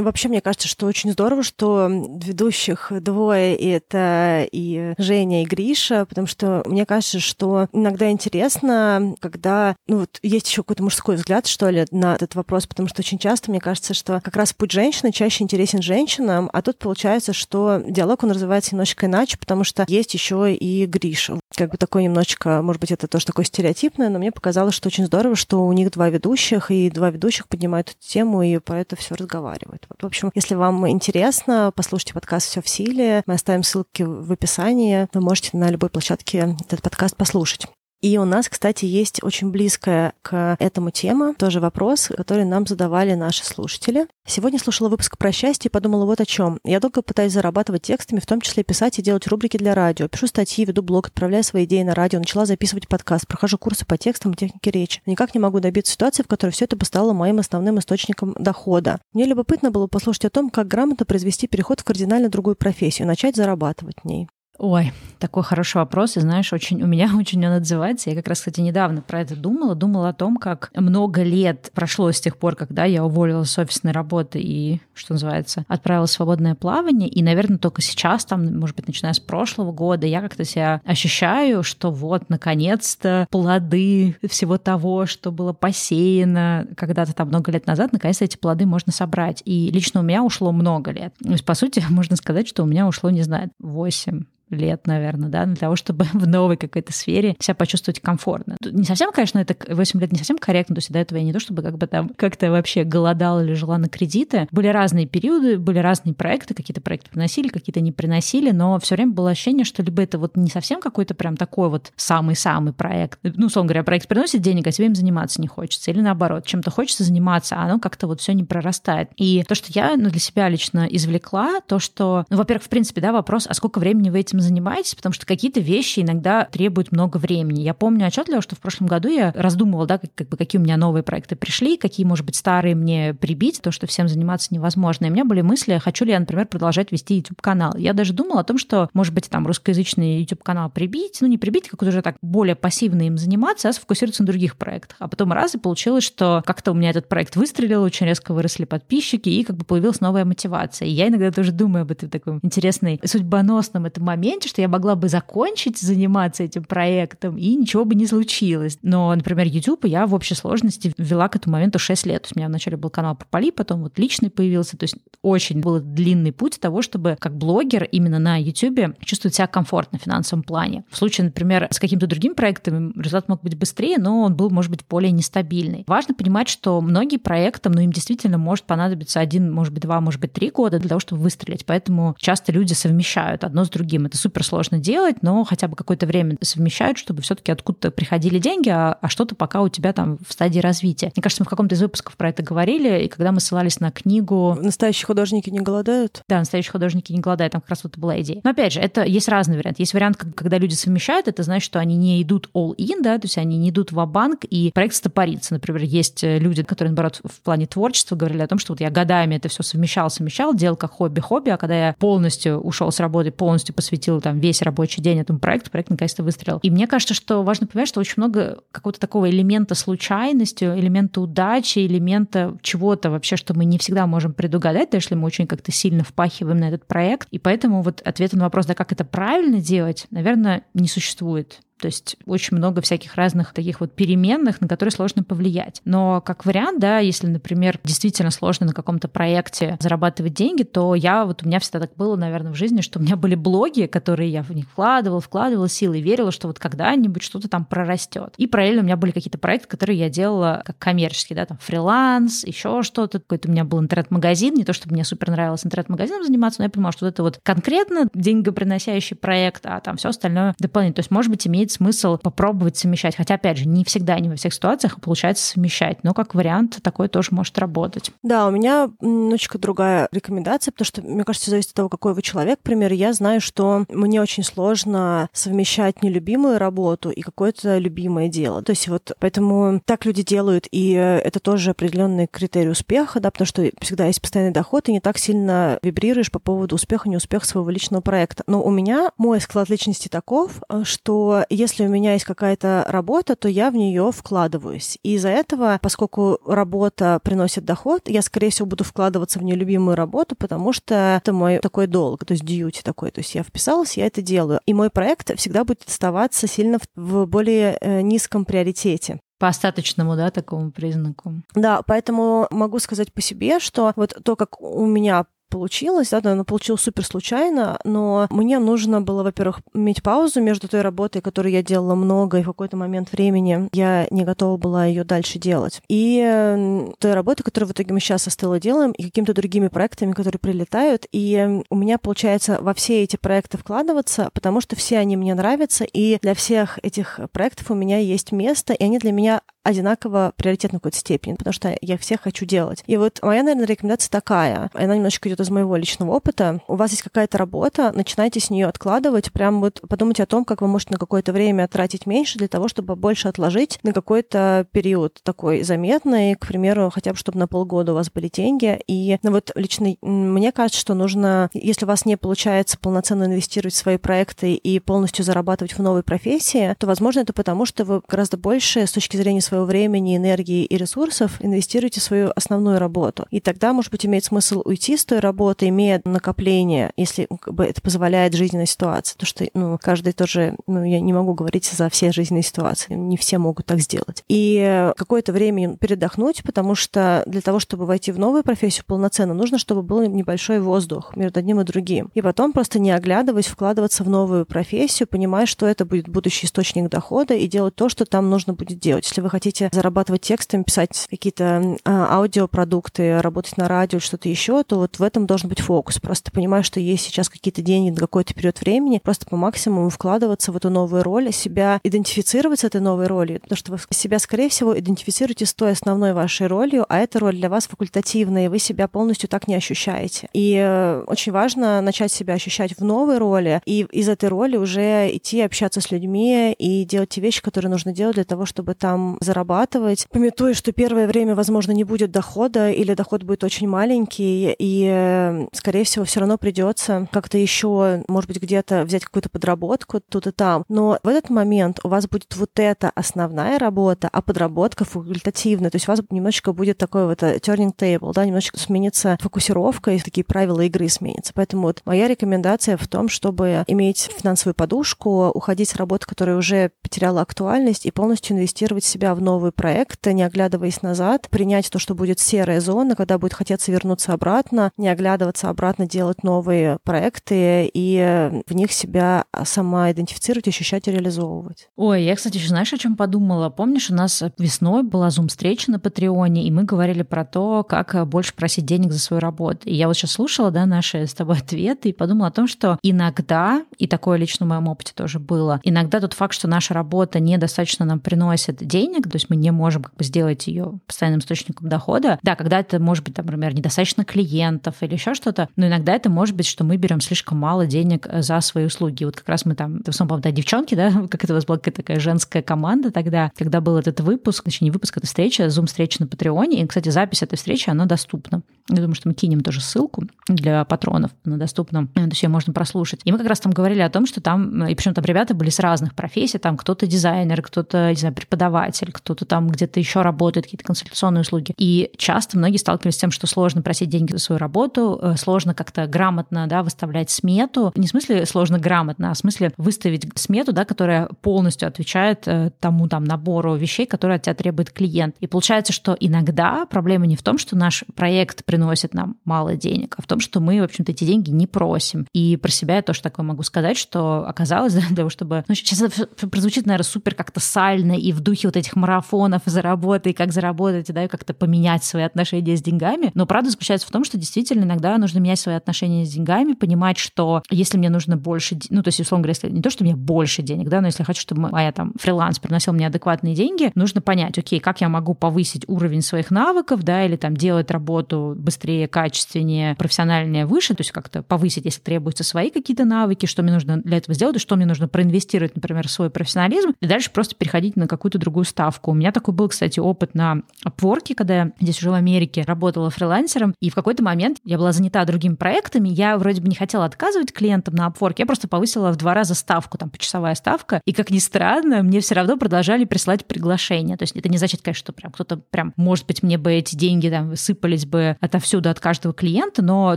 вообще 0.00 0.28
мне 0.28 0.40
кажется, 0.40 0.68
что 0.68 0.86
очень 0.86 1.12
здорово, 1.12 1.42
что 1.42 1.88
ведущих 1.88 2.92
двое, 3.00 3.56
и 3.56 3.68
это 3.68 4.46
и 4.50 4.94
Женя, 4.98 5.42
и 5.42 5.46
Гриша, 5.46 6.04
потому 6.06 6.26
что 6.26 6.62
мне 6.66 6.84
кажется, 6.84 7.20
что 7.20 7.68
иногда 7.72 8.10
интересно, 8.10 9.14
когда, 9.20 9.76
ну 9.86 10.00
вот 10.00 10.18
есть 10.22 10.48
еще 10.48 10.62
какой-то 10.62 10.82
мужской 10.82 11.16
взгляд, 11.16 11.46
что 11.46 11.68
ли, 11.70 11.86
на 11.90 12.14
этот 12.16 12.34
вопрос, 12.34 12.66
потому 12.66 12.88
что 12.88 13.00
очень 13.02 13.18
часто 13.18 13.50
мне 13.50 13.60
кажется, 13.60 13.94
что 13.94 14.20
как 14.20 14.36
раз 14.36 14.52
путь 14.52 14.72
женщины 14.72 15.12
чаще 15.12 15.44
интересен 15.44 15.82
женщинам, 15.82 16.50
а 16.52 16.62
тут 16.62 16.78
получается, 16.78 17.32
что 17.32 17.82
диалог, 17.86 18.24
он 18.24 18.32
развивается 18.32 18.74
немножечко 18.74 19.06
иначе, 19.06 19.38
потому 19.38 19.64
что 19.64 19.84
есть 19.88 20.14
еще 20.14 20.39
и 20.46 20.86
Гриша. 20.86 21.40
Как 21.56 21.70
бы 21.70 21.76
такой 21.76 22.04
немножечко, 22.04 22.62
может 22.62 22.80
быть, 22.80 22.92
это 22.92 23.06
тоже 23.06 23.26
такое 23.26 23.44
стереотипное, 23.44 24.08
но 24.08 24.18
мне 24.18 24.32
показалось, 24.32 24.74
что 24.74 24.88
очень 24.88 25.06
здорово, 25.06 25.36
что 25.36 25.64
у 25.66 25.72
них 25.72 25.90
два 25.90 26.08
ведущих, 26.08 26.70
и 26.70 26.90
два 26.90 27.10
ведущих 27.10 27.48
поднимают 27.48 27.90
эту 27.90 27.98
тему 28.00 28.42
и 28.42 28.58
про 28.58 28.80
это 28.80 28.96
все 28.96 29.14
разговаривают. 29.14 29.86
Вот, 29.88 30.02
в 30.02 30.06
общем, 30.06 30.30
если 30.34 30.54
вам 30.54 30.88
интересно, 30.88 31.72
послушайте 31.74 32.14
подкаст 32.14 32.48
«Все 32.48 32.62
в 32.62 32.68
силе». 32.68 33.22
Мы 33.26 33.34
оставим 33.34 33.62
ссылки 33.62 34.02
в 34.02 34.30
описании. 34.32 35.08
Вы 35.12 35.20
можете 35.20 35.56
на 35.56 35.70
любой 35.70 35.90
площадке 35.90 36.56
этот 36.60 36.82
подкаст 36.82 37.16
послушать. 37.16 37.66
И 38.00 38.16
у 38.16 38.24
нас, 38.24 38.48
кстати, 38.48 38.86
есть 38.86 39.22
очень 39.22 39.50
близкая 39.50 40.14
к 40.22 40.56
этому 40.58 40.90
тема 40.90 41.34
тоже 41.34 41.60
вопрос, 41.60 42.10
который 42.16 42.46
нам 42.46 42.66
задавали 42.66 43.12
наши 43.12 43.44
слушатели. 43.44 44.06
Сегодня 44.26 44.58
слушала 44.58 44.88
выпуск 44.88 45.18
про 45.18 45.32
счастье 45.32 45.68
и 45.68 45.72
подумала 45.72 46.06
вот 46.06 46.18
о 46.18 46.24
чем. 46.24 46.58
Я 46.64 46.80
долго 46.80 47.02
пытаюсь 47.02 47.32
зарабатывать 47.32 47.82
текстами, 47.82 48.18
в 48.20 48.26
том 48.26 48.40
числе 48.40 48.64
писать 48.64 48.98
и 48.98 49.02
делать 49.02 49.26
рубрики 49.26 49.58
для 49.58 49.74
радио. 49.74 50.08
Пишу 50.08 50.28
статьи, 50.28 50.64
веду 50.64 50.82
блог, 50.82 51.08
отправляю 51.08 51.44
свои 51.44 51.64
идеи 51.64 51.82
на 51.82 51.94
радио, 51.94 52.18
начала 52.20 52.46
записывать 52.46 52.88
подкаст, 52.88 53.26
прохожу 53.26 53.58
курсы 53.58 53.84
по 53.84 53.98
текстам 53.98 54.32
и 54.32 54.36
технике 54.36 54.70
речи. 54.70 55.02
Никак 55.04 55.34
не 55.34 55.40
могу 55.40 55.60
добиться 55.60 55.92
ситуации, 55.92 56.22
в 56.22 56.28
которой 56.28 56.52
все 56.52 56.64
это 56.64 56.76
бы 56.76 56.86
стало 56.86 57.12
моим 57.12 57.38
основным 57.38 57.78
источником 57.80 58.34
дохода. 58.38 59.00
Мне 59.12 59.26
любопытно 59.26 59.70
было 59.70 59.88
послушать 59.88 60.24
о 60.24 60.30
том, 60.30 60.48
как 60.48 60.68
грамотно 60.68 61.04
произвести 61.04 61.46
переход 61.46 61.80
в 61.80 61.84
кардинально 61.84 62.30
другую 62.30 62.56
профессию, 62.56 63.06
начать 63.06 63.36
зарабатывать 63.36 63.96
в 64.02 64.06
ней. 64.06 64.26
Ой, 64.62 64.92
такой 65.18 65.42
хороший 65.42 65.78
вопрос, 65.78 66.18
и 66.18 66.20
знаешь, 66.20 66.52
очень 66.52 66.82
у 66.82 66.86
меня 66.86 67.10
очень 67.18 67.44
он 67.46 67.54
отзывается. 67.54 68.10
Я 68.10 68.16
как 68.16 68.28
раз, 68.28 68.40
кстати, 68.40 68.60
недавно 68.60 69.00
про 69.00 69.22
это 69.22 69.34
думала, 69.34 69.74
думала 69.74 70.10
о 70.10 70.12
том, 70.12 70.36
как 70.36 70.70
много 70.76 71.22
лет 71.22 71.70
прошло 71.72 72.12
с 72.12 72.20
тех 72.20 72.36
пор, 72.36 72.56
когда 72.56 72.84
я 72.84 73.02
уволилась 73.02 73.50
с 73.50 73.58
офисной 73.58 73.92
работы 73.92 74.38
и, 74.38 74.82
что 74.92 75.14
называется, 75.14 75.64
отправилась 75.66 76.10
в 76.10 76.12
свободное 76.12 76.54
плавание, 76.54 77.08
и, 77.08 77.22
наверное, 77.22 77.56
только 77.56 77.80
сейчас, 77.80 78.26
там, 78.26 78.58
может 78.58 78.76
быть, 78.76 78.86
начиная 78.86 79.14
с 79.14 79.20
прошлого 79.20 79.72
года, 79.72 80.06
я 80.06 80.20
как-то 80.20 80.44
себя 80.44 80.82
ощущаю, 80.84 81.62
что 81.62 81.90
вот, 81.90 82.28
наконец-то, 82.28 83.26
плоды 83.30 84.18
всего 84.28 84.58
того, 84.58 85.06
что 85.06 85.32
было 85.32 85.54
посеяно 85.54 86.66
когда-то 86.76 87.14
там 87.14 87.28
много 87.28 87.50
лет 87.50 87.66
назад, 87.66 87.94
наконец-то 87.94 88.26
эти 88.26 88.36
плоды 88.36 88.66
можно 88.66 88.92
собрать. 88.92 89.40
И 89.46 89.70
лично 89.70 90.00
у 90.00 90.02
меня 90.02 90.22
ушло 90.22 90.52
много 90.52 90.90
лет. 90.90 91.14
То 91.22 91.30
есть, 91.30 91.46
по 91.46 91.54
сути, 91.54 91.82
можно 91.88 92.16
сказать, 92.16 92.46
что 92.46 92.62
у 92.62 92.66
меня 92.66 92.86
ушло, 92.86 93.08
не 93.08 93.22
знаю, 93.22 93.50
8 93.58 94.24
лет, 94.50 94.86
наверное, 94.86 95.28
да, 95.28 95.46
для 95.46 95.56
того, 95.56 95.76
чтобы 95.76 96.04
в 96.12 96.26
новой 96.26 96.56
какой-то 96.56 96.92
сфере 96.92 97.36
себя 97.38 97.54
почувствовать 97.54 98.00
комфортно. 98.00 98.56
Не 98.64 98.84
совсем, 98.84 99.12
конечно, 99.12 99.38
это 99.38 99.56
8 99.72 100.00
лет 100.00 100.12
не 100.12 100.18
совсем 100.18 100.38
корректно, 100.38 100.74
то 100.74 100.78
есть 100.78 100.92
до 100.92 100.98
этого 100.98 101.18
я 101.18 101.24
не 101.24 101.32
то, 101.32 101.40
чтобы 101.40 101.62
как 101.62 101.78
бы 101.78 101.86
там 101.86 102.10
как-то 102.10 102.50
вообще 102.50 102.84
голодала 102.84 103.44
или 103.44 103.54
жила 103.54 103.78
на 103.78 103.88
кредиты. 103.88 104.48
Были 104.50 104.68
разные 104.68 105.06
периоды, 105.06 105.58
были 105.58 105.78
разные 105.78 106.14
проекты, 106.14 106.54
какие-то 106.54 106.80
проекты 106.80 107.10
приносили, 107.10 107.48
какие-то 107.48 107.80
не 107.80 107.92
приносили, 107.92 108.50
но 108.50 108.78
все 108.78 108.96
время 108.96 109.12
было 109.12 109.30
ощущение, 109.30 109.64
что 109.64 109.82
либо 109.82 110.02
это 110.02 110.18
вот 110.18 110.36
не 110.36 110.50
совсем 110.50 110.80
какой-то 110.80 111.14
прям 111.14 111.36
такой 111.36 111.68
вот 111.68 111.92
самый-самый 111.96 112.72
проект, 112.72 113.18
ну, 113.22 113.46
условно 113.46 113.68
говоря, 113.68 113.84
проект 113.84 114.08
приносит 114.08 114.42
денег, 114.42 114.66
а 114.66 114.72
тебе 114.72 114.86
им 114.86 114.94
заниматься 114.94 115.40
не 115.40 115.48
хочется, 115.48 115.90
или 115.90 116.00
наоборот, 116.00 116.46
чем-то 116.46 116.70
хочется 116.70 117.04
заниматься, 117.04 117.56
а 117.56 117.64
оно 117.64 117.78
как-то 117.78 118.06
вот 118.06 118.20
все 118.20 118.32
не 118.32 118.44
прорастает. 118.44 119.10
И 119.16 119.44
то, 119.46 119.54
что 119.54 119.68
я 119.72 119.96
ну, 119.96 120.10
для 120.10 120.20
себя 120.20 120.48
лично 120.48 120.86
извлекла, 120.90 121.60
то, 121.60 121.78
что, 121.78 122.24
ну, 122.30 122.36
во-первых, 122.36 122.64
в 122.64 122.68
принципе, 122.68 123.00
да, 123.00 123.12
вопрос, 123.12 123.46
а 123.48 123.54
сколько 123.54 123.78
времени 123.78 124.10
вы 124.10 124.20
этим 124.20 124.39
этим 124.40 124.48
занимаетесь, 124.48 124.94
потому 124.94 125.12
что 125.12 125.26
какие-то 125.26 125.60
вещи 125.60 126.00
иногда 126.00 126.46
требуют 126.46 126.92
много 126.92 127.18
времени. 127.18 127.60
Я 127.60 127.74
помню 127.74 128.06
отчетливо, 128.06 128.42
что 128.42 128.56
в 128.56 128.60
прошлом 128.60 128.86
году 128.88 129.08
я 129.08 129.32
раздумывала, 129.36 129.86
да, 129.86 129.98
как, 129.98 130.14
как 130.14 130.28
бы 130.28 130.36
какие 130.36 130.60
у 130.60 130.64
меня 130.64 130.76
новые 130.76 131.02
проекты 131.02 131.36
пришли, 131.36 131.76
какие, 131.76 132.06
может 132.06 132.24
быть, 132.24 132.36
старые 132.36 132.74
мне 132.74 133.14
прибить, 133.14 133.60
то, 133.62 133.70
что 133.70 133.86
всем 133.86 134.08
заниматься 134.08 134.48
невозможно. 134.52 135.06
И 135.06 135.10
у 135.10 135.12
меня 135.12 135.24
были 135.24 135.42
мысли, 135.42 135.78
хочу 135.78 136.04
ли 136.04 136.12
я, 136.12 136.20
например, 136.20 136.46
продолжать 136.46 136.92
вести 136.92 137.16
YouTube-канал. 137.16 137.76
Я 137.76 137.92
даже 137.92 138.12
думала 138.12 138.40
о 138.40 138.44
том, 138.44 138.58
что, 138.58 138.88
может 138.94 139.14
быть, 139.14 139.28
там 139.28 139.46
русскоязычный 139.46 140.20
YouTube-канал 140.20 140.70
прибить, 140.70 141.18
ну 141.20 141.26
не 141.26 141.38
прибить, 141.38 141.68
как 141.68 141.82
уже 141.82 142.02
так 142.02 142.16
более 142.22 142.54
пассивно 142.54 143.02
им 143.02 143.18
заниматься, 143.18 143.68
а 143.68 143.72
сфокусироваться 143.72 144.22
на 144.22 144.26
других 144.26 144.56
проектах. 144.56 144.96
А 144.98 145.08
потом 145.08 145.32
раз 145.32 145.54
и 145.54 145.58
получилось, 145.58 146.04
что 146.04 146.42
как-то 146.46 146.72
у 146.72 146.74
меня 146.74 146.90
этот 146.90 147.08
проект 147.08 147.36
выстрелил, 147.36 147.82
очень 147.82 148.06
резко 148.06 148.32
выросли 148.32 148.64
подписчики, 148.64 149.28
и 149.28 149.44
как 149.44 149.56
бы 149.56 149.64
появилась 149.64 150.00
новая 150.00 150.24
мотивация. 150.24 150.86
И 150.88 150.92
я 150.92 151.08
иногда 151.08 151.30
тоже 151.30 151.52
думаю 151.52 151.82
об 151.82 151.90
этом 151.90 152.08
таком 152.08 152.40
интересной, 152.42 153.00
судьбоносном 153.04 153.86
этом 153.90 154.04
моменте, 154.04 154.29
что 154.46 154.62
я 154.62 154.68
могла 154.68 154.94
бы 154.94 155.08
закончить 155.08 155.78
заниматься 155.78 156.42
этим 156.42 156.64
проектом, 156.64 157.36
и 157.36 157.54
ничего 157.54 157.84
бы 157.84 157.94
не 157.94 158.06
случилось. 158.06 158.78
Но, 158.82 159.14
например, 159.14 159.46
YouTube 159.46 159.84
я 159.84 160.06
в 160.06 160.14
общей 160.14 160.34
сложности 160.34 160.92
вела 160.98 161.28
к 161.28 161.36
этому 161.36 161.54
моменту 161.54 161.78
6 161.78 162.06
лет. 162.06 162.22
То 162.22 162.26
есть 162.26 162.36
у 162.36 162.38
меня 162.38 162.48
вначале 162.48 162.76
был 162.76 162.90
канал 162.90 163.16
про 163.16 163.26
поли, 163.26 163.50
потом 163.50 163.82
вот 163.82 163.98
личный 163.98 164.30
появился. 164.30 164.76
То 164.76 164.84
есть 164.84 164.96
очень 165.22 165.60
был 165.60 165.80
длинный 165.80 166.32
путь 166.32 166.60
того, 166.60 166.82
чтобы 166.82 167.16
как 167.18 167.36
блогер 167.36 167.84
именно 167.84 168.18
на 168.18 168.36
YouTube 168.36 168.96
чувствовать 169.00 169.34
себя 169.34 169.46
комфортно 169.46 169.98
в 169.98 170.02
финансовом 170.02 170.42
плане. 170.42 170.84
В 170.90 170.96
случае, 170.96 171.26
например, 171.26 171.68
с 171.70 171.78
каким-то 171.78 172.06
другим 172.06 172.34
проектом 172.34 172.92
результат 172.92 173.28
мог 173.28 173.42
быть 173.42 173.56
быстрее, 173.56 173.98
но 173.98 174.22
он 174.22 174.34
был, 174.34 174.50
может 174.50 174.70
быть, 174.70 174.84
более 174.88 175.12
нестабильный. 175.12 175.84
Важно 175.86 176.14
понимать, 176.14 176.48
что 176.48 176.80
многие 176.80 177.18
проекты, 177.18 177.68
ну, 177.70 177.80
им 177.80 177.92
действительно 177.92 178.38
может 178.38 178.64
понадобиться 178.64 179.20
один, 179.20 179.50
может 179.50 179.72
быть, 179.72 179.82
два, 179.82 180.00
может 180.00 180.20
быть, 180.20 180.32
три 180.32 180.50
года 180.50 180.78
для 180.78 180.88
того, 180.88 181.00
чтобы 181.00 181.22
выстрелить. 181.22 181.66
Поэтому 181.66 182.14
часто 182.18 182.52
люди 182.52 182.72
совмещают 182.72 183.44
одно 183.44 183.64
с 183.64 183.70
другим. 183.70 184.06
Это 184.06 184.16
супер 184.20 184.44
сложно 184.44 184.78
делать, 184.78 185.22
но 185.22 185.44
хотя 185.44 185.68
бы 185.68 185.76
какое-то 185.76 186.06
время 186.06 186.36
совмещают, 186.40 186.98
чтобы 186.98 187.22
все-таки 187.22 187.52
откуда-то 187.52 187.90
приходили 187.90 188.38
деньги, 188.38 188.68
а, 188.68 188.98
а 189.00 189.08
что-то 189.08 189.34
пока 189.34 189.62
у 189.62 189.68
тебя 189.68 189.92
там 189.92 190.18
в 190.26 190.32
стадии 190.32 190.60
развития. 190.60 191.12
Мне 191.16 191.22
кажется, 191.22 191.42
мы 191.42 191.46
в 191.46 191.50
каком-то 191.50 191.74
из 191.74 191.82
выпусков 191.82 192.16
про 192.16 192.28
это 192.28 192.42
говорили, 192.42 193.04
и 193.04 193.08
когда 193.08 193.32
мы 193.32 193.40
ссылались 193.40 193.80
на 193.80 193.90
книгу... 193.90 194.56
Настоящие 194.60 195.06
художники 195.06 195.50
не 195.50 195.60
голодают? 195.60 196.22
Да, 196.28 196.38
настоящие 196.38 196.72
художники 196.72 197.12
не 197.12 197.20
голодают, 197.20 197.52
там 197.52 197.60
как 197.60 197.70
раз 197.70 197.84
вот 197.84 197.96
была 197.96 198.20
идея. 198.20 198.40
Но 198.44 198.50
опять 198.50 198.72
же, 198.72 198.80
это 198.80 199.02
есть 199.02 199.28
разный 199.28 199.56
вариант. 199.56 199.78
Есть 199.78 199.94
вариант, 199.94 200.16
когда 200.16 200.58
люди 200.58 200.74
совмещают, 200.74 201.28
это 201.28 201.42
значит, 201.42 201.64
что 201.64 201.78
они 201.78 201.96
не 201.96 202.22
идут 202.22 202.50
all-in, 202.54 203.02
да, 203.02 203.18
то 203.18 203.26
есть 203.26 203.38
они 203.38 203.58
не 203.58 203.70
идут 203.70 203.92
в 203.92 204.06
банк 204.06 204.44
и 204.44 204.70
проект 204.74 204.94
стопорится. 204.94 205.54
Например, 205.54 205.82
есть 205.82 206.24
э, 206.24 206.38
люди, 206.38 206.62
которые, 206.62 206.90
наоборот, 206.90 207.20
в 207.24 207.40
плане 207.40 207.66
творчества 207.66 208.16
говорили 208.16 208.42
о 208.42 208.46
том, 208.46 208.58
что 208.58 208.72
вот 208.72 208.80
я 208.80 208.90
годами 208.90 209.36
это 209.36 209.48
все 209.48 209.62
совмещал, 209.62 210.10
совмещал, 210.10 210.54
делал 210.54 210.76
как 210.76 210.92
хобби-хобби, 210.92 211.50
а 211.50 211.56
когда 211.56 211.88
я 211.88 211.94
полностью 211.98 212.58
ушел 212.58 212.90
с 212.90 213.00
работы, 213.00 213.30
полностью 213.30 213.74
посвятил 213.74 213.99
там 214.20 214.38
весь 214.40 214.62
рабочий 214.62 215.02
день 215.02 215.18
этому 215.18 215.38
проекту, 215.38 215.70
проект 215.70 215.90
наконец-то 215.90 216.22
выстрелил. 216.22 216.58
И 216.62 216.70
мне 216.70 216.86
кажется, 216.86 217.14
что 217.14 217.42
важно 217.42 217.66
понимать, 217.66 217.88
что 217.88 218.00
очень 218.00 218.14
много 218.16 218.62
какого-то 218.72 219.00
такого 219.00 219.28
элемента 219.30 219.74
случайности, 219.74 220.64
элемента 220.64 221.20
удачи, 221.20 221.80
элемента 221.80 222.56
чего-то 222.62 223.10
вообще, 223.10 223.36
что 223.36 223.54
мы 223.54 223.64
не 223.64 223.78
всегда 223.78 224.06
можем 224.06 224.32
предугадать, 224.32 224.90
даже 224.90 225.04
если 225.04 225.14
мы 225.14 225.26
очень 225.26 225.46
как-то 225.46 225.72
сильно 225.72 226.04
впахиваем 226.04 226.58
на 226.58 226.68
этот 226.68 226.86
проект. 226.86 227.28
И 227.30 227.38
поэтому 227.38 227.82
вот 227.82 228.00
ответ 228.02 228.32
на 228.32 228.44
вопрос, 228.44 228.66
да, 228.66 228.74
как 228.74 228.92
это 228.92 229.04
правильно 229.04 229.60
делать, 229.60 230.06
наверное, 230.10 230.62
не 230.74 230.88
существует. 230.88 231.60
То 231.80 231.86
есть 231.86 232.16
очень 232.26 232.56
много 232.56 232.82
всяких 232.82 233.14
разных 233.14 233.52
таких 233.52 233.80
вот 233.80 233.92
переменных, 233.92 234.60
на 234.60 234.68
которые 234.68 234.92
сложно 234.92 235.24
повлиять. 235.24 235.80
Но 235.84 236.20
как 236.20 236.44
вариант, 236.44 236.78
да, 236.80 236.98
если, 236.98 237.26
например, 237.26 237.80
действительно 237.82 238.30
сложно 238.30 238.66
на 238.66 238.72
каком-то 238.72 239.08
проекте 239.08 239.78
зарабатывать 239.80 240.34
деньги, 240.34 240.62
то 240.62 240.94
я, 240.94 241.24
вот 241.24 241.42
у 241.42 241.46
меня 241.46 241.58
всегда 241.58 241.80
так 241.80 241.94
было, 241.96 242.16
наверное, 242.16 242.52
в 242.52 242.56
жизни, 242.56 242.82
что 242.82 242.98
у 242.98 243.02
меня 243.02 243.16
были 243.16 243.34
блоги, 243.34 243.86
которые 243.86 244.30
я 244.30 244.42
в 244.42 244.50
них 244.50 244.66
вкладывала, 244.66 245.20
вкладывала 245.20 245.68
силы, 245.68 246.00
верила, 246.00 246.30
что 246.30 246.48
вот 246.48 246.58
когда-нибудь 246.58 247.22
что-то 247.22 247.48
там 247.48 247.64
прорастет. 247.64 248.34
И 248.36 248.46
параллельно 248.46 248.82
у 248.82 248.84
меня 248.84 248.96
были 248.96 249.12
какие-то 249.12 249.38
проекты, 249.38 249.68
которые 249.68 249.98
я 249.98 250.10
делала 250.10 250.62
как 250.64 250.78
коммерческие, 250.78 251.36
да, 251.36 251.46
там 251.46 251.58
фриланс, 251.58 252.44
еще 252.44 252.82
что-то. 252.82 253.20
Какой-то 253.20 253.48
у 253.48 253.52
меня 253.52 253.64
был 253.64 253.80
интернет-магазин, 253.80 254.54
не 254.54 254.64
то 254.64 254.72
чтобы 254.72 254.94
мне 254.94 255.04
супер 255.04 255.30
нравилось 255.30 255.64
интернет-магазином 255.64 256.24
заниматься, 256.24 256.60
но 256.60 256.64
я 256.64 256.70
понимала, 256.70 256.92
что 256.92 257.06
вот 257.06 257.12
это 257.14 257.22
вот 257.22 257.40
конкретно 257.42 258.08
деньгоприносящий 258.14 259.16
проект, 259.16 259.64
а 259.64 259.80
там 259.80 259.96
все 259.96 260.10
остальное 260.10 260.54
дополнительно. 260.58 260.96
То 260.96 261.00
есть, 261.00 261.10
может 261.10 261.30
быть, 261.30 261.46
имеет 261.46 261.69
смысл 261.70 262.16
попробовать 262.16 262.76
совмещать. 262.76 263.16
Хотя, 263.16 263.34
опять 263.34 263.58
же, 263.58 263.66
не 263.66 263.84
всегда, 263.84 264.18
не 264.18 264.28
во 264.28 264.36
всех 264.36 264.54
ситуациях 264.54 265.00
получается 265.00 265.46
совмещать, 265.46 266.02
но 266.04 266.14
как 266.14 266.34
вариант 266.34 266.78
такой 266.82 267.08
тоже 267.08 267.28
может 267.32 267.58
работать. 267.58 268.10
Да, 268.22 268.46
у 268.46 268.50
меня 268.50 268.90
немножечко 269.00 269.58
другая 269.58 270.08
рекомендация, 270.12 270.72
потому 270.72 270.86
что, 270.86 271.02
мне 271.02 271.24
кажется, 271.24 271.50
зависит 271.50 271.70
от 271.70 271.74
того, 271.74 271.88
какой 271.88 272.14
вы 272.14 272.22
человек. 272.22 272.58
Например, 272.64 272.92
я 272.92 273.12
знаю, 273.12 273.40
что 273.40 273.84
мне 273.88 274.20
очень 274.20 274.42
сложно 274.42 275.28
совмещать 275.32 276.02
нелюбимую 276.02 276.58
работу 276.58 277.10
и 277.10 277.22
какое-то 277.22 277.78
любимое 277.78 278.28
дело. 278.28 278.62
То 278.62 278.70
есть 278.70 278.88
вот 278.88 279.12
поэтому 279.18 279.80
так 279.84 280.04
люди 280.04 280.22
делают, 280.22 280.66
и 280.70 280.92
это 280.92 281.40
тоже 281.40 281.70
определенный 281.70 282.26
критерий 282.26 282.70
успеха, 282.70 283.20
да, 283.20 283.30
потому 283.30 283.46
что 283.46 283.70
всегда 283.80 284.06
есть 284.06 284.20
постоянный 284.20 284.52
доход, 284.52 284.88
и 284.88 284.92
не 284.92 285.00
так 285.00 285.18
сильно 285.18 285.78
вибрируешь 285.82 286.30
по 286.30 286.38
поводу 286.38 286.74
успеха, 286.74 287.08
неуспеха 287.08 287.46
своего 287.46 287.70
личного 287.70 288.00
проекта. 288.00 288.44
Но 288.46 288.62
у 288.62 288.70
меня 288.70 289.10
мой 289.18 289.40
склад 289.40 289.68
личности 289.68 290.08
таков, 290.08 290.62
что 290.84 291.44
если 291.60 291.86
у 291.86 291.88
меня 291.88 292.14
есть 292.14 292.24
какая-то 292.24 292.84
работа, 292.88 293.36
то 293.36 293.48
я 293.48 293.70
в 293.70 293.74
нее 293.74 294.10
вкладываюсь. 294.12 294.98
И 295.02 295.14
из-за 295.14 295.28
этого, 295.28 295.78
поскольку 295.82 296.38
работа 296.46 297.20
приносит 297.22 297.64
доход, 297.64 298.08
я, 298.08 298.22
скорее 298.22 298.50
всего, 298.50 298.66
буду 298.66 298.82
вкладываться 298.82 299.38
в 299.38 299.42
нелюбимую 299.42 299.94
работу, 299.94 300.34
потому 300.34 300.72
что 300.72 300.94
это 301.22 301.32
мой 301.32 301.58
такой 301.58 301.86
долг, 301.86 302.24
то 302.24 302.32
есть 302.32 302.44
дьюти 302.44 302.82
такой. 302.82 303.10
То 303.10 303.20
есть 303.20 303.34
я 303.34 303.42
вписалась, 303.42 303.96
я 303.96 304.06
это 304.06 304.22
делаю. 304.22 304.60
И 304.64 304.72
мой 304.72 304.88
проект 304.90 305.36
всегда 305.38 305.64
будет 305.64 305.86
оставаться 305.86 306.46
сильно 306.46 306.78
в 306.96 307.26
более 307.26 307.76
э, 307.80 308.00
низком 308.00 308.44
приоритете 308.44 309.20
по 309.38 309.48
остаточному, 309.48 310.16
да, 310.16 310.30
такому 310.30 310.70
признаку. 310.70 311.32
Да, 311.54 311.80
поэтому 311.82 312.46
могу 312.50 312.78
сказать 312.78 313.12
по 313.12 313.22
себе, 313.22 313.58
что 313.58 313.92
вот 313.96 314.14
то, 314.22 314.36
как 314.36 314.60
у 314.60 314.84
меня 314.84 315.24
получилось, 315.50 316.10
да, 316.10 316.20
оно 316.24 316.44
получилось 316.44 316.82
супер 316.82 317.04
случайно, 317.04 317.78
но 317.84 318.26
мне 318.30 318.58
нужно 318.58 319.02
было, 319.02 319.22
во-первых, 319.22 319.60
иметь 319.74 320.02
паузу 320.02 320.40
между 320.40 320.68
той 320.68 320.80
работой, 320.80 321.20
которую 321.20 321.52
я 321.52 321.62
делала 321.62 321.94
много, 321.94 322.38
и 322.38 322.42
в 322.42 322.46
какой-то 322.46 322.76
момент 322.76 323.12
времени 323.12 323.68
я 323.72 324.06
не 324.10 324.24
готова 324.24 324.56
была 324.56 324.86
ее 324.86 325.04
дальше 325.04 325.38
делать. 325.38 325.82
И 325.88 326.86
той 326.98 327.14
работой, 327.14 327.42
которую 327.42 327.68
в 327.68 327.72
итоге 327.72 327.92
мы 327.92 328.00
сейчас 328.00 328.22
со 328.22 328.30
Стеллой 328.30 328.60
делаем, 328.60 328.92
и 328.92 329.04
какими-то 329.04 329.34
другими 329.34 329.68
проектами, 329.68 330.12
которые 330.12 330.38
прилетают. 330.38 331.06
И 331.12 331.62
у 331.68 331.76
меня 331.76 331.98
получается 331.98 332.58
во 332.60 332.72
все 332.74 333.02
эти 333.02 333.16
проекты 333.16 333.58
вкладываться, 333.58 334.30
потому 334.32 334.60
что 334.60 334.76
все 334.76 334.98
они 334.98 335.16
мне 335.16 335.34
нравятся, 335.34 335.84
и 335.84 336.18
для 336.22 336.34
всех 336.34 336.78
этих 336.82 337.20
проектов 337.32 337.70
у 337.70 337.74
меня 337.74 337.98
есть 337.98 338.32
место, 338.32 338.72
и 338.72 338.84
они 338.84 338.98
для 338.98 339.12
меня 339.12 339.42
одинаково 339.62 340.32
приоритетны 340.36 340.78
в 340.78 340.80
какой-то 340.80 340.98
степени, 340.98 341.34
потому 341.34 341.52
что 341.52 341.76
я 341.80 341.98
всех 341.98 342.22
хочу 342.22 342.44
делать. 342.44 342.82
И 342.86 342.96
вот 342.96 343.20
моя, 343.22 343.42
наверное, 343.42 343.66
рекомендация 343.66 344.10
такая. 344.10 344.70
Она 344.74 344.96
немножечко 344.96 345.28
идет 345.28 345.40
из 345.40 345.50
моего 345.50 345.76
личного 345.76 346.12
опыта. 346.12 346.60
У 346.66 346.76
вас 346.76 346.90
есть 346.90 347.02
какая-то 347.02 347.38
работа, 347.38 347.92
начинайте 347.94 348.40
с 348.40 348.50
нее 348.50 348.66
откладывать, 348.66 349.32
прям 349.32 349.60
вот 349.60 349.80
подумайте 349.88 350.22
о 350.22 350.26
том, 350.26 350.44
как 350.44 350.60
вы 350.62 350.68
можете 350.68 350.92
на 350.92 350.98
какое-то 350.98 351.32
время 351.32 351.68
тратить 351.68 352.06
меньше 352.06 352.38
для 352.38 352.48
того, 352.48 352.68
чтобы 352.68 352.96
больше 352.96 353.28
отложить 353.28 353.78
на 353.82 353.92
какой-то 353.92 354.66
период 354.72 355.20
такой 355.22 355.62
заметный, 355.62 356.34
к 356.34 356.46
примеру, 356.46 356.90
хотя 356.92 357.12
бы 357.12 357.16
чтобы 357.16 357.38
на 357.38 357.46
полгода 357.46 357.92
у 357.92 357.94
вас 357.94 358.10
были 358.10 358.28
деньги. 358.28 358.80
И 358.86 359.18
ну, 359.22 359.30
вот 359.30 359.50
лично 359.54 359.94
мне 360.00 360.52
кажется, 360.52 360.80
что 360.80 360.94
нужно, 360.94 361.50
если 361.52 361.84
у 361.84 361.88
вас 361.88 362.06
не 362.06 362.16
получается 362.16 362.78
полноценно 362.78 363.24
инвестировать 363.24 363.74
в 363.74 363.78
свои 363.78 363.98
проекты 363.98 364.54
и 364.54 364.78
полностью 364.80 365.24
зарабатывать 365.24 365.76
в 365.76 365.82
новой 365.82 366.02
профессии, 366.02 366.74
то, 366.78 366.86
возможно, 366.86 367.20
это 367.20 367.32
потому, 367.32 367.66
что 367.66 367.84
вы 367.84 368.02
гораздо 368.08 368.36
больше 368.36 368.86
с 368.86 368.92
точки 368.92 369.16
зрения 369.16 369.40
своего 369.50 369.66
времени, 369.66 370.16
энергии 370.16 370.64
и 370.64 370.76
ресурсов 370.76 371.36
инвестируете 371.40 372.00
в 372.00 372.04
свою 372.04 372.30
основную 372.34 372.78
работу. 372.78 373.26
И 373.30 373.40
тогда, 373.40 373.72
может 373.72 373.90
быть, 373.90 374.06
имеет 374.06 374.24
смысл 374.24 374.62
уйти 374.64 374.96
с 374.96 375.04
той 375.04 375.18
работы, 375.18 375.68
имея 375.68 376.00
накопление, 376.04 376.92
если 376.96 377.26
как 377.40 377.54
бы, 377.54 377.64
это 377.64 377.80
позволяет 377.82 378.34
жизненная 378.34 378.66
ситуация. 378.66 379.18
То, 379.18 379.26
что 379.26 379.46
ну, 379.54 379.78
каждый 379.80 380.12
тоже, 380.12 380.56
ну, 380.66 380.84
я 380.84 381.00
не 381.00 381.12
могу 381.12 381.34
говорить 381.34 381.64
за 381.64 381.88
все 381.88 382.12
жизненные 382.12 382.42
ситуации, 382.42 382.94
не 382.94 383.16
все 383.16 383.38
могут 383.38 383.66
так 383.66 383.80
сделать. 383.80 384.24
И 384.28 384.92
какое-то 384.96 385.32
время 385.32 385.76
передохнуть, 385.76 386.42
потому 386.44 386.74
что 386.74 387.22
для 387.26 387.40
того, 387.40 387.58
чтобы 387.58 387.86
войти 387.86 388.12
в 388.12 388.18
новую 388.18 388.44
профессию 388.44 388.84
полноценно, 388.86 389.34
нужно, 389.34 389.58
чтобы 389.58 389.82
был 389.82 390.02
небольшой 390.04 390.60
воздух 390.60 391.16
между 391.16 391.40
одним 391.40 391.60
и 391.60 391.64
другим. 391.64 392.10
И 392.14 392.22
потом 392.22 392.52
просто 392.52 392.78
не 392.78 392.92
оглядываясь, 392.92 393.46
вкладываться 393.46 394.04
в 394.04 394.08
новую 394.08 394.46
профессию, 394.46 395.08
понимая, 395.08 395.46
что 395.46 395.66
это 395.66 395.84
будет 395.84 396.08
будущий 396.08 396.46
источник 396.46 396.88
дохода 396.88 397.34
и 397.34 397.48
делать 397.48 397.74
то, 397.74 397.88
что 397.88 398.04
там 398.04 398.30
нужно 398.30 398.54
будет 398.54 398.78
делать. 398.78 399.06
Если 399.06 399.20
вы 399.20 399.30
хотите 399.30 399.39
хотите 399.40 399.70
зарабатывать 399.72 400.20
текстами, 400.20 400.64
писать 400.64 401.06
какие-то 401.08 401.78
а, 401.86 402.18
аудиопродукты, 402.18 403.22
работать 403.22 403.56
на 403.56 403.68
радио, 403.68 403.98
что-то 403.98 404.28
еще, 404.28 404.62
то 404.64 404.76
вот 404.76 404.98
в 404.98 405.02
этом 405.02 405.26
должен 405.26 405.48
быть 405.48 405.60
фокус. 405.60 405.98
Просто 405.98 406.30
понимаю, 406.30 406.62
что 406.62 406.78
есть 406.78 407.04
сейчас 407.04 407.30
какие-то 407.30 407.62
деньги 407.62 407.88
на 407.88 407.96
какой-то 407.96 408.34
период 408.34 408.60
времени, 408.60 409.00
просто 409.02 409.24
по 409.24 409.36
максимуму 409.36 409.88
вкладываться 409.88 410.52
в 410.52 410.58
эту 410.58 410.68
новую 410.68 411.02
роль, 411.02 411.32
себя 411.32 411.80
идентифицировать 411.82 412.60
с 412.60 412.64
этой 412.64 412.82
новой 412.82 413.06
ролью, 413.06 413.40
потому 413.40 413.56
что 413.56 413.72
вы 413.72 413.78
себя, 413.88 414.18
скорее 414.18 414.50
всего, 414.50 414.78
идентифицируете 414.78 415.46
с 415.46 415.54
той 415.54 415.72
основной 415.72 416.12
вашей 416.12 416.46
ролью, 416.46 416.84
а 416.90 416.98
эта 416.98 417.18
роль 417.18 417.36
для 417.36 417.48
вас 417.48 417.66
факультативная, 417.66 418.44
и 418.44 418.48
вы 418.48 418.58
себя 418.58 418.88
полностью 418.88 419.30
так 419.30 419.48
не 419.48 419.54
ощущаете. 419.54 420.28
И 420.34 420.54
э, 420.54 421.02
очень 421.06 421.32
важно 421.32 421.80
начать 421.80 422.12
себя 422.12 422.34
ощущать 422.34 422.76
в 422.76 422.84
новой 422.84 423.16
роли, 423.16 423.62
и 423.64 423.86
из 423.90 424.10
этой 424.10 424.28
роли 424.28 424.58
уже 424.58 425.08
идти 425.16 425.40
общаться 425.40 425.80
с 425.80 425.90
людьми 425.90 426.54
и 426.58 426.84
делать 426.84 427.08
те 427.08 427.22
вещи, 427.22 427.40
которые 427.40 427.70
нужно 427.70 427.92
делать 427.92 428.16
для 428.16 428.24
того, 428.24 428.44
чтобы 428.44 428.74
там 428.74 429.16
зарабатывать. 429.30 430.08
Пометуя, 430.10 430.54
что 430.54 430.72
первое 430.72 431.06
время, 431.06 431.36
возможно, 431.36 431.70
не 431.70 431.84
будет 431.84 432.10
дохода 432.10 432.70
или 432.70 432.94
доход 432.94 433.22
будет 433.22 433.44
очень 433.44 433.68
маленький, 433.68 434.56
и, 434.58 434.88
э, 434.90 435.46
скорее 435.52 435.84
всего, 435.84 436.04
все 436.04 436.18
равно 436.18 436.36
придется 436.36 437.06
как-то 437.12 437.38
еще, 437.38 438.02
может 438.08 438.28
быть, 438.28 438.42
где-то 438.42 438.82
взять 438.82 439.04
какую-то 439.04 439.28
подработку 439.28 440.00
тут 440.00 440.26
и 440.26 440.32
там. 440.32 440.64
Но 440.68 440.98
в 441.04 441.08
этот 441.08 441.30
момент 441.30 441.78
у 441.84 441.88
вас 441.88 442.08
будет 442.08 442.34
вот 442.34 442.50
эта 442.56 442.90
основная 442.96 443.58
работа, 443.60 444.08
а 444.12 444.20
подработка 444.20 444.84
факультативная. 444.84 445.70
То 445.70 445.76
есть 445.76 445.88
у 445.88 445.92
вас 445.92 446.00
немножечко 446.10 446.52
будет 446.52 446.78
такой 446.78 447.06
вот 447.06 447.22
э, 447.22 447.36
turning 447.36 447.74
table, 447.76 448.12
да, 448.12 448.24
немножечко 448.24 448.58
сменится 448.58 449.16
фокусировка, 449.20 449.92
и 449.92 450.00
такие 450.00 450.24
правила 450.24 450.62
игры 450.62 450.88
сменятся. 450.88 451.32
Поэтому 451.36 451.68
вот 451.68 451.82
моя 451.84 452.08
рекомендация 452.08 452.76
в 452.76 452.88
том, 452.88 453.08
чтобы 453.08 453.62
иметь 453.68 454.10
финансовую 454.18 454.54
подушку, 454.54 455.28
уходить 455.28 455.68
с 455.68 455.76
работы, 455.76 456.06
которая 456.06 456.36
уже 456.36 456.72
потеряла 456.82 457.20
актуальность, 457.20 457.86
и 457.86 457.92
полностью 457.92 458.36
инвестировать 458.36 458.84
себя 458.84 459.14
в 459.14 459.19
новый 459.20 459.52
проект, 459.52 460.06
не 460.06 460.22
оглядываясь 460.22 460.82
назад, 460.82 461.28
принять 461.30 461.70
то, 461.70 461.78
что 461.78 461.94
будет 461.94 462.20
серая 462.20 462.60
зона, 462.60 462.96
когда 462.96 463.18
будет 463.18 463.34
хотеться 463.34 463.72
вернуться 463.72 464.12
обратно, 464.12 464.72
не 464.76 464.88
оглядываться 464.88 465.48
обратно, 465.48 465.86
делать 465.86 466.22
новые 466.22 466.78
проекты 466.84 467.70
и 467.72 468.42
в 468.46 468.54
них 468.54 468.72
себя 468.72 469.24
сама 469.44 469.90
идентифицировать, 469.90 470.48
ощущать 470.48 470.88
и 470.88 470.92
реализовывать. 470.92 471.68
Ой, 471.76 472.04
я, 472.04 472.16
кстати, 472.16 472.36
еще 472.36 472.48
знаешь, 472.48 472.72
о 472.72 472.78
чем 472.78 472.96
подумала? 472.96 473.50
Помнишь, 473.50 473.90
у 473.90 473.94
нас 473.94 474.22
весной 474.38 474.82
была 474.82 475.10
зум-встреча 475.10 475.70
на 475.70 475.78
Патреоне, 475.78 476.46
и 476.46 476.50
мы 476.50 476.64
говорили 476.64 477.02
про 477.02 477.24
то, 477.24 477.64
как 477.64 478.06
больше 478.08 478.34
просить 478.34 478.66
денег 478.66 478.92
за 478.92 478.98
свою 478.98 479.20
работу. 479.20 479.68
И 479.68 479.74
я 479.74 479.86
вот 479.86 479.96
сейчас 479.96 480.12
слушала, 480.12 480.50
да, 480.50 480.66
наши 480.66 481.06
с 481.06 481.14
тобой 481.14 481.36
ответы 481.40 481.90
и 481.90 481.92
подумала 481.92 482.28
о 482.28 482.32
том, 482.32 482.46
что 482.46 482.78
иногда, 482.82 483.64
и 483.78 483.86
такое 483.86 484.18
лично 484.18 484.46
в 484.46 484.48
моем 484.48 484.68
опыте 484.68 484.92
тоже 484.94 485.18
было, 485.18 485.60
иногда 485.64 486.00
тот 486.00 486.12
факт, 486.14 486.34
что 486.34 486.48
наша 486.48 486.74
работа 486.74 487.20
недостаточно 487.20 487.84
нам 487.84 488.00
приносит 488.00 488.56
денег, 488.56 489.06
то 489.10 489.16
есть 489.16 489.28
мы 489.28 489.36
не 489.36 489.50
можем 489.50 489.82
как 489.82 489.96
бы 489.96 490.04
сделать 490.04 490.46
ее 490.46 490.80
постоянным 490.86 491.20
источником 491.20 491.68
дохода. 491.68 492.18
Да, 492.22 492.36
когда 492.36 492.60
это 492.60 492.78
может 492.78 493.04
быть, 493.04 493.14
там, 493.14 493.26
например, 493.26 493.54
недостаточно 493.54 494.04
клиентов 494.04 494.76
или 494.80 494.94
еще 494.94 495.14
что-то, 495.14 495.48
но 495.56 495.66
иногда 495.66 495.94
это 495.94 496.10
может 496.10 496.34
быть, 496.36 496.46
что 496.46 496.64
мы 496.64 496.76
берем 496.76 497.00
слишком 497.00 497.38
мало 497.38 497.66
денег 497.66 498.06
за 498.10 498.40
свои 498.40 498.66
услуги. 498.66 499.04
Вот 499.04 499.16
как 499.16 499.28
раз 499.28 499.44
мы 499.44 499.54
там, 499.54 499.82
в 499.84 499.88
основном, 499.88 500.20
да, 500.20 500.30
девчонки, 500.30 500.74
да, 500.74 500.90
как 501.10 501.24
это 501.24 501.32
у 501.32 501.36
вас 501.36 501.44
была 501.44 501.58
какая-то 501.58 501.82
такая 501.82 502.00
женская 502.00 502.42
команда 502.42 502.90
тогда, 502.90 503.30
когда 503.36 503.60
был 503.60 503.76
этот 503.76 504.00
выпуск, 504.00 504.44
точнее, 504.44 504.66
не 504.66 504.70
выпуск, 504.70 504.96
это 504.96 505.06
встреча, 505.06 505.48
зум-встреча 505.50 506.00
на 506.00 506.06
Патреоне, 506.06 506.62
и, 506.62 506.66
кстати, 506.66 506.88
запись 506.88 507.22
этой 507.22 507.36
встречи, 507.36 507.70
она 507.70 507.86
доступна. 507.86 508.42
Я 508.68 508.76
думаю, 508.76 508.94
что 508.94 509.08
мы 509.08 509.14
кинем 509.14 509.40
тоже 509.40 509.60
ссылку 509.60 510.04
для 510.28 510.64
патронов, 510.64 511.10
она 511.24 511.36
доступна, 511.36 511.88
то 511.88 512.00
есть 512.00 512.22
ее 512.22 512.28
можно 512.28 512.52
прослушать. 512.52 513.00
И 513.04 513.12
мы 513.12 513.18
как 513.18 513.26
раз 513.26 513.40
там 513.40 513.52
говорили 513.52 513.80
о 513.80 513.90
том, 513.90 514.06
что 514.06 514.20
там, 514.20 514.66
и 514.66 514.74
причем 514.74 514.94
там 514.94 515.04
ребята 515.04 515.34
были 515.34 515.50
с 515.50 515.58
разных 515.58 515.94
профессий, 515.94 516.38
там 516.38 516.56
кто-то 516.56 516.86
дизайнер, 516.86 517.42
кто-то, 517.42 517.90
не 517.90 517.96
знаю, 517.96 518.14
преподаватель, 518.14 518.92
кто-то 519.00 519.24
там 519.24 519.48
где-то 519.48 519.80
еще 519.80 520.02
работает, 520.02 520.46
какие-то 520.46 520.64
консультационные 520.64 521.22
услуги. 521.22 521.52
И 521.56 521.90
часто 521.96 522.38
многие 522.38 522.58
сталкивались 522.58 522.94
с 522.94 522.98
тем, 522.98 523.10
что 523.10 523.26
сложно 523.26 523.62
просить 523.62 523.88
деньги 523.88 524.12
за 524.12 524.18
свою 524.18 524.38
работу, 524.38 524.98
э, 525.00 525.16
сложно 525.16 525.54
как-то 525.54 525.86
грамотно 525.86 526.46
да, 526.46 526.62
выставлять 526.62 527.10
смету. 527.10 527.72
Не 527.74 527.86
в 527.86 527.90
смысле 527.90 528.26
сложно 528.26 528.58
грамотно, 528.58 529.10
а 529.10 529.14
в 529.14 529.18
смысле 529.18 529.52
выставить 529.56 530.06
смету, 530.18 530.52
да, 530.52 530.64
которая 530.64 531.08
полностью 531.22 531.68
отвечает 531.68 532.26
э, 532.26 532.50
тому 532.60 532.88
там 532.88 533.04
набору 533.04 533.56
вещей, 533.56 533.86
которые 533.86 534.16
от 534.16 534.22
тебя 534.22 534.34
требует 534.34 534.70
клиент. 534.70 535.16
И 535.20 535.26
получается, 535.26 535.72
что 535.72 535.96
иногда 535.98 536.66
проблема 536.66 537.06
не 537.06 537.16
в 537.16 537.22
том, 537.22 537.38
что 537.38 537.56
наш 537.56 537.84
проект 537.94 538.44
приносит 538.44 538.94
нам 538.94 539.16
мало 539.24 539.56
денег, 539.56 539.94
а 539.98 540.02
в 540.02 540.06
том, 540.06 540.20
что 540.20 540.40
мы, 540.40 540.60
в 540.60 540.64
общем-то, 540.64 540.92
эти 540.92 541.04
деньги 541.04 541.30
не 541.30 541.46
просим. 541.46 542.06
И 542.12 542.36
про 542.36 542.50
себя 542.50 542.76
я 542.76 542.82
тоже 542.82 543.02
такое 543.02 543.24
могу 543.24 543.42
сказать, 543.42 543.76
что 543.76 544.24
оказалось, 544.26 544.74
для 544.88 544.96
того, 544.96 545.10
чтобы... 545.10 545.44
Ну, 545.48 545.54
сейчас 545.54 545.80
это 545.80 546.06
прозвучит, 546.28 546.66
наверное, 546.66 546.84
супер 546.84 547.14
как-то 547.14 547.40
сально 547.40 547.92
и 547.92 548.12
в 548.12 548.20
духе 548.20 548.48
вот 548.48 548.56
этих 548.56 548.76
марафонов 548.90 549.42
заработай, 549.46 550.12
как 550.12 550.32
заработать, 550.32 550.92
да, 550.92 551.04
и 551.04 551.08
как-то 551.08 551.32
поменять 551.32 551.84
свои 551.84 552.02
отношения 552.02 552.56
с 552.56 552.62
деньгами. 552.62 553.12
Но 553.14 553.26
правда 553.26 553.50
заключается 553.50 553.86
в 553.86 553.90
том, 553.90 554.04
что 554.04 554.18
действительно 554.18 554.64
иногда 554.64 554.98
нужно 554.98 555.20
менять 555.20 555.38
свои 555.38 555.54
отношения 555.54 556.04
с 556.04 556.12
деньгами, 556.12 556.54
понимать, 556.54 556.98
что 556.98 557.42
если 557.50 557.78
мне 557.78 557.88
нужно 557.88 558.16
больше, 558.16 558.58
ну, 558.70 558.82
то 558.82 558.88
есть, 558.88 559.00
условно 559.00 559.22
говоря, 559.22 559.36
если 559.42 559.54
не 559.54 559.62
то, 559.62 559.70
что 559.70 559.84
мне 559.84 559.94
больше 559.94 560.42
денег, 560.42 560.68
да, 560.68 560.80
но 560.80 560.88
если 560.88 561.02
я 561.02 561.06
хочу, 561.06 561.20
чтобы 561.20 561.42
моя 561.42 561.70
там 561.72 561.92
фриланс 562.00 562.38
приносил 562.40 562.72
мне 562.72 562.88
адекватные 562.88 563.34
деньги, 563.34 563.70
нужно 563.74 564.00
понять, 564.00 564.36
окей, 564.38 564.58
как 564.58 564.80
я 564.80 564.88
могу 564.88 565.14
повысить 565.14 565.64
уровень 565.68 566.02
своих 566.02 566.30
навыков, 566.30 566.82
да, 566.82 567.04
или 567.04 567.16
там 567.16 567.36
делать 567.36 567.70
работу 567.70 568.34
быстрее, 568.36 568.88
качественнее, 568.88 569.76
профессиональнее, 569.76 570.46
выше, 570.46 570.74
то 570.74 570.80
есть 570.80 570.90
как-то 570.90 571.22
повысить, 571.22 571.64
если 571.64 571.80
требуются 571.80 572.24
свои 572.24 572.50
какие-то 572.50 572.84
навыки, 572.84 573.26
что 573.26 573.42
мне 573.42 573.52
нужно 573.52 573.76
для 573.76 573.98
этого 573.98 574.14
сделать, 574.14 574.36
и 574.36 574.40
что 574.40 574.56
мне 574.56 574.66
нужно 574.66 574.88
проинвестировать, 574.88 575.54
например, 575.54 575.86
в 575.86 575.90
свой 575.90 576.10
профессионализм, 576.10 576.72
и 576.80 576.86
дальше 576.86 577.10
просто 577.12 577.36
переходить 577.36 577.76
на 577.76 577.86
какую-то 577.86 578.18
другую 578.18 578.44
ставку. 578.44 578.79
У 578.88 578.94
меня 578.94 579.12
такой 579.12 579.34
был, 579.34 579.48
кстати, 579.48 579.80
опыт 579.80 580.14
на 580.14 580.42
Upwork, 580.66 581.14
когда 581.14 581.34
я 581.34 581.52
здесь 581.60 581.78
уже 581.78 581.90
в 581.90 581.94
Америке 581.94 582.42
работала 582.42 582.90
фрилансером, 582.90 583.54
и 583.60 583.70
в 583.70 583.74
какой-то 583.74 584.02
момент 584.02 584.38
я 584.44 584.58
была 584.58 584.72
занята 584.72 585.04
другими 585.04 585.34
проектами, 585.34 585.88
я 585.88 586.16
вроде 586.18 586.40
бы 586.40 586.48
не 586.48 586.54
хотела 586.54 586.84
отказывать 586.84 587.32
клиентам 587.32 587.74
на 587.74 587.88
Upwork, 587.88 588.14
я 588.18 588.26
просто 588.26 588.48
повысила 588.48 588.92
в 588.92 588.96
два 588.96 589.14
раза 589.14 589.34
ставку, 589.34 589.78
там, 589.78 589.90
почасовая 589.90 590.34
ставка, 590.34 590.80
и, 590.84 590.92
как 590.92 591.10
ни 591.10 591.18
странно, 591.18 591.82
мне 591.82 592.00
все 592.00 592.14
равно 592.14 592.36
продолжали 592.36 592.84
присылать 592.84 593.26
приглашения. 593.26 593.96
То 593.96 594.04
есть 594.04 594.16
это 594.16 594.28
не 594.28 594.38
значит, 594.38 594.62
конечно, 594.62 594.80
что 594.80 594.92
прям 594.92 595.12
кто-то 595.12 595.36
прям, 595.36 595.72
может 595.76 596.06
быть, 596.06 596.22
мне 596.22 596.38
бы 596.38 596.52
эти 596.52 596.76
деньги 596.76 597.08
там 597.08 597.36
сыпались 597.36 597.86
бы 597.86 598.16
отовсюду 598.20 598.70
от 598.70 598.80
каждого 598.80 599.14
клиента, 599.14 599.62
но 599.62 599.96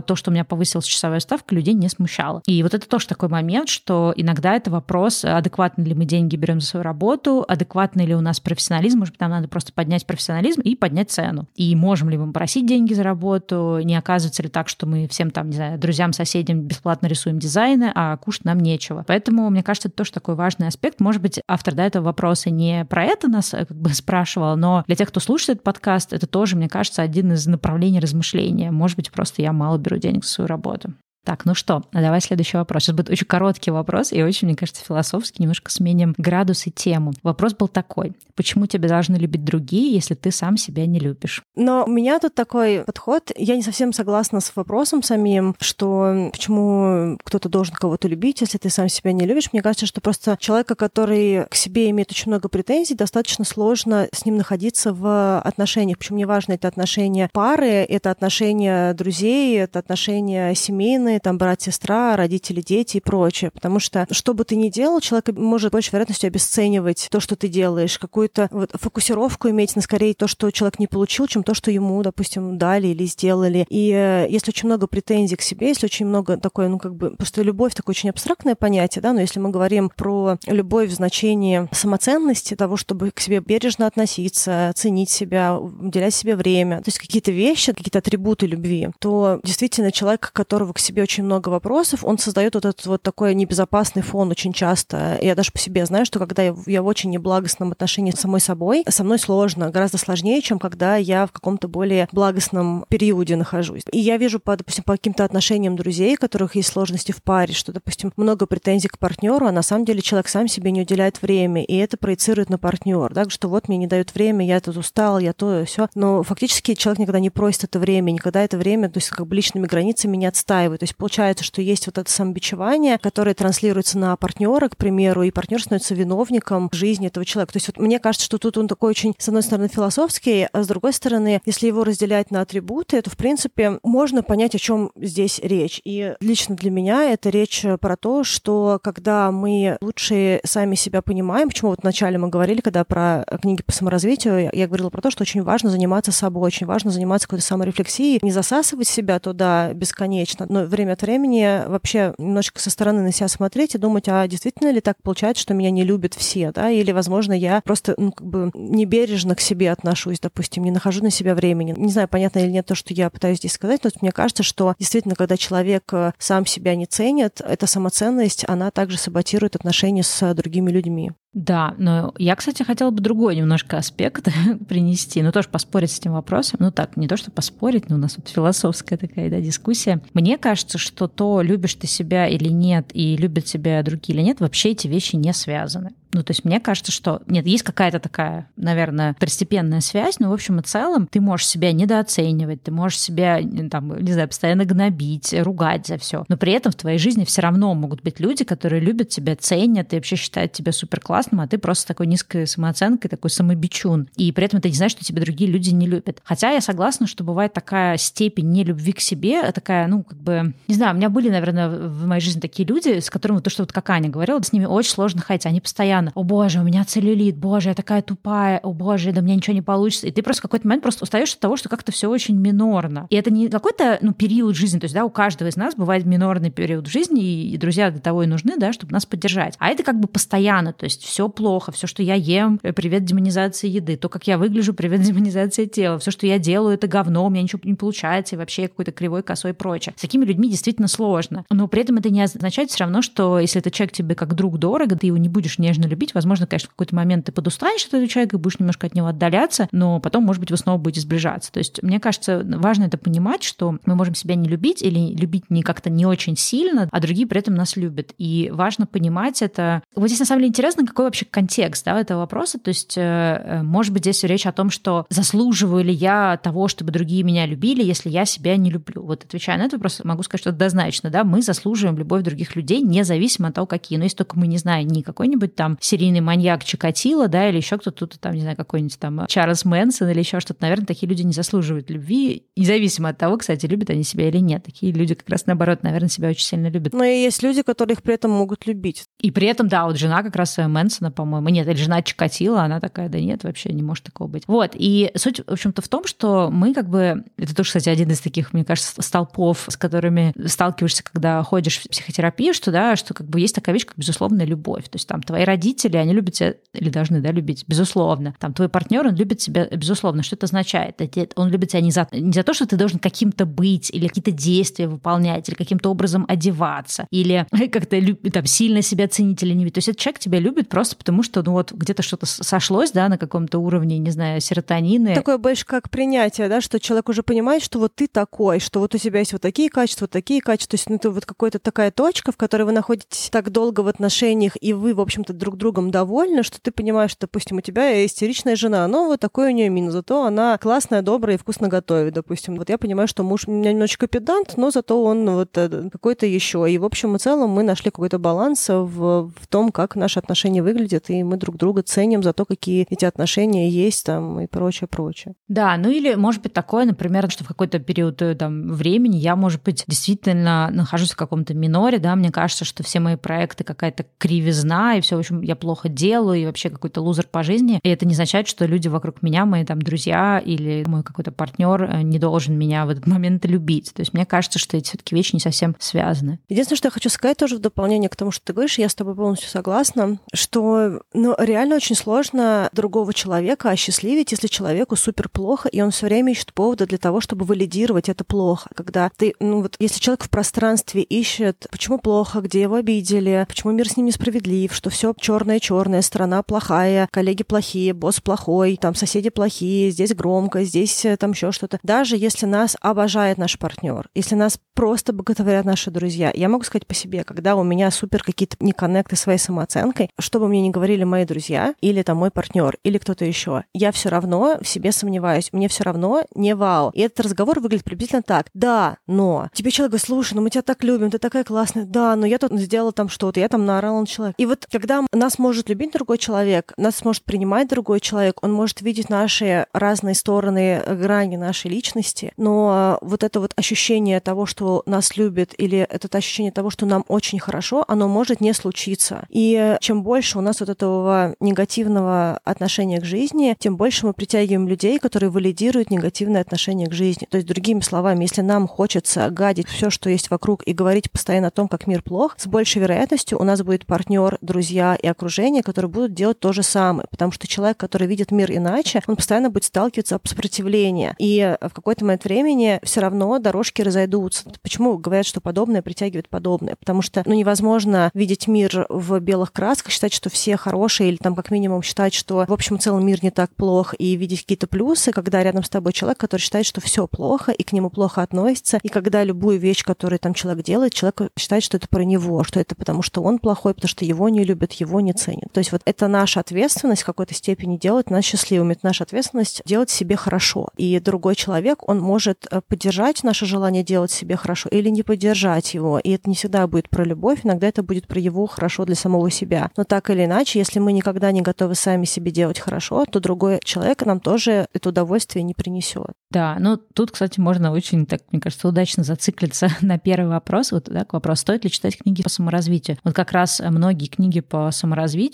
то, 0.00 0.16
что 0.16 0.30
у 0.30 0.34
меня 0.34 0.44
повысилась 0.44 0.86
часовая 0.86 1.20
ставка, 1.20 1.54
людей 1.54 1.74
не 1.74 1.88
смущало. 1.88 2.42
И 2.46 2.62
вот 2.62 2.74
это 2.74 2.88
тоже 2.88 3.06
такой 3.06 3.28
момент, 3.28 3.68
что 3.68 4.12
иногда 4.16 4.54
это 4.54 4.70
вопрос, 4.70 5.24
адекватно 5.24 5.82
ли 5.82 5.94
мы 5.94 6.04
деньги 6.04 6.36
берем 6.36 6.60
за 6.60 6.66
свою 6.66 6.84
работу, 6.84 7.44
адекватный 7.46 8.06
ли 8.06 8.14
у 8.14 8.20
нас 8.20 8.40
профессионализм, 8.64 8.98
может 8.98 9.14
быть, 9.14 9.20
нам 9.20 9.30
надо 9.30 9.48
просто 9.48 9.72
поднять 9.72 10.06
профессионализм 10.06 10.62
и 10.62 10.74
поднять 10.74 11.10
цену. 11.10 11.46
И 11.54 11.76
можем 11.76 12.08
ли 12.08 12.16
мы 12.16 12.32
просить 12.32 12.66
деньги 12.66 12.94
за 12.94 13.02
работу, 13.02 13.80
не 13.84 13.94
оказывается 13.94 14.42
ли 14.42 14.48
так, 14.48 14.68
что 14.68 14.86
мы 14.86 15.06
всем 15.08 15.30
там, 15.30 15.50
не 15.50 15.56
знаю, 15.56 15.78
друзьям, 15.78 16.12
соседям 16.12 16.62
бесплатно 16.62 17.06
рисуем 17.06 17.38
дизайны, 17.38 17.92
а 17.94 18.16
кушать 18.16 18.44
нам 18.46 18.58
нечего. 18.58 19.04
Поэтому, 19.06 19.50
мне 19.50 19.62
кажется, 19.62 19.88
это 19.88 19.96
тоже 19.98 20.12
такой 20.12 20.34
важный 20.34 20.68
аспект. 20.68 21.00
Может 21.00 21.20
быть, 21.20 21.40
автор 21.46 21.74
до 21.74 21.82
этого 21.82 22.04
вопроса 22.04 22.50
не 22.50 22.86
про 22.86 23.04
это 23.04 23.28
нас 23.28 23.52
э, 23.52 23.66
как 23.66 23.76
бы 23.76 23.90
спрашивал, 23.94 24.56
но 24.56 24.82
для 24.86 24.96
тех, 24.96 25.08
кто 25.08 25.20
слушает 25.20 25.56
этот 25.56 25.64
подкаст, 25.64 26.12
это 26.12 26.26
тоже, 26.26 26.56
мне 26.56 26.68
кажется, 26.68 27.02
один 27.02 27.32
из 27.32 27.46
направлений 27.46 28.00
размышления. 28.00 28.70
Может 28.70 28.96
быть, 28.96 29.10
просто 29.10 29.42
я 29.42 29.52
мало 29.52 29.76
беру 29.76 29.98
денег 29.98 30.24
за 30.24 30.30
свою 30.30 30.48
работу. 30.48 30.94
Так, 31.24 31.46
ну 31.46 31.54
что, 31.54 31.82
давай 31.92 32.20
следующий 32.20 32.58
вопрос. 32.58 32.84
Сейчас 32.84 32.94
будет 32.94 33.08
очень 33.08 33.26
короткий 33.26 33.70
вопрос 33.70 34.12
и 34.12 34.22
очень, 34.22 34.46
мне 34.46 34.56
кажется, 34.56 34.84
философский. 34.84 35.42
Немножко 35.42 35.70
сменим 35.70 36.14
градус 36.18 36.66
и 36.66 36.70
тему. 36.70 37.12
Вопрос 37.22 37.54
был 37.54 37.66
такой. 37.66 38.12
Почему 38.34 38.66
тебя 38.66 38.88
должны 38.88 39.16
любить 39.16 39.44
другие, 39.44 39.92
если 39.92 40.14
ты 40.14 40.30
сам 40.30 40.58
себя 40.58 40.86
не 40.86 40.98
любишь? 40.98 41.42
Но 41.56 41.84
у 41.86 41.90
меня 41.90 42.18
тут 42.18 42.34
такой 42.34 42.84
подход. 42.84 43.32
Я 43.36 43.56
не 43.56 43.62
совсем 43.62 43.92
согласна 43.92 44.40
с 44.40 44.54
вопросом 44.54 45.02
самим, 45.02 45.56
что 45.60 46.28
почему 46.30 47.16
кто-то 47.24 47.48
должен 47.48 47.74
кого-то 47.74 48.06
любить, 48.06 48.42
если 48.42 48.58
ты 48.58 48.68
сам 48.68 48.88
себя 48.90 49.12
не 49.12 49.24
любишь. 49.24 49.50
Мне 49.52 49.62
кажется, 49.62 49.86
что 49.86 50.02
просто 50.02 50.36
человека, 50.38 50.74
который 50.74 51.46
к 51.46 51.54
себе 51.54 51.88
имеет 51.90 52.10
очень 52.10 52.30
много 52.30 52.48
претензий, 52.50 52.94
достаточно 52.94 53.44
сложно 53.44 54.08
с 54.12 54.26
ним 54.26 54.36
находиться 54.36 54.92
в 54.92 55.40
отношениях. 55.40 55.98
Причем 55.98 56.16
неважно, 56.16 56.52
это 56.52 56.68
отношения 56.68 57.30
пары, 57.32 57.66
это 57.66 58.10
отношения 58.10 58.92
друзей, 58.92 59.58
это 59.58 59.78
отношения 59.78 60.54
семейные, 60.54 61.13
родные, 61.14 61.20
там 61.20 61.38
брат, 61.38 61.62
сестра, 61.62 62.16
родители, 62.16 62.60
дети 62.60 62.98
и 62.98 63.00
прочее. 63.00 63.50
Потому 63.50 63.78
что 63.78 64.06
что 64.10 64.34
бы 64.34 64.44
ты 64.44 64.56
ни 64.56 64.68
делал, 64.68 65.00
человек 65.00 65.36
может 65.36 65.72
больше 65.72 65.90
вероятностью 65.92 66.28
обесценивать 66.28 67.08
то, 67.10 67.20
что 67.20 67.36
ты 67.36 67.48
делаешь, 67.48 67.98
какую-то 67.98 68.48
вот 68.50 68.70
фокусировку 68.74 69.48
иметь 69.48 69.76
на 69.76 69.82
скорее 69.82 70.14
то, 70.14 70.26
что 70.26 70.50
человек 70.50 70.78
не 70.78 70.86
получил, 70.86 71.26
чем 71.26 71.42
то, 71.42 71.54
что 71.54 71.70
ему, 71.70 72.02
допустим, 72.02 72.58
дали 72.58 72.88
или 72.88 73.04
сделали. 73.06 73.66
И 73.68 73.92
э, 73.92 74.26
если 74.28 74.50
очень 74.50 74.68
много 74.68 74.86
претензий 74.86 75.36
к 75.36 75.42
себе, 75.42 75.68
если 75.68 75.86
очень 75.86 76.06
много 76.06 76.36
такой, 76.36 76.68
ну 76.68 76.78
как 76.78 76.94
бы, 76.94 77.16
просто 77.16 77.42
любовь 77.42 77.74
такое 77.74 77.92
очень 77.94 78.10
абстрактное 78.10 78.54
понятие, 78.54 79.02
да, 79.02 79.12
но 79.12 79.20
если 79.20 79.40
мы 79.40 79.50
говорим 79.50 79.90
про 79.94 80.38
любовь 80.46 80.90
в 80.90 80.94
значении 80.94 81.68
самоценности, 81.72 82.54
того, 82.54 82.76
чтобы 82.76 83.10
к 83.10 83.20
себе 83.20 83.40
бережно 83.40 83.86
относиться, 83.86 84.72
ценить 84.74 85.10
себя, 85.10 85.58
уделять 85.58 86.14
себе 86.14 86.36
время, 86.36 86.78
то 86.78 86.88
есть 86.88 86.98
какие-то 86.98 87.30
вещи, 87.30 87.72
какие-то 87.72 87.98
атрибуты 87.98 88.46
любви, 88.46 88.88
то 88.98 89.40
действительно 89.44 89.92
человек, 89.92 90.30
которого 90.32 90.72
к 90.72 90.78
себе 90.78 91.03
очень 91.04 91.24
много 91.24 91.48
вопросов, 91.48 92.04
он 92.04 92.18
создает 92.18 92.54
вот 92.54 92.64
этот 92.64 92.84
вот 92.86 93.02
такой 93.02 93.34
небезопасный 93.34 94.02
фон 94.02 94.30
очень 94.30 94.52
часто. 94.52 95.18
Я 95.22 95.34
даже 95.34 95.52
по 95.52 95.58
себе 95.58 95.86
знаю, 95.86 96.04
что 96.06 96.18
когда 96.18 96.42
я, 96.42 96.54
я 96.66 96.82
в 96.82 96.86
очень 96.86 97.10
неблагостном 97.10 97.72
отношении 97.72 98.10
с 98.10 98.20
самой 98.20 98.40
собой, 98.40 98.84
со 98.88 99.04
мной 99.04 99.18
сложно, 99.18 99.70
гораздо 99.70 99.98
сложнее, 99.98 100.42
чем 100.42 100.58
когда 100.58 100.96
я 100.96 101.26
в 101.26 101.32
каком-то 101.32 101.68
более 101.68 102.08
благостном 102.12 102.84
периоде 102.88 103.36
нахожусь. 103.36 103.82
И 103.92 103.98
я 103.98 104.16
вижу, 104.16 104.40
по, 104.40 104.56
допустим, 104.56 104.84
по 104.84 104.92
каким-то 104.92 105.24
отношениям 105.24 105.76
друзей, 105.76 106.14
у 106.14 106.20
которых 106.20 106.56
есть 106.56 106.68
сложности 106.68 107.12
в 107.12 107.22
паре, 107.22 107.54
что, 107.54 107.72
допустим, 107.72 108.12
много 108.16 108.46
претензий 108.46 108.88
к 108.88 108.98
партнеру, 108.98 109.46
а 109.46 109.52
на 109.52 109.62
самом 109.62 109.84
деле 109.84 110.02
человек 110.02 110.28
сам 110.28 110.48
себе 110.48 110.70
не 110.70 110.82
уделяет 110.82 111.22
время, 111.22 111.62
и 111.62 111.76
это 111.76 111.96
проецирует 111.96 112.50
на 112.50 112.58
партнер, 112.58 113.12
да, 113.12 113.28
что 113.28 113.48
вот 113.48 113.68
мне 113.68 113.76
не 113.76 113.86
дают 113.86 114.14
время, 114.14 114.46
я 114.46 114.60
тут 114.60 114.76
устал, 114.76 115.18
я 115.18 115.32
то, 115.32 115.64
все. 115.64 115.88
Но 115.94 116.22
фактически 116.22 116.74
человек 116.74 117.00
никогда 117.00 117.20
не 117.20 117.30
просит 117.30 117.64
это 117.64 117.78
время, 117.78 118.10
никогда 118.10 118.42
это 118.42 118.56
время, 118.56 118.88
то 118.88 118.98
есть 118.98 119.10
как 119.10 119.26
бы 119.26 119.34
личными 119.36 119.66
границами 119.66 120.16
не 120.16 120.26
отстаивает. 120.26 120.80
То 120.80 120.84
есть 120.84 120.93
получается, 120.96 121.44
что 121.44 121.62
есть 121.62 121.86
вот 121.86 121.98
это 121.98 122.10
самобичевание, 122.10 122.98
которое 122.98 123.34
транслируется 123.34 123.98
на 123.98 124.16
партнера, 124.16 124.68
к 124.68 124.76
примеру, 124.76 125.22
и 125.22 125.30
партнер 125.30 125.60
становится 125.60 125.94
виновником 125.94 126.68
жизни 126.72 127.08
этого 127.08 127.24
человека. 127.24 127.52
То 127.54 127.56
есть 127.56 127.68
вот 127.68 127.78
мне 127.78 127.98
кажется, 127.98 128.26
что 128.26 128.38
тут 128.38 128.58
он 128.58 128.68
такой 128.68 128.90
очень, 128.90 129.14
с 129.18 129.28
одной 129.28 129.42
стороны, 129.42 129.68
философский, 129.68 130.48
а 130.52 130.62
с 130.62 130.66
другой 130.66 130.92
стороны, 130.92 131.40
если 131.46 131.66
его 131.66 131.84
разделять 131.84 132.30
на 132.30 132.40
атрибуты, 132.40 133.00
то, 133.02 133.10
в 133.10 133.16
принципе, 133.16 133.78
можно 133.82 134.22
понять, 134.22 134.54
о 134.54 134.58
чем 134.58 134.90
здесь 134.96 135.40
речь. 135.42 135.80
И 135.84 136.14
лично 136.20 136.56
для 136.56 136.70
меня 136.70 137.10
это 137.10 137.30
речь 137.30 137.64
про 137.80 137.96
то, 137.96 138.24
что 138.24 138.80
когда 138.82 139.30
мы 139.30 139.78
лучше 139.80 140.40
сами 140.44 140.74
себя 140.74 141.02
понимаем, 141.02 141.48
почему 141.48 141.70
вот 141.70 141.80
вначале 141.82 142.18
мы 142.18 142.28
говорили, 142.28 142.60
когда 142.60 142.84
про 142.84 143.24
книги 143.40 143.62
по 143.62 143.72
саморазвитию, 143.72 144.50
я 144.52 144.66
говорила 144.66 144.90
про 144.90 145.00
то, 145.00 145.10
что 145.10 145.22
очень 145.22 145.42
важно 145.42 145.70
заниматься 145.70 146.12
собой, 146.12 146.46
очень 146.46 146.66
важно 146.66 146.90
заниматься 146.90 147.26
какой-то 147.26 147.44
саморефлексией, 147.44 148.18
не 148.22 148.30
засасывать 148.30 148.88
себя 148.88 149.18
туда 149.18 149.72
бесконечно, 149.72 150.46
но 150.48 150.64
время 150.64 150.83
от 150.92 151.02
времени 151.02 151.66
вообще 151.66 152.14
немножечко 152.18 152.60
со 152.60 152.70
стороны 152.70 153.02
на 153.02 153.12
себя 153.12 153.28
смотреть 153.28 153.74
и 153.74 153.78
думать, 153.78 154.08
а 154.08 154.26
действительно 154.26 154.70
ли 154.70 154.80
так 154.80 154.96
получается, 155.02 155.42
что 155.42 155.54
меня 155.54 155.70
не 155.70 155.84
любят 155.84 156.14
все, 156.14 156.52
да, 156.52 156.70
или, 156.70 156.92
возможно, 156.92 157.32
я 157.32 157.60
просто, 157.62 157.94
ну, 157.96 158.12
как 158.12 158.26
бы 158.26 158.50
небережно 158.54 159.34
к 159.34 159.40
себе 159.40 159.70
отношусь, 159.70 160.20
допустим, 160.20 160.64
не 160.64 160.70
нахожу 160.70 161.02
на 161.02 161.10
себя 161.10 161.34
времени. 161.34 161.74
Не 161.76 161.90
знаю, 161.90 162.08
понятно 162.08 162.40
или 162.40 162.50
нет 162.50 162.66
то, 162.66 162.74
что 162.74 162.94
я 162.94 163.10
пытаюсь 163.10 163.38
здесь 163.38 163.52
сказать, 163.52 163.82
но 163.84 163.90
мне 164.00 164.12
кажется, 164.12 164.42
что 164.42 164.74
действительно, 164.78 165.14
когда 165.14 165.36
человек 165.36 165.84
э, 165.92 166.12
сам 166.18 166.46
себя 166.46 166.74
не 166.76 166.86
ценит, 166.86 167.40
эта 167.40 167.66
самоценность, 167.66 168.44
она 168.48 168.70
также 168.70 168.98
саботирует 168.98 169.56
отношения 169.56 170.02
с 170.02 170.34
другими 170.34 170.70
людьми. 170.70 171.12
Да, 171.34 171.74
но 171.78 172.14
я, 172.16 172.36
кстати, 172.36 172.62
хотела 172.62 172.90
бы 172.90 173.00
другой 173.00 173.34
немножко 173.34 173.76
аспект 173.76 174.28
принести, 174.68 175.20
ну 175.20 175.32
тоже 175.32 175.48
поспорить 175.48 175.90
с 175.90 175.98
этим 175.98 176.12
вопросом. 176.12 176.60
Ну 176.60 176.70
так, 176.70 176.96
не 176.96 177.08
то, 177.08 177.16
что 177.16 177.32
поспорить, 177.32 177.90
но 177.90 177.96
у 177.96 177.98
нас 177.98 178.16
вот 178.16 178.28
философская 178.28 178.96
такая 178.96 179.28
да, 179.28 179.40
дискуссия. 179.40 180.00
Мне 180.14 180.38
кажется, 180.38 180.78
что 180.78 181.08
то, 181.08 181.42
любишь 181.42 181.74
ты 181.74 181.88
себя 181.88 182.28
или 182.28 182.48
нет, 182.48 182.90
и 182.94 183.16
любят 183.16 183.46
тебя 183.46 183.82
другие 183.82 184.16
или 184.16 184.24
нет, 184.24 184.38
вообще 184.38 184.70
эти 184.70 184.86
вещи 184.86 185.16
не 185.16 185.32
связаны. 185.32 185.90
Ну, 186.14 186.22
то 186.22 186.30
есть 186.30 186.44
мне 186.44 186.60
кажется, 186.60 186.92
что 186.92 187.22
нет, 187.26 187.44
есть 187.46 187.64
какая-то 187.64 187.98
такая, 187.98 188.48
наверное, 188.56 189.14
второстепенная 189.14 189.80
связь, 189.80 190.20
но 190.20 190.30
в 190.30 190.32
общем 190.32 190.60
и 190.60 190.62
целом 190.62 191.08
ты 191.10 191.20
можешь 191.20 191.48
себя 191.48 191.72
недооценивать, 191.72 192.62
ты 192.62 192.70
можешь 192.70 193.00
себя, 193.00 193.40
там, 193.70 193.98
не 193.98 194.12
знаю, 194.12 194.28
постоянно 194.28 194.64
гнобить, 194.64 195.34
ругать 195.36 195.88
за 195.88 195.98
все. 195.98 196.24
Но 196.28 196.36
при 196.36 196.52
этом 196.52 196.70
в 196.70 196.76
твоей 196.76 196.98
жизни 196.98 197.24
все 197.24 197.42
равно 197.42 197.74
могут 197.74 198.02
быть 198.02 198.20
люди, 198.20 198.44
которые 198.44 198.80
любят 198.80 199.08
тебя, 199.08 199.34
ценят 199.34 199.92
и 199.92 199.96
вообще 199.96 200.14
считают 200.14 200.52
тебя 200.52 200.70
супер 200.70 201.00
классным, 201.00 201.40
а 201.40 201.48
ты 201.48 201.58
просто 201.58 201.88
такой 201.88 202.06
низкой 202.06 202.46
самооценкой, 202.46 203.10
такой 203.10 203.30
самобичун. 203.30 204.08
И 204.16 204.30
при 204.30 204.44
этом 204.44 204.60
ты 204.60 204.68
не 204.68 204.76
знаешь, 204.76 204.92
что 204.92 205.04
тебя 205.04 205.20
другие 205.20 205.50
люди 205.50 205.70
не 205.70 205.88
любят. 205.88 206.20
Хотя 206.22 206.52
я 206.52 206.60
согласна, 206.60 207.08
что 207.08 207.24
бывает 207.24 207.52
такая 207.52 207.96
степень 207.96 208.52
нелюбви 208.52 208.92
к 208.92 209.00
себе, 209.00 209.50
такая, 209.50 209.88
ну, 209.88 210.04
как 210.04 210.18
бы, 210.18 210.54
не 210.68 210.74
знаю, 210.76 210.94
у 210.94 210.96
меня 210.96 211.10
были, 211.10 211.28
наверное, 211.28 211.68
в 211.68 212.06
моей 212.06 212.20
жизни 212.20 212.38
такие 212.38 212.66
люди, 212.68 213.00
с 213.00 213.10
которыми 213.10 213.40
то, 213.40 213.50
что 213.50 213.64
вот 213.64 213.72
как 213.72 213.90
Аня 213.90 214.08
говорила, 214.08 214.40
с 214.40 214.52
ними 214.52 214.66
очень 214.66 214.92
сложно 214.92 215.20
ходить. 215.20 215.46
Они 215.46 215.60
постоянно 215.60 216.03
постоянно, 216.04 216.12
о 216.14 216.24
боже, 216.24 216.60
у 216.60 216.62
меня 216.62 216.84
целлюлит, 216.84 217.36
боже, 217.36 217.70
я 217.70 217.74
такая 217.74 218.02
тупая, 218.02 218.58
о 218.58 218.72
боже, 218.72 219.12
да 219.12 219.20
мне 219.20 219.36
ничего 219.36 219.54
не 219.54 219.62
получится. 219.62 220.06
И 220.06 220.10
ты 220.10 220.22
просто 220.22 220.40
в 220.40 220.42
какой-то 220.42 220.66
момент 220.66 220.82
просто 220.82 221.04
устаешь 221.04 221.32
от 221.34 221.40
того, 221.40 221.56
что 221.56 221.68
как-то 221.68 221.92
все 221.92 222.08
очень 222.08 222.36
минорно. 222.36 223.06
И 223.10 223.16
это 223.16 223.30
не 223.30 223.48
какой-то 223.48 223.98
ну, 224.00 224.12
период 224.12 224.56
жизни, 224.56 224.78
то 224.78 224.84
есть, 224.84 224.94
да, 224.94 225.04
у 225.04 225.10
каждого 225.10 225.48
из 225.48 225.56
нас 225.56 225.74
бывает 225.74 226.04
минорный 226.04 226.50
период 226.50 226.86
жизни, 226.86 227.22
и, 227.22 227.54
и 227.54 227.56
друзья 227.56 227.90
для 227.90 228.00
того 228.00 228.22
и 228.22 228.26
нужны, 228.26 228.56
да, 228.56 228.72
чтобы 228.72 228.92
нас 228.92 229.06
поддержать. 229.06 229.54
А 229.58 229.68
это 229.68 229.82
как 229.82 229.98
бы 229.98 230.08
постоянно, 230.08 230.72
то 230.72 230.84
есть 230.84 231.02
все 231.02 231.28
плохо, 231.28 231.72
все, 231.72 231.86
что 231.86 232.02
я 232.02 232.14
ем, 232.14 232.60
э, 232.62 232.72
привет 232.72 233.04
демонизации 233.04 233.68
еды, 233.68 233.96
то, 233.96 234.08
как 234.08 234.26
я 234.26 234.38
выгляжу, 234.38 234.74
привет 234.74 235.02
демонизации 235.02 235.66
тела, 235.66 235.98
все, 235.98 236.10
что 236.10 236.26
я 236.26 236.38
делаю, 236.38 236.74
это 236.74 236.86
говно, 236.86 237.26
у 237.26 237.30
меня 237.30 237.42
ничего 237.42 237.60
не 237.64 237.74
получается, 237.74 238.34
и 238.34 238.38
вообще 238.38 238.62
я 238.62 238.68
какой-то 238.68 238.92
кривой, 238.92 239.22
косой 239.22 239.52
и 239.52 239.54
прочее. 239.54 239.94
С 239.96 240.00
такими 240.00 240.24
людьми 240.24 240.48
действительно 240.48 240.88
сложно. 240.88 241.44
Но 241.50 241.68
при 241.68 241.82
этом 241.82 241.96
это 241.96 242.10
не 242.10 242.22
означает 242.22 242.70
все 242.70 242.84
равно, 242.84 243.02
что 243.02 243.38
если 243.38 243.60
этот 243.60 243.72
человек 243.72 243.92
тебе 243.92 244.14
как 244.14 244.34
друг 244.34 244.58
дорого, 244.58 244.96
ты 244.96 245.06
его 245.06 245.16
не 245.16 245.28
будешь 245.28 245.58
нежно 245.58 245.84
возможно, 246.14 246.46
конечно, 246.46 246.68
в 246.68 246.72
какой-то 246.72 246.94
момент 246.94 247.26
ты 247.26 247.32
подустанешь 247.32 247.82
от 247.82 247.94
этого 247.94 248.08
человека 248.08 248.36
и 248.36 248.40
будешь 248.40 248.58
немножко 248.58 248.86
от 248.86 248.94
него 248.94 249.06
отдаляться, 249.08 249.68
но 249.72 250.00
потом, 250.00 250.24
может 250.24 250.40
быть, 250.40 250.50
вы 250.50 250.56
снова 250.56 250.78
будете 250.78 251.00
сближаться. 251.00 251.52
То 251.52 251.58
есть, 251.58 251.82
мне 251.82 252.00
кажется, 252.00 252.42
важно 252.44 252.84
это 252.84 252.98
понимать, 252.98 253.42
что 253.42 253.78
мы 253.86 253.94
можем 253.94 254.14
себя 254.14 254.34
не 254.34 254.48
любить 254.48 254.82
или 254.82 255.14
любить 255.14 255.50
не 255.50 255.62
как-то 255.62 255.90
не 255.90 256.06
очень 256.06 256.36
сильно, 256.36 256.88
а 256.90 257.00
другие 257.00 257.26
при 257.26 257.40
этом 257.40 257.54
нас 257.54 257.76
любят. 257.76 258.12
И 258.18 258.50
важно 258.52 258.86
понимать 258.86 259.42
это. 259.42 259.82
Вот 259.94 260.08
здесь, 260.08 260.20
на 260.20 260.26
самом 260.26 260.40
деле, 260.40 260.48
интересно, 260.50 260.86
какой 260.86 261.06
вообще 261.06 261.24
контекст 261.24 261.84
да, 261.84 261.98
этого 261.98 262.20
вопроса. 262.20 262.58
То 262.58 262.68
есть, 262.68 262.94
э, 262.96 263.62
может 263.62 263.92
быть, 263.92 264.02
здесь 264.02 264.22
речь 264.24 264.46
о 264.46 264.52
том, 264.52 264.70
что 264.70 265.06
заслуживаю 265.10 265.84
ли 265.84 265.92
я 265.92 266.38
того, 266.42 266.68
чтобы 266.68 266.92
другие 266.92 267.22
меня 267.22 267.46
любили, 267.46 267.82
если 267.82 268.10
я 268.10 268.24
себя 268.24 268.56
не 268.56 268.70
люблю. 268.70 269.02
Вот 269.02 269.24
отвечая 269.24 269.58
на 269.58 269.62
этот 269.62 269.74
вопрос, 269.74 270.00
могу 270.04 270.22
сказать, 270.22 270.40
что 270.40 270.50
однозначно, 270.50 271.10
да, 271.10 271.24
мы 271.24 271.42
заслуживаем 271.42 271.98
любовь 271.98 272.22
других 272.22 272.56
людей, 272.56 272.82
независимо 272.82 273.48
от 273.48 273.54
того, 273.54 273.66
какие. 273.66 273.98
Но 273.98 274.04
если 274.04 274.18
только 274.18 274.38
мы 274.38 274.46
не 274.46 274.58
знаем 274.58 274.88
ни 274.88 275.02
какой-нибудь 275.02 275.54
там 275.54 275.73
серийный 275.80 276.20
маньяк 276.20 276.64
Чикатило, 276.64 277.28
да, 277.28 277.48
или 277.48 277.56
еще 277.56 277.78
кто-то 277.78 278.18
там, 278.18 278.34
не 278.34 278.40
знаю, 278.40 278.56
какой-нибудь 278.56 278.98
там 278.98 279.26
Чарльз 279.28 279.64
Мэнсон 279.64 280.08
или 280.08 280.18
еще 280.18 280.40
что-то, 280.40 280.62
наверное, 280.62 280.86
такие 280.86 281.08
люди 281.08 281.22
не 281.22 281.32
заслуживают 281.32 281.90
любви, 281.90 282.46
независимо 282.56 283.10
от 283.10 283.18
того, 283.18 283.36
кстати, 283.38 283.66
любят 283.66 283.90
они 283.90 284.04
себя 284.04 284.28
или 284.28 284.38
нет. 284.38 284.64
Такие 284.64 284.92
люди 284.92 285.14
как 285.14 285.28
раз 285.28 285.46
наоборот, 285.46 285.82
наверное, 285.82 286.08
себя 286.08 286.28
очень 286.28 286.44
сильно 286.44 286.68
любят. 286.68 286.92
Но 286.92 287.04
и 287.04 287.22
есть 287.22 287.42
люди, 287.42 287.62
которые 287.62 287.94
их 287.94 288.02
при 288.02 288.14
этом 288.14 288.30
могут 288.30 288.66
любить. 288.66 289.04
И 289.20 289.30
при 289.30 289.46
этом, 289.46 289.68
да, 289.68 289.84
вот 289.86 289.98
жена 289.98 290.22
как 290.22 290.36
раз 290.36 290.56
Мэнсона, 290.58 291.10
по-моему, 291.10 291.48
нет, 291.48 291.66
или 291.66 291.76
жена 291.76 292.02
Чикатило, 292.02 292.62
она 292.62 292.80
такая, 292.80 293.08
да 293.08 293.18
нет, 293.20 293.44
вообще 293.44 293.72
не 293.72 293.82
может 293.82 294.04
такого 294.04 294.28
быть. 294.28 294.44
Вот, 294.46 294.72
и 294.74 295.10
суть, 295.16 295.40
в 295.46 295.52
общем-то, 295.52 295.82
в 295.82 295.88
том, 295.88 296.06
что 296.06 296.50
мы 296.50 296.74
как 296.74 296.88
бы, 296.88 297.24
это 297.36 297.54
тоже, 297.54 297.68
кстати, 297.68 297.88
один 297.88 298.10
из 298.10 298.20
таких, 298.20 298.52
мне 298.52 298.64
кажется, 298.64 299.00
столпов, 299.02 299.66
с 299.68 299.76
которыми 299.76 300.32
сталкиваешься, 300.46 301.02
когда 301.02 301.42
ходишь 301.42 301.78
в 301.78 301.88
психотерапию, 301.88 302.54
что, 302.54 302.70
да, 302.70 302.96
что 302.96 303.14
как 303.14 303.26
бы 303.28 303.40
есть 303.40 303.54
такая 303.54 303.74
вещь, 303.74 303.86
как 303.86 303.96
безусловная 303.96 304.46
любовь. 304.46 304.84
То 304.84 304.96
есть 304.96 305.08
там 305.08 305.22
твои 305.22 305.44
родители, 305.44 305.63
они 305.72 306.12
любят 306.12 306.34
тебя 306.34 306.54
или 306.72 306.90
должны, 306.90 307.20
да, 307.20 307.30
любить, 307.30 307.64
безусловно. 307.66 308.34
Там 308.38 308.52
твой 308.52 308.68
партнер, 308.68 309.06
он 309.06 309.14
любит 309.14 309.38
тебя, 309.38 309.66
безусловно. 309.66 310.22
Что 310.22 310.36
это 310.36 310.46
означает? 310.46 311.00
Он 311.36 311.48
любит 311.48 311.70
тебя 311.70 311.80
не 311.80 311.90
за, 311.90 312.08
не 312.12 312.32
за 312.32 312.42
то, 312.42 312.52
что 312.52 312.66
ты 312.66 312.76
должен 312.76 312.98
каким-то 312.98 313.46
быть, 313.46 313.90
или 313.90 314.08
какие-то 314.08 314.30
действия 314.30 314.88
выполнять, 314.88 315.48
или 315.48 315.54
каким-то 315.54 315.90
образом 315.90 316.24
одеваться, 316.28 317.06
или 317.10 317.46
как-то 317.72 318.00
там 318.30 318.46
сильно 318.46 318.82
себя 318.82 319.08
ценить 319.08 319.42
или 319.42 319.52
не 319.52 319.60
любить. 319.60 319.74
То 319.74 319.78
есть 319.78 319.88
этот 319.88 320.00
человек 320.00 320.18
тебя 320.18 320.38
любит 320.38 320.68
просто 320.68 320.96
потому, 320.96 321.22
что 321.22 321.42
ну 321.42 321.52
вот 321.52 321.72
где-то 321.72 322.02
что-то 322.02 322.26
сошлось, 322.26 322.92
да, 322.92 323.08
на 323.08 323.18
каком-то 323.18 323.58
уровне, 323.58 323.98
не 323.98 324.10
знаю, 324.10 324.40
серотонины. 324.40 325.14
Такое 325.14 325.38
больше 325.38 325.64
как 325.64 325.90
принятие, 325.90 326.48
да, 326.48 326.60
что 326.60 326.80
человек 326.80 327.08
уже 327.08 327.22
понимает, 327.22 327.62
что 327.62 327.78
вот 327.78 327.94
ты 327.94 328.06
такой, 328.06 328.60
что 328.60 328.80
вот 328.80 328.94
у 328.94 328.98
тебя 328.98 329.20
есть 329.20 329.32
вот 329.32 329.42
такие 329.42 329.70
качества, 329.70 330.04
вот 330.04 330.10
такие 330.10 330.40
качества. 330.40 330.72
То 330.72 330.74
есть 330.80 330.90
ну, 330.90 330.96
это 330.96 331.10
вот 331.10 331.24
какая-то 331.24 331.58
такая 331.58 331.90
точка, 331.90 332.32
в 332.32 332.36
которой 332.36 332.62
вы 332.62 332.72
находитесь 332.72 333.28
так 333.30 333.50
долго 333.50 333.80
в 333.80 333.88
отношениях, 333.88 334.56
и 334.60 334.72
вы, 334.72 334.94
в 334.94 335.00
общем-то, 335.00 335.32
друг 335.32 335.53
другом 335.56 335.90
довольны, 335.90 336.42
что 336.42 336.60
ты 336.60 336.70
понимаешь, 336.70 337.12
что, 337.12 337.22
допустим, 337.22 337.58
у 337.58 337.60
тебя 337.60 338.04
истеричная 338.04 338.56
жена, 338.56 338.86
но 338.88 339.06
вот 339.06 339.20
такой 339.20 339.48
у 339.48 339.54
нее 339.54 339.68
минус, 339.68 339.92
зато 339.92 340.24
она 340.24 340.58
классная, 340.58 341.02
добрая 341.02 341.36
и 341.36 341.38
вкусно 341.38 341.68
готовит, 341.68 342.14
допустим. 342.14 342.56
Вот 342.56 342.68
я 342.70 342.78
понимаю, 342.78 343.08
что 343.08 343.22
муж 343.22 343.44
у 343.46 343.50
меня 343.50 343.72
немножечко 343.72 344.06
педант, 344.06 344.56
но 344.56 344.70
зато 344.70 345.02
он 345.02 345.28
вот 345.30 345.56
э, 345.56 345.88
какой-то 345.90 346.26
еще. 346.26 346.70
И, 346.70 346.78
в 346.78 346.84
общем 346.84 347.16
и 347.16 347.18
целом, 347.18 347.50
мы 347.50 347.62
нашли 347.62 347.90
какой-то 347.90 348.18
баланс 348.18 348.68
в, 348.68 349.30
в 349.30 349.46
том, 349.48 349.70
как 349.70 349.96
наши 349.96 350.18
отношения 350.18 350.62
выглядят, 350.62 351.10
и 351.10 351.22
мы 351.22 351.36
друг 351.36 351.56
друга 351.56 351.82
ценим 351.82 352.22
за 352.22 352.32
то, 352.32 352.44
какие 352.44 352.86
эти 352.90 353.04
отношения 353.04 353.68
есть 353.68 354.06
там 354.06 354.40
и 354.40 354.46
прочее, 354.46 354.88
прочее. 354.88 355.34
Да, 355.48 355.76
ну 355.76 355.90
или 355.90 356.14
может 356.14 356.42
быть 356.42 356.52
такое, 356.52 356.84
например, 356.84 357.30
что 357.30 357.44
в 357.44 357.48
какой-то 357.48 357.78
период 357.78 358.20
э, 358.22 358.34
там, 358.34 358.72
времени 358.72 359.16
я, 359.16 359.36
может 359.36 359.62
быть, 359.62 359.84
действительно 359.86 360.70
нахожусь 360.70 361.12
в 361.12 361.16
каком-то 361.16 361.54
миноре, 361.54 361.98
да, 361.98 362.14
мне 362.16 362.30
кажется, 362.30 362.64
что 362.64 362.82
все 362.82 363.00
мои 363.00 363.16
проекты 363.16 363.64
какая-то 363.64 364.04
кривизна, 364.18 364.96
и 364.96 365.00
все, 365.00 365.16
в 365.16 365.18
общем, 365.18 365.40
я 365.44 365.56
плохо 365.56 365.88
делаю 365.88 366.40
и 366.40 366.46
вообще 366.46 366.70
какой-то 366.70 367.00
лузер 367.00 367.26
по 367.26 367.42
жизни. 367.42 367.80
И 367.82 367.88
это 367.88 368.06
не 368.06 368.12
означает, 368.12 368.48
что 368.48 368.66
люди 368.66 368.88
вокруг 368.88 369.22
меня, 369.22 369.44
мои 369.44 369.64
там 369.64 369.80
друзья 369.80 370.42
или 370.44 370.84
мой 370.86 371.02
какой-то 371.02 371.32
партнер 371.32 371.82
э, 371.82 372.02
не 372.02 372.18
должен 372.18 372.56
меня 372.58 372.86
в 372.86 372.90
этот 372.90 373.06
момент 373.06 373.44
любить. 373.44 373.92
То 373.94 374.00
есть 374.00 374.14
мне 374.14 374.26
кажется, 374.26 374.58
что 374.58 374.76
эти 374.76 374.88
все-таки 374.88 375.14
вещи 375.14 375.34
не 375.34 375.40
совсем 375.40 375.76
связаны. 375.78 376.38
Единственное, 376.48 376.78
что 376.78 376.86
я 376.88 376.92
хочу 376.92 377.08
сказать 377.08 377.36
тоже 377.36 377.56
в 377.56 377.60
дополнение 377.60 378.08
к 378.08 378.16
тому, 378.16 378.30
что 378.30 378.44
ты 378.44 378.52
говоришь, 378.52 378.78
я 378.78 378.88
с 378.88 378.94
тобой 378.94 379.14
полностью 379.14 379.48
согласна, 379.48 380.18
что 380.32 381.02
ну, 381.12 381.34
реально 381.38 381.76
очень 381.76 381.96
сложно 381.96 382.68
другого 382.72 383.12
человека 383.12 383.70
осчастливить, 383.70 384.32
если 384.32 384.46
человеку 384.46 384.96
супер 384.96 385.28
плохо, 385.28 385.68
и 385.68 385.80
он 385.80 385.90
все 385.90 386.06
время 386.06 386.32
ищет 386.32 386.52
повода 386.54 386.86
для 386.86 386.98
того, 386.98 387.20
чтобы 387.20 387.44
валидировать 387.44 388.08
это 388.08 388.24
плохо. 388.24 388.70
Когда 388.74 389.10
ты, 389.16 389.34
ну 389.40 389.62
вот, 389.62 389.76
если 389.78 390.00
человек 390.00 390.24
в 390.24 390.30
пространстве 390.30 391.02
ищет, 391.02 391.66
почему 391.70 391.98
плохо, 391.98 392.40
где 392.40 392.62
его 392.62 392.76
обидели, 392.76 393.44
почему 393.48 393.72
мир 393.72 393.88
с 393.88 393.96
ним 393.96 394.06
несправедлив, 394.06 394.72
что 394.72 394.90
все 394.90 395.14
черное 395.18 395.33
черное, 395.60 396.02
страна 396.02 396.42
плохая, 396.42 397.08
коллеги 397.10 397.42
плохие, 397.42 397.92
босс 397.92 398.20
плохой, 398.20 398.78
там 398.80 398.94
соседи 398.94 399.30
плохие, 399.30 399.90
здесь 399.90 400.14
громко, 400.14 400.64
здесь 400.64 401.04
э, 401.04 401.16
там 401.16 401.32
еще 401.32 401.52
что-то. 401.52 401.78
Даже 401.82 402.16
если 402.16 402.46
нас 402.46 402.76
обожает 402.80 403.38
наш 403.38 403.58
партнер, 403.58 404.08
если 404.14 404.34
нас 404.34 404.58
просто 404.74 405.12
боготворят 405.12 405.64
наши 405.64 405.90
друзья, 405.90 406.30
я 406.34 406.48
могу 406.48 406.64
сказать 406.64 406.86
по 406.86 406.94
себе, 406.94 407.24
когда 407.24 407.56
у 407.56 407.62
меня 407.62 407.90
супер 407.90 408.22
какие-то 408.22 408.56
неконнекты 408.60 409.16
своей 409.16 409.38
самооценкой, 409.38 410.10
что 410.18 410.40
бы 410.40 410.48
мне 410.48 410.60
ни 410.60 410.70
говорили 410.70 411.04
мои 411.04 411.24
друзья 411.24 411.74
или 411.80 412.02
там 412.02 412.18
мой 412.18 412.30
партнер 412.30 412.76
или 412.82 412.98
кто-то 412.98 413.24
еще, 413.24 413.64
я 413.72 413.92
все 413.92 414.08
равно 414.08 414.58
в 414.60 414.68
себе 414.68 414.92
сомневаюсь, 414.92 415.50
мне 415.52 415.68
все 415.68 415.84
равно 415.84 416.24
не 416.34 416.54
вау. 416.54 416.90
И 416.90 417.00
этот 417.00 417.20
разговор 417.20 417.60
выглядит 417.60 417.84
приблизительно 417.84 418.22
так. 418.22 418.48
Да, 418.54 418.98
но 419.06 419.48
тебе 419.52 419.70
человек 419.70 419.92
говорит, 419.92 420.06
слушай, 420.06 420.34
ну 420.34 420.42
мы 420.42 420.50
тебя 420.50 420.62
так 420.62 420.82
любим, 420.84 421.10
ты 421.10 421.18
такая 421.18 421.44
классная. 421.44 421.84
Да, 421.84 422.16
но 422.16 422.26
я 422.26 422.38
тут 422.38 422.52
сделала 422.52 422.92
там 422.92 423.08
что-то, 423.08 423.40
я 423.40 423.48
там 423.48 423.64
наорала 423.64 424.00
на 424.00 424.06
человека. 424.06 424.36
И 424.38 424.46
вот 424.46 424.66
когда 424.70 425.04
нас 425.24 425.38
может 425.38 425.70
любить 425.70 425.92
другой 425.92 426.18
человек, 426.18 426.74
нас 426.76 427.02
может 427.02 427.24
принимать 427.24 427.68
другой 427.68 428.00
человек, 428.00 428.36
он 428.42 428.52
может 428.52 428.82
видеть 428.82 429.08
наши 429.08 429.66
разные 429.72 430.14
стороны, 430.14 430.82
грани 430.86 431.36
нашей 431.36 431.70
личности, 431.70 432.32
но 432.36 432.98
вот 433.00 433.24
это 433.24 433.40
вот 433.40 433.52
ощущение 433.56 434.20
того, 434.20 434.44
что 434.44 434.82
нас 434.84 435.16
любят, 435.16 435.54
или 435.56 435.78
это 435.78 436.18
ощущение 436.18 436.52
того, 436.52 436.68
что 436.68 436.84
нам 436.84 437.04
очень 437.08 437.38
хорошо, 437.38 437.84
оно 437.88 438.06
может 438.06 438.42
не 438.42 438.52
случиться. 438.52 439.26
И 439.30 439.76
чем 439.80 440.02
больше 440.02 440.38
у 440.38 440.42
нас 440.42 440.60
вот 440.60 440.68
этого 440.68 441.34
негативного 441.40 442.40
отношения 442.44 443.00
к 443.00 443.04
жизни, 443.04 443.56
тем 443.58 443.76
больше 443.76 444.06
мы 444.06 444.12
притягиваем 444.12 444.68
людей, 444.68 444.98
которые 444.98 445.30
валидируют 445.30 445.90
негативное 445.90 446.42
отношение 446.42 446.88
к 446.88 446.92
жизни. 446.92 447.26
То 447.30 447.38
есть, 447.38 447.48
другими 447.48 447.80
словами, 447.80 448.24
если 448.24 448.42
нам 448.42 448.68
хочется 448.68 449.30
гадить 449.30 449.68
все, 449.68 449.88
что 449.88 450.10
есть 450.10 450.30
вокруг, 450.30 450.62
и 450.66 450.74
говорить 450.74 451.10
постоянно 451.10 451.48
о 451.48 451.50
том, 451.50 451.68
как 451.68 451.86
мир 451.86 452.02
плох, 452.02 452.34
с 452.36 452.46
большей 452.46 452.82
вероятностью 452.82 453.40
у 453.40 453.44
нас 453.44 453.62
будет 453.62 453.86
партнер, 453.86 454.36
друзья 454.42 454.94
и 454.94 455.13
окружение, 455.14 455.62
которые 455.62 455.90
будут 455.90 456.14
делать 456.14 456.38
то 456.38 456.52
же 456.52 456.62
самое. 456.62 457.06
Потому 457.10 457.32
что 457.32 457.46
человек, 457.46 457.76
который 457.76 458.06
видит 458.06 458.30
мир 458.30 458.50
иначе, 458.52 459.02
он 459.06 459.16
постоянно 459.16 459.50
будет 459.50 459.64
сталкиваться 459.64 460.20
с 460.22 460.28
сопротивлением. 460.28 461.14
И 461.18 461.56
в 461.60 461.70
какой-то 461.70 462.04
момент 462.04 462.24
времени 462.24 462.80
все 462.82 463.00
равно 463.00 463.38
дорожки 463.38 463.82
разойдутся. 463.82 464.44
Почему 464.62 464.98
говорят, 464.98 465.26
что 465.26 465.40
подобное 465.40 465.82
притягивает 465.82 466.28
подобное? 466.28 466.76
Потому 466.76 467.02
что 467.02 467.22
ну, 467.24 467.34
невозможно 467.34 468.10
видеть 468.14 468.48
мир 468.48 468.86
в 468.88 469.18
белых 469.20 469.52
красках, 469.52 469.92
считать, 469.92 470.12
что 470.12 470.30
все 470.30 470.56
хорошие, 470.56 471.08
или 471.10 471.16
там 471.16 471.34
как 471.34 471.50
минимум 471.50 471.82
считать, 471.82 472.14
что 472.14 472.44
в 472.46 472.52
общем 472.52 472.78
целом 472.78 473.06
мир 473.06 473.20
не 473.22 473.30
так 473.30 473.54
плох, 473.54 473.94
и 473.98 474.16
видеть 474.16 474.42
какие-то 474.42 474.66
плюсы, 474.66 475.12
когда 475.12 475.42
рядом 475.42 475.62
с 475.62 475.68
тобой 475.68 475.92
человек, 475.92 476.18
который 476.18 476.40
считает, 476.40 476.66
что 476.66 476.80
все 476.80 477.06
плохо, 477.06 477.52
и 477.52 477.62
к 477.62 477.72
нему 477.72 477.90
плохо 477.90 478.22
относится, 478.22 478.78
и 478.82 478.88
когда 478.88 479.22
любую 479.24 479.58
вещь, 479.58 479.84
которую 479.84 480.18
там 480.18 480.34
человек 480.34 480.64
делает, 480.64 480.94
человек 480.94 481.32
считает, 481.38 481.62
что 481.62 481.76
это 481.76 481.88
про 481.88 482.02
него, 482.02 482.42
что 482.44 482.60
это 482.60 482.74
потому, 482.74 483.02
что 483.02 483.22
он 483.22 483.38
плохой, 483.38 483.74
потому 483.74 483.88
что 483.88 484.04
его 484.04 484.28
не 484.28 484.44
любят, 484.44 484.72
его 484.72 485.00
не 485.04 485.12
ценят. 485.12 485.52
То 485.52 485.58
есть 485.58 485.72
вот 485.72 485.82
это 485.84 486.08
наша 486.08 486.40
ответственность 486.40 487.02
в 487.02 487.06
какой-то 487.06 487.34
степени 487.34 487.76
делать 487.76 488.10
нас 488.10 488.24
счастливыми, 488.24 488.72
это 488.72 488.80
наша 488.84 489.04
ответственность 489.04 489.62
делать 489.64 489.90
себе 489.90 490.16
хорошо. 490.16 490.68
И 490.76 490.98
другой 491.00 491.36
человек, 491.36 491.88
он 491.88 492.00
может 492.00 492.46
э, 492.50 492.60
поддержать 492.66 493.22
наше 493.22 493.46
желание 493.46 493.82
делать 493.82 494.10
себе 494.10 494.36
хорошо 494.36 494.68
или 494.70 494.88
не 494.88 495.02
поддержать 495.02 495.74
его. 495.74 495.98
И 495.98 496.10
это 496.10 496.28
не 496.28 496.34
всегда 496.34 496.66
будет 496.66 496.88
про 496.88 497.04
любовь, 497.04 497.40
иногда 497.44 497.68
это 497.68 497.82
будет 497.82 498.06
про 498.06 498.20
его 498.20 498.46
хорошо 498.46 498.84
для 498.84 498.96
самого 498.96 499.30
себя. 499.30 499.70
Но 499.76 499.84
так 499.84 500.10
или 500.10 500.24
иначе, 500.24 500.58
если 500.58 500.78
мы 500.78 500.92
никогда 500.92 501.30
не 501.32 501.42
готовы 501.42 501.74
сами 501.74 502.04
себе 502.04 502.30
делать 502.30 502.58
хорошо, 502.58 503.04
то 503.04 503.20
другой 503.20 503.60
человек 503.64 504.04
нам 504.04 504.20
тоже 504.20 504.66
это 504.72 504.88
удовольствие 504.88 505.42
не 505.42 505.54
принесет. 505.54 506.12
Да, 506.30 506.56
ну 506.58 506.76
тут, 506.76 507.12
кстати, 507.12 507.38
можно 507.38 507.70
очень, 507.70 508.06
так, 508.06 508.22
мне 508.32 508.40
кажется, 508.40 508.66
удачно 508.66 509.04
зациклиться 509.04 509.68
на 509.80 509.98
первый 509.98 510.28
вопрос. 510.28 510.72
Вот 510.72 510.86
да, 510.90 511.06
вопрос, 511.10 511.40
стоит 511.40 511.64
ли 511.64 511.70
читать 511.70 511.96
книги 511.96 512.22
по 512.22 512.28
саморазвитию. 512.28 512.98
Вот 513.04 513.14
как 513.14 513.32
раз 513.32 513.60
многие 513.60 514.06
книги 514.06 514.40
по 514.40 514.70
саморазвитию 514.70 514.83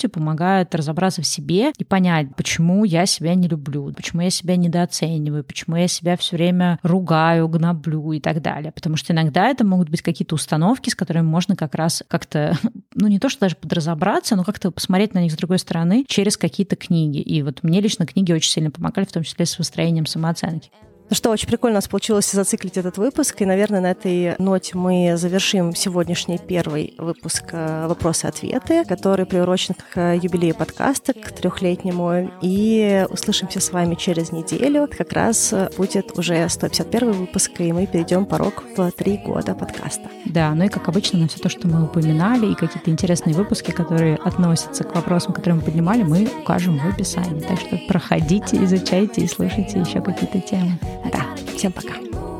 помогают 0.09 0.75
разобраться 0.75 1.23
в 1.23 1.27
себе 1.27 1.73
и 1.77 1.85
понять, 1.85 2.35
почему 2.37 2.85
я 2.85 3.07
себя 3.07 3.35
не 3.35 3.49
люблю, 3.49 3.93
почему 3.93 4.23
я 4.23 4.31
себя 4.31 4.57
недооцениваю, 4.57 5.45
почему 5.45 5.77
я 5.77 5.89
себя 5.89 6.17
все 6.17 6.37
время 6.37 6.79
ругаю, 6.83 7.49
гноблю 7.49 8.13
и 8.13 8.21
так 8.21 8.43
далее. 8.43 8.73
Потому 8.73 8.97
что 8.97 9.13
иногда 9.13 9.49
это 9.49 9.65
могут 9.65 9.89
быть 9.89 10.03
какие-то 10.03 10.35
установки, 10.35 10.91
с 10.91 10.95
которыми 10.95 11.27
можно 11.27 11.57
как 11.57 11.75
раз 11.75 12.03
как-то, 12.09 12.57
ну 12.95 13.09
не 13.09 13.19
то, 13.19 13.29
что 13.29 13.41
даже 13.41 13.57
подразобраться, 13.57 14.37
но 14.37 14.45
как-то 14.45 14.71
посмотреть 14.71 15.15
на 15.15 15.21
них 15.21 15.33
с 15.33 15.37
другой 15.37 15.59
стороны 15.59 16.05
через 16.09 16.37
какие-то 16.37 16.77
книги. 16.77 17.19
И 17.19 17.43
вот 17.43 17.63
мне 17.63 17.81
лично 17.81 18.07
книги 18.07 18.33
очень 18.33 18.51
сильно 18.51 18.71
помогали, 18.71 19.07
в 19.07 19.13
том 19.13 19.23
числе 19.23 19.47
с 19.47 19.59
выстроением 19.59 20.07
самооценки. 20.07 20.71
Ну 21.11 21.17
что, 21.17 21.31
очень 21.31 21.49
прикольно 21.49 21.75
у 21.75 21.79
нас 21.79 21.89
получилось 21.89 22.31
зациклить 22.31 22.77
этот 22.77 22.97
выпуск, 22.97 23.43
и, 23.43 23.45
наверное, 23.45 23.81
на 23.81 23.91
этой 23.91 24.37
ноте 24.39 24.77
мы 24.77 25.17
завершим 25.17 25.75
сегодняшний 25.75 26.39
первый 26.39 26.95
выпуск 26.99 27.47
э, 27.51 27.89
«Вопросы-ответы», 27.89 28.85
который 28.85 29.27
приурочен 29.27 29.75
к 29.93 30.15
юбилею 30.15 30.55
подкаста, 30.55 31.13
к 31.13 31.33
трехлетнему, 31.33 32.31
и 32.43 33.05
услышимся 33.11 33.59
с 33.59 33.73
вами 33.73 33.97
через 33.97 34.31
неделю. 34.31 34.89
Как 34.97 35.13
раз 35.13 35.53
будет 35.77 36.17
уже 36.17 36.49
151 36.49 37.11
выпуск, 37.11 37.51
и 37.59 37.73
мы 37.73 37.89
перейдем 37.89 38.25
порог 38.25 38.63
в 38.77 38.93
три 38.93 39.17
года 39.17 39.57
подкаста. 39.57 40.09
Да, 40.27 40.55
ну 40.55 40.67
и, 40.67 40.69
как 40.69 40.89
обычно, 40.89 41.19
на 41.19 41.27
все 41.27 41.41
то, 41.41 41.49
что 41.49 41.67
мы 41.67 41.87
упоминали, 41.87 42.53
и 42.53 42.55
какие-то 42.55 42.89
интересные 42.89 43.35
выпуски, 43.35 43.73
которые 43.73 44.15
относятся 44.15 44.85
к 44.85 44.95
вопросам, 44.95 45.33
которые 45.33 45.57
мы 45.59 45.63
поднимали, 45.63 46.05
мы 46.05 46.31
укажем 46.41 46.79
в 46.79 46.87
описании. 46.87 47.41
Так 47.41 47.59
что 47.59 47.81
проходите, 47.89 48.63
изучайте 48.63 49.23
и 49.23 49.27
слушайте 49.27 49.81
еще 49.81 50.01
какие-то 50.01 50.41
темы. 50.41 50.79
Да, 51.12 51.36
всем 51.56 51.72
пока. 51.72 51.94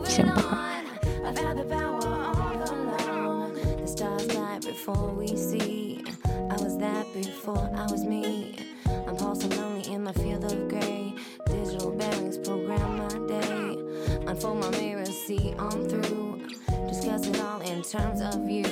Всем 0.06 0.30
пока. 0.34 0.66
before 7.16 7.70
I 7.74 7.90
was 7.92 8.04
me. 8.04 8.56
I'm 9.08 9.16
pulsing 9.16 9.52
lonely 9.52 9.90
in 9.94 10.04
my 10.04 10.12
field 10.14 10.44
of 10.44 10.68
gray. 10.68 11.14
Digital 11.46 11.92
bearings 11.92 12.38
program 12.38 12.98
my 12.98 13.28
day. 13.28 13.78
Unfold 14.28 14.60
my 14.60 14.70
mirror, 14.72 15.06
see 15.06 15.54
on 15.58 15.88
through. 15.88 16.48
Discuss 16.90 17.28
it 17.28 17.40
all 17.42 17.62
in 17.62 17.84
terms 17.84 18.22
of 18.22 18.50
you. 18.50 18.66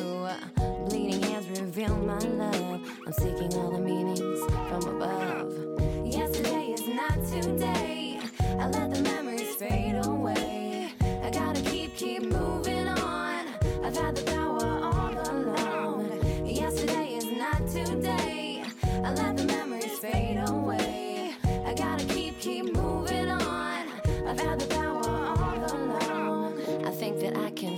Bleeding 0.89 1.21
hands 1.21 1.47
reveal 1.59 1.95
my 1.95 2.17
love. 2.17 2.81
I'm 3.07 3.13
seeking 3.13 3.53
all 3.55 3.71
the 3.71 3.79
meanings 3.79 4.39
from 4.69 4.83
above. 4.95 6.05
Yesterday 6.05 6.73
is 6.73 6.85
not 6.87 7.13
today. 7.31 8.19
I 8.58 8.66
let 8.68 8.90
the 8.94 9.02
memories 9.02 9.54
fade 9.56 10.00
away. 10.04 10.92
I 11.22 11.30
gotta 11.30 11.60
keep, 11.62 11.96
keep 11.96 12.22
moving 12.22 12.88
on. 12.88 13.46
I've 13.84 13.96
had 13.96 14.16
the 14.16 14.22
power 14.30 14.64
all 14.64 15.12
along. 15.30 16.46
Yesterday 16.46 17.16
is 17.16 17.26
not 17.26 17.66
today. 17.68 18.64
I 19.04 19.12
let 19.12 19.36
the 19.36 19.44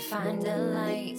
find 0.01 0.45
a 0.47 0.57
light. 0.57 1.19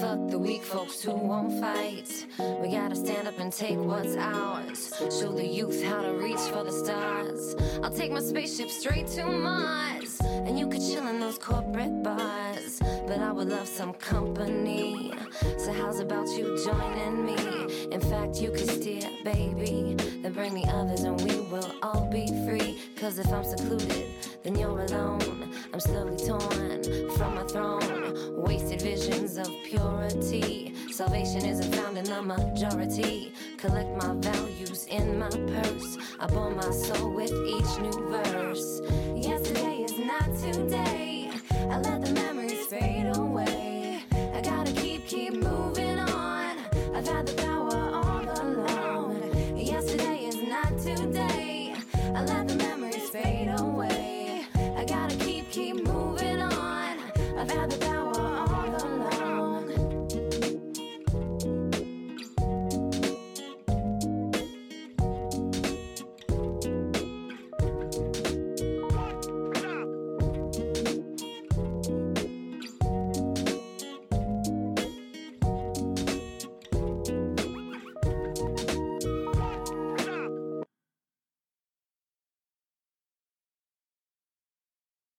Fuck 0.00 0.28
the 0.28 0.38
weak 0.38 0.62
folks 0.62 1.02
who 1.02 1.12
won't 1.12 1.60
fight. 1.60 2.26
We 2.60 2.72
gotta 2.72 2.94
stand 2.94 3.26
up 3.26 3.38
and 3.38 3.52
take 3.52 3.78
what's 3.78 4.16
ours. 4.16 4.92
Show 5.18 5.32
the 5.32 5.46
youth 5.46 5.82
how 5.84 6.02
to 6.02 6.12
reach 6.12 6.40
for 6.52 6.64
the 6.64 6.72
stars. 6.72 7.56
I'll 7.82 7.90
take 7.90 8.12
my 8.12 8.20
spaceship 8.20 8.70
straight 8.70 9.06
to 9.08 9.24
Mars. 9.24 10.20
And 10.20 10.58
you 10.58 10.68
could 10.68 10.80
chill 10.80 11.06
in 11.06 11.20
those 11.20 11.38
corporate 11.38 12.02
bars. 12.02 12.80
But 13.06 13.20
I 13.20 13.32
would 13.32 13.48
love 13.48 13.66
some 13.66 13.94
company. 13.94 15.12
So, 15.56 15.72
how's 15.72 16.00
about 16.00 16.28
you 16.28 16.62
joining 16.64 17.24
me? 17.24 17.36
In 17.90 18.00
fact, 18.00 18.40
you 18.40 18.50
could 18.50 18.68
steer, 18.68 19.08
baby. 19.24 19.96
Then 20.22 20.32
bring 20.32 20.54
the 20.54 20.66
others 20.68 21.02
and 21.02 21.20
we 21.22 21.40
will 21.40 21.72
all 21.82 22.06
be 22.10 22.26
free. 22.46 22.78
Cause 22.96 23.18
if 23.18 23.32
I'm 23.32 23.44
secluded, 23.44 24.06
then 24.42 24.56
you're 24.56 24.80
alone. 24.80 25.54
I'm 25.72 25.80
slowly 25.80 26.16
torn 26.16 26.82
from 27.16 27.34
my 27.34 27.44
throne. 27.44 28.07
Wasted 28.30 28.82
visions 28.82 29.36
of 29.36 29.48
purity. 29.64 30.74
Salvation 30.90 31.44
isn't 31.44 31.74
found 31.74 31.98
in 31.98 32.04
the 32.04 32.22
majority. 32.22 33.32
Collect 33.56 33.90
my 33.96 34.14
values 34.14 34.86
in 34.86 35.18
my 35.18 35.28
purse. 35.28 35.98
I 36.18 36.26
bore 36.26 36.50
my 36.50 36.70
soul 36.70 37.14
with 37.14 37.32
each 37.32 37.78
new 37.80 38.08
verse. 38.08 38.80
Yesterday 39.14 39.84
is 39.84 39.98
not 39.98 40.26
today. 40.38 41.30
I 41.70 41.78
let 41.80 42.02
the 42.02 42.12
memories 42.12 42.47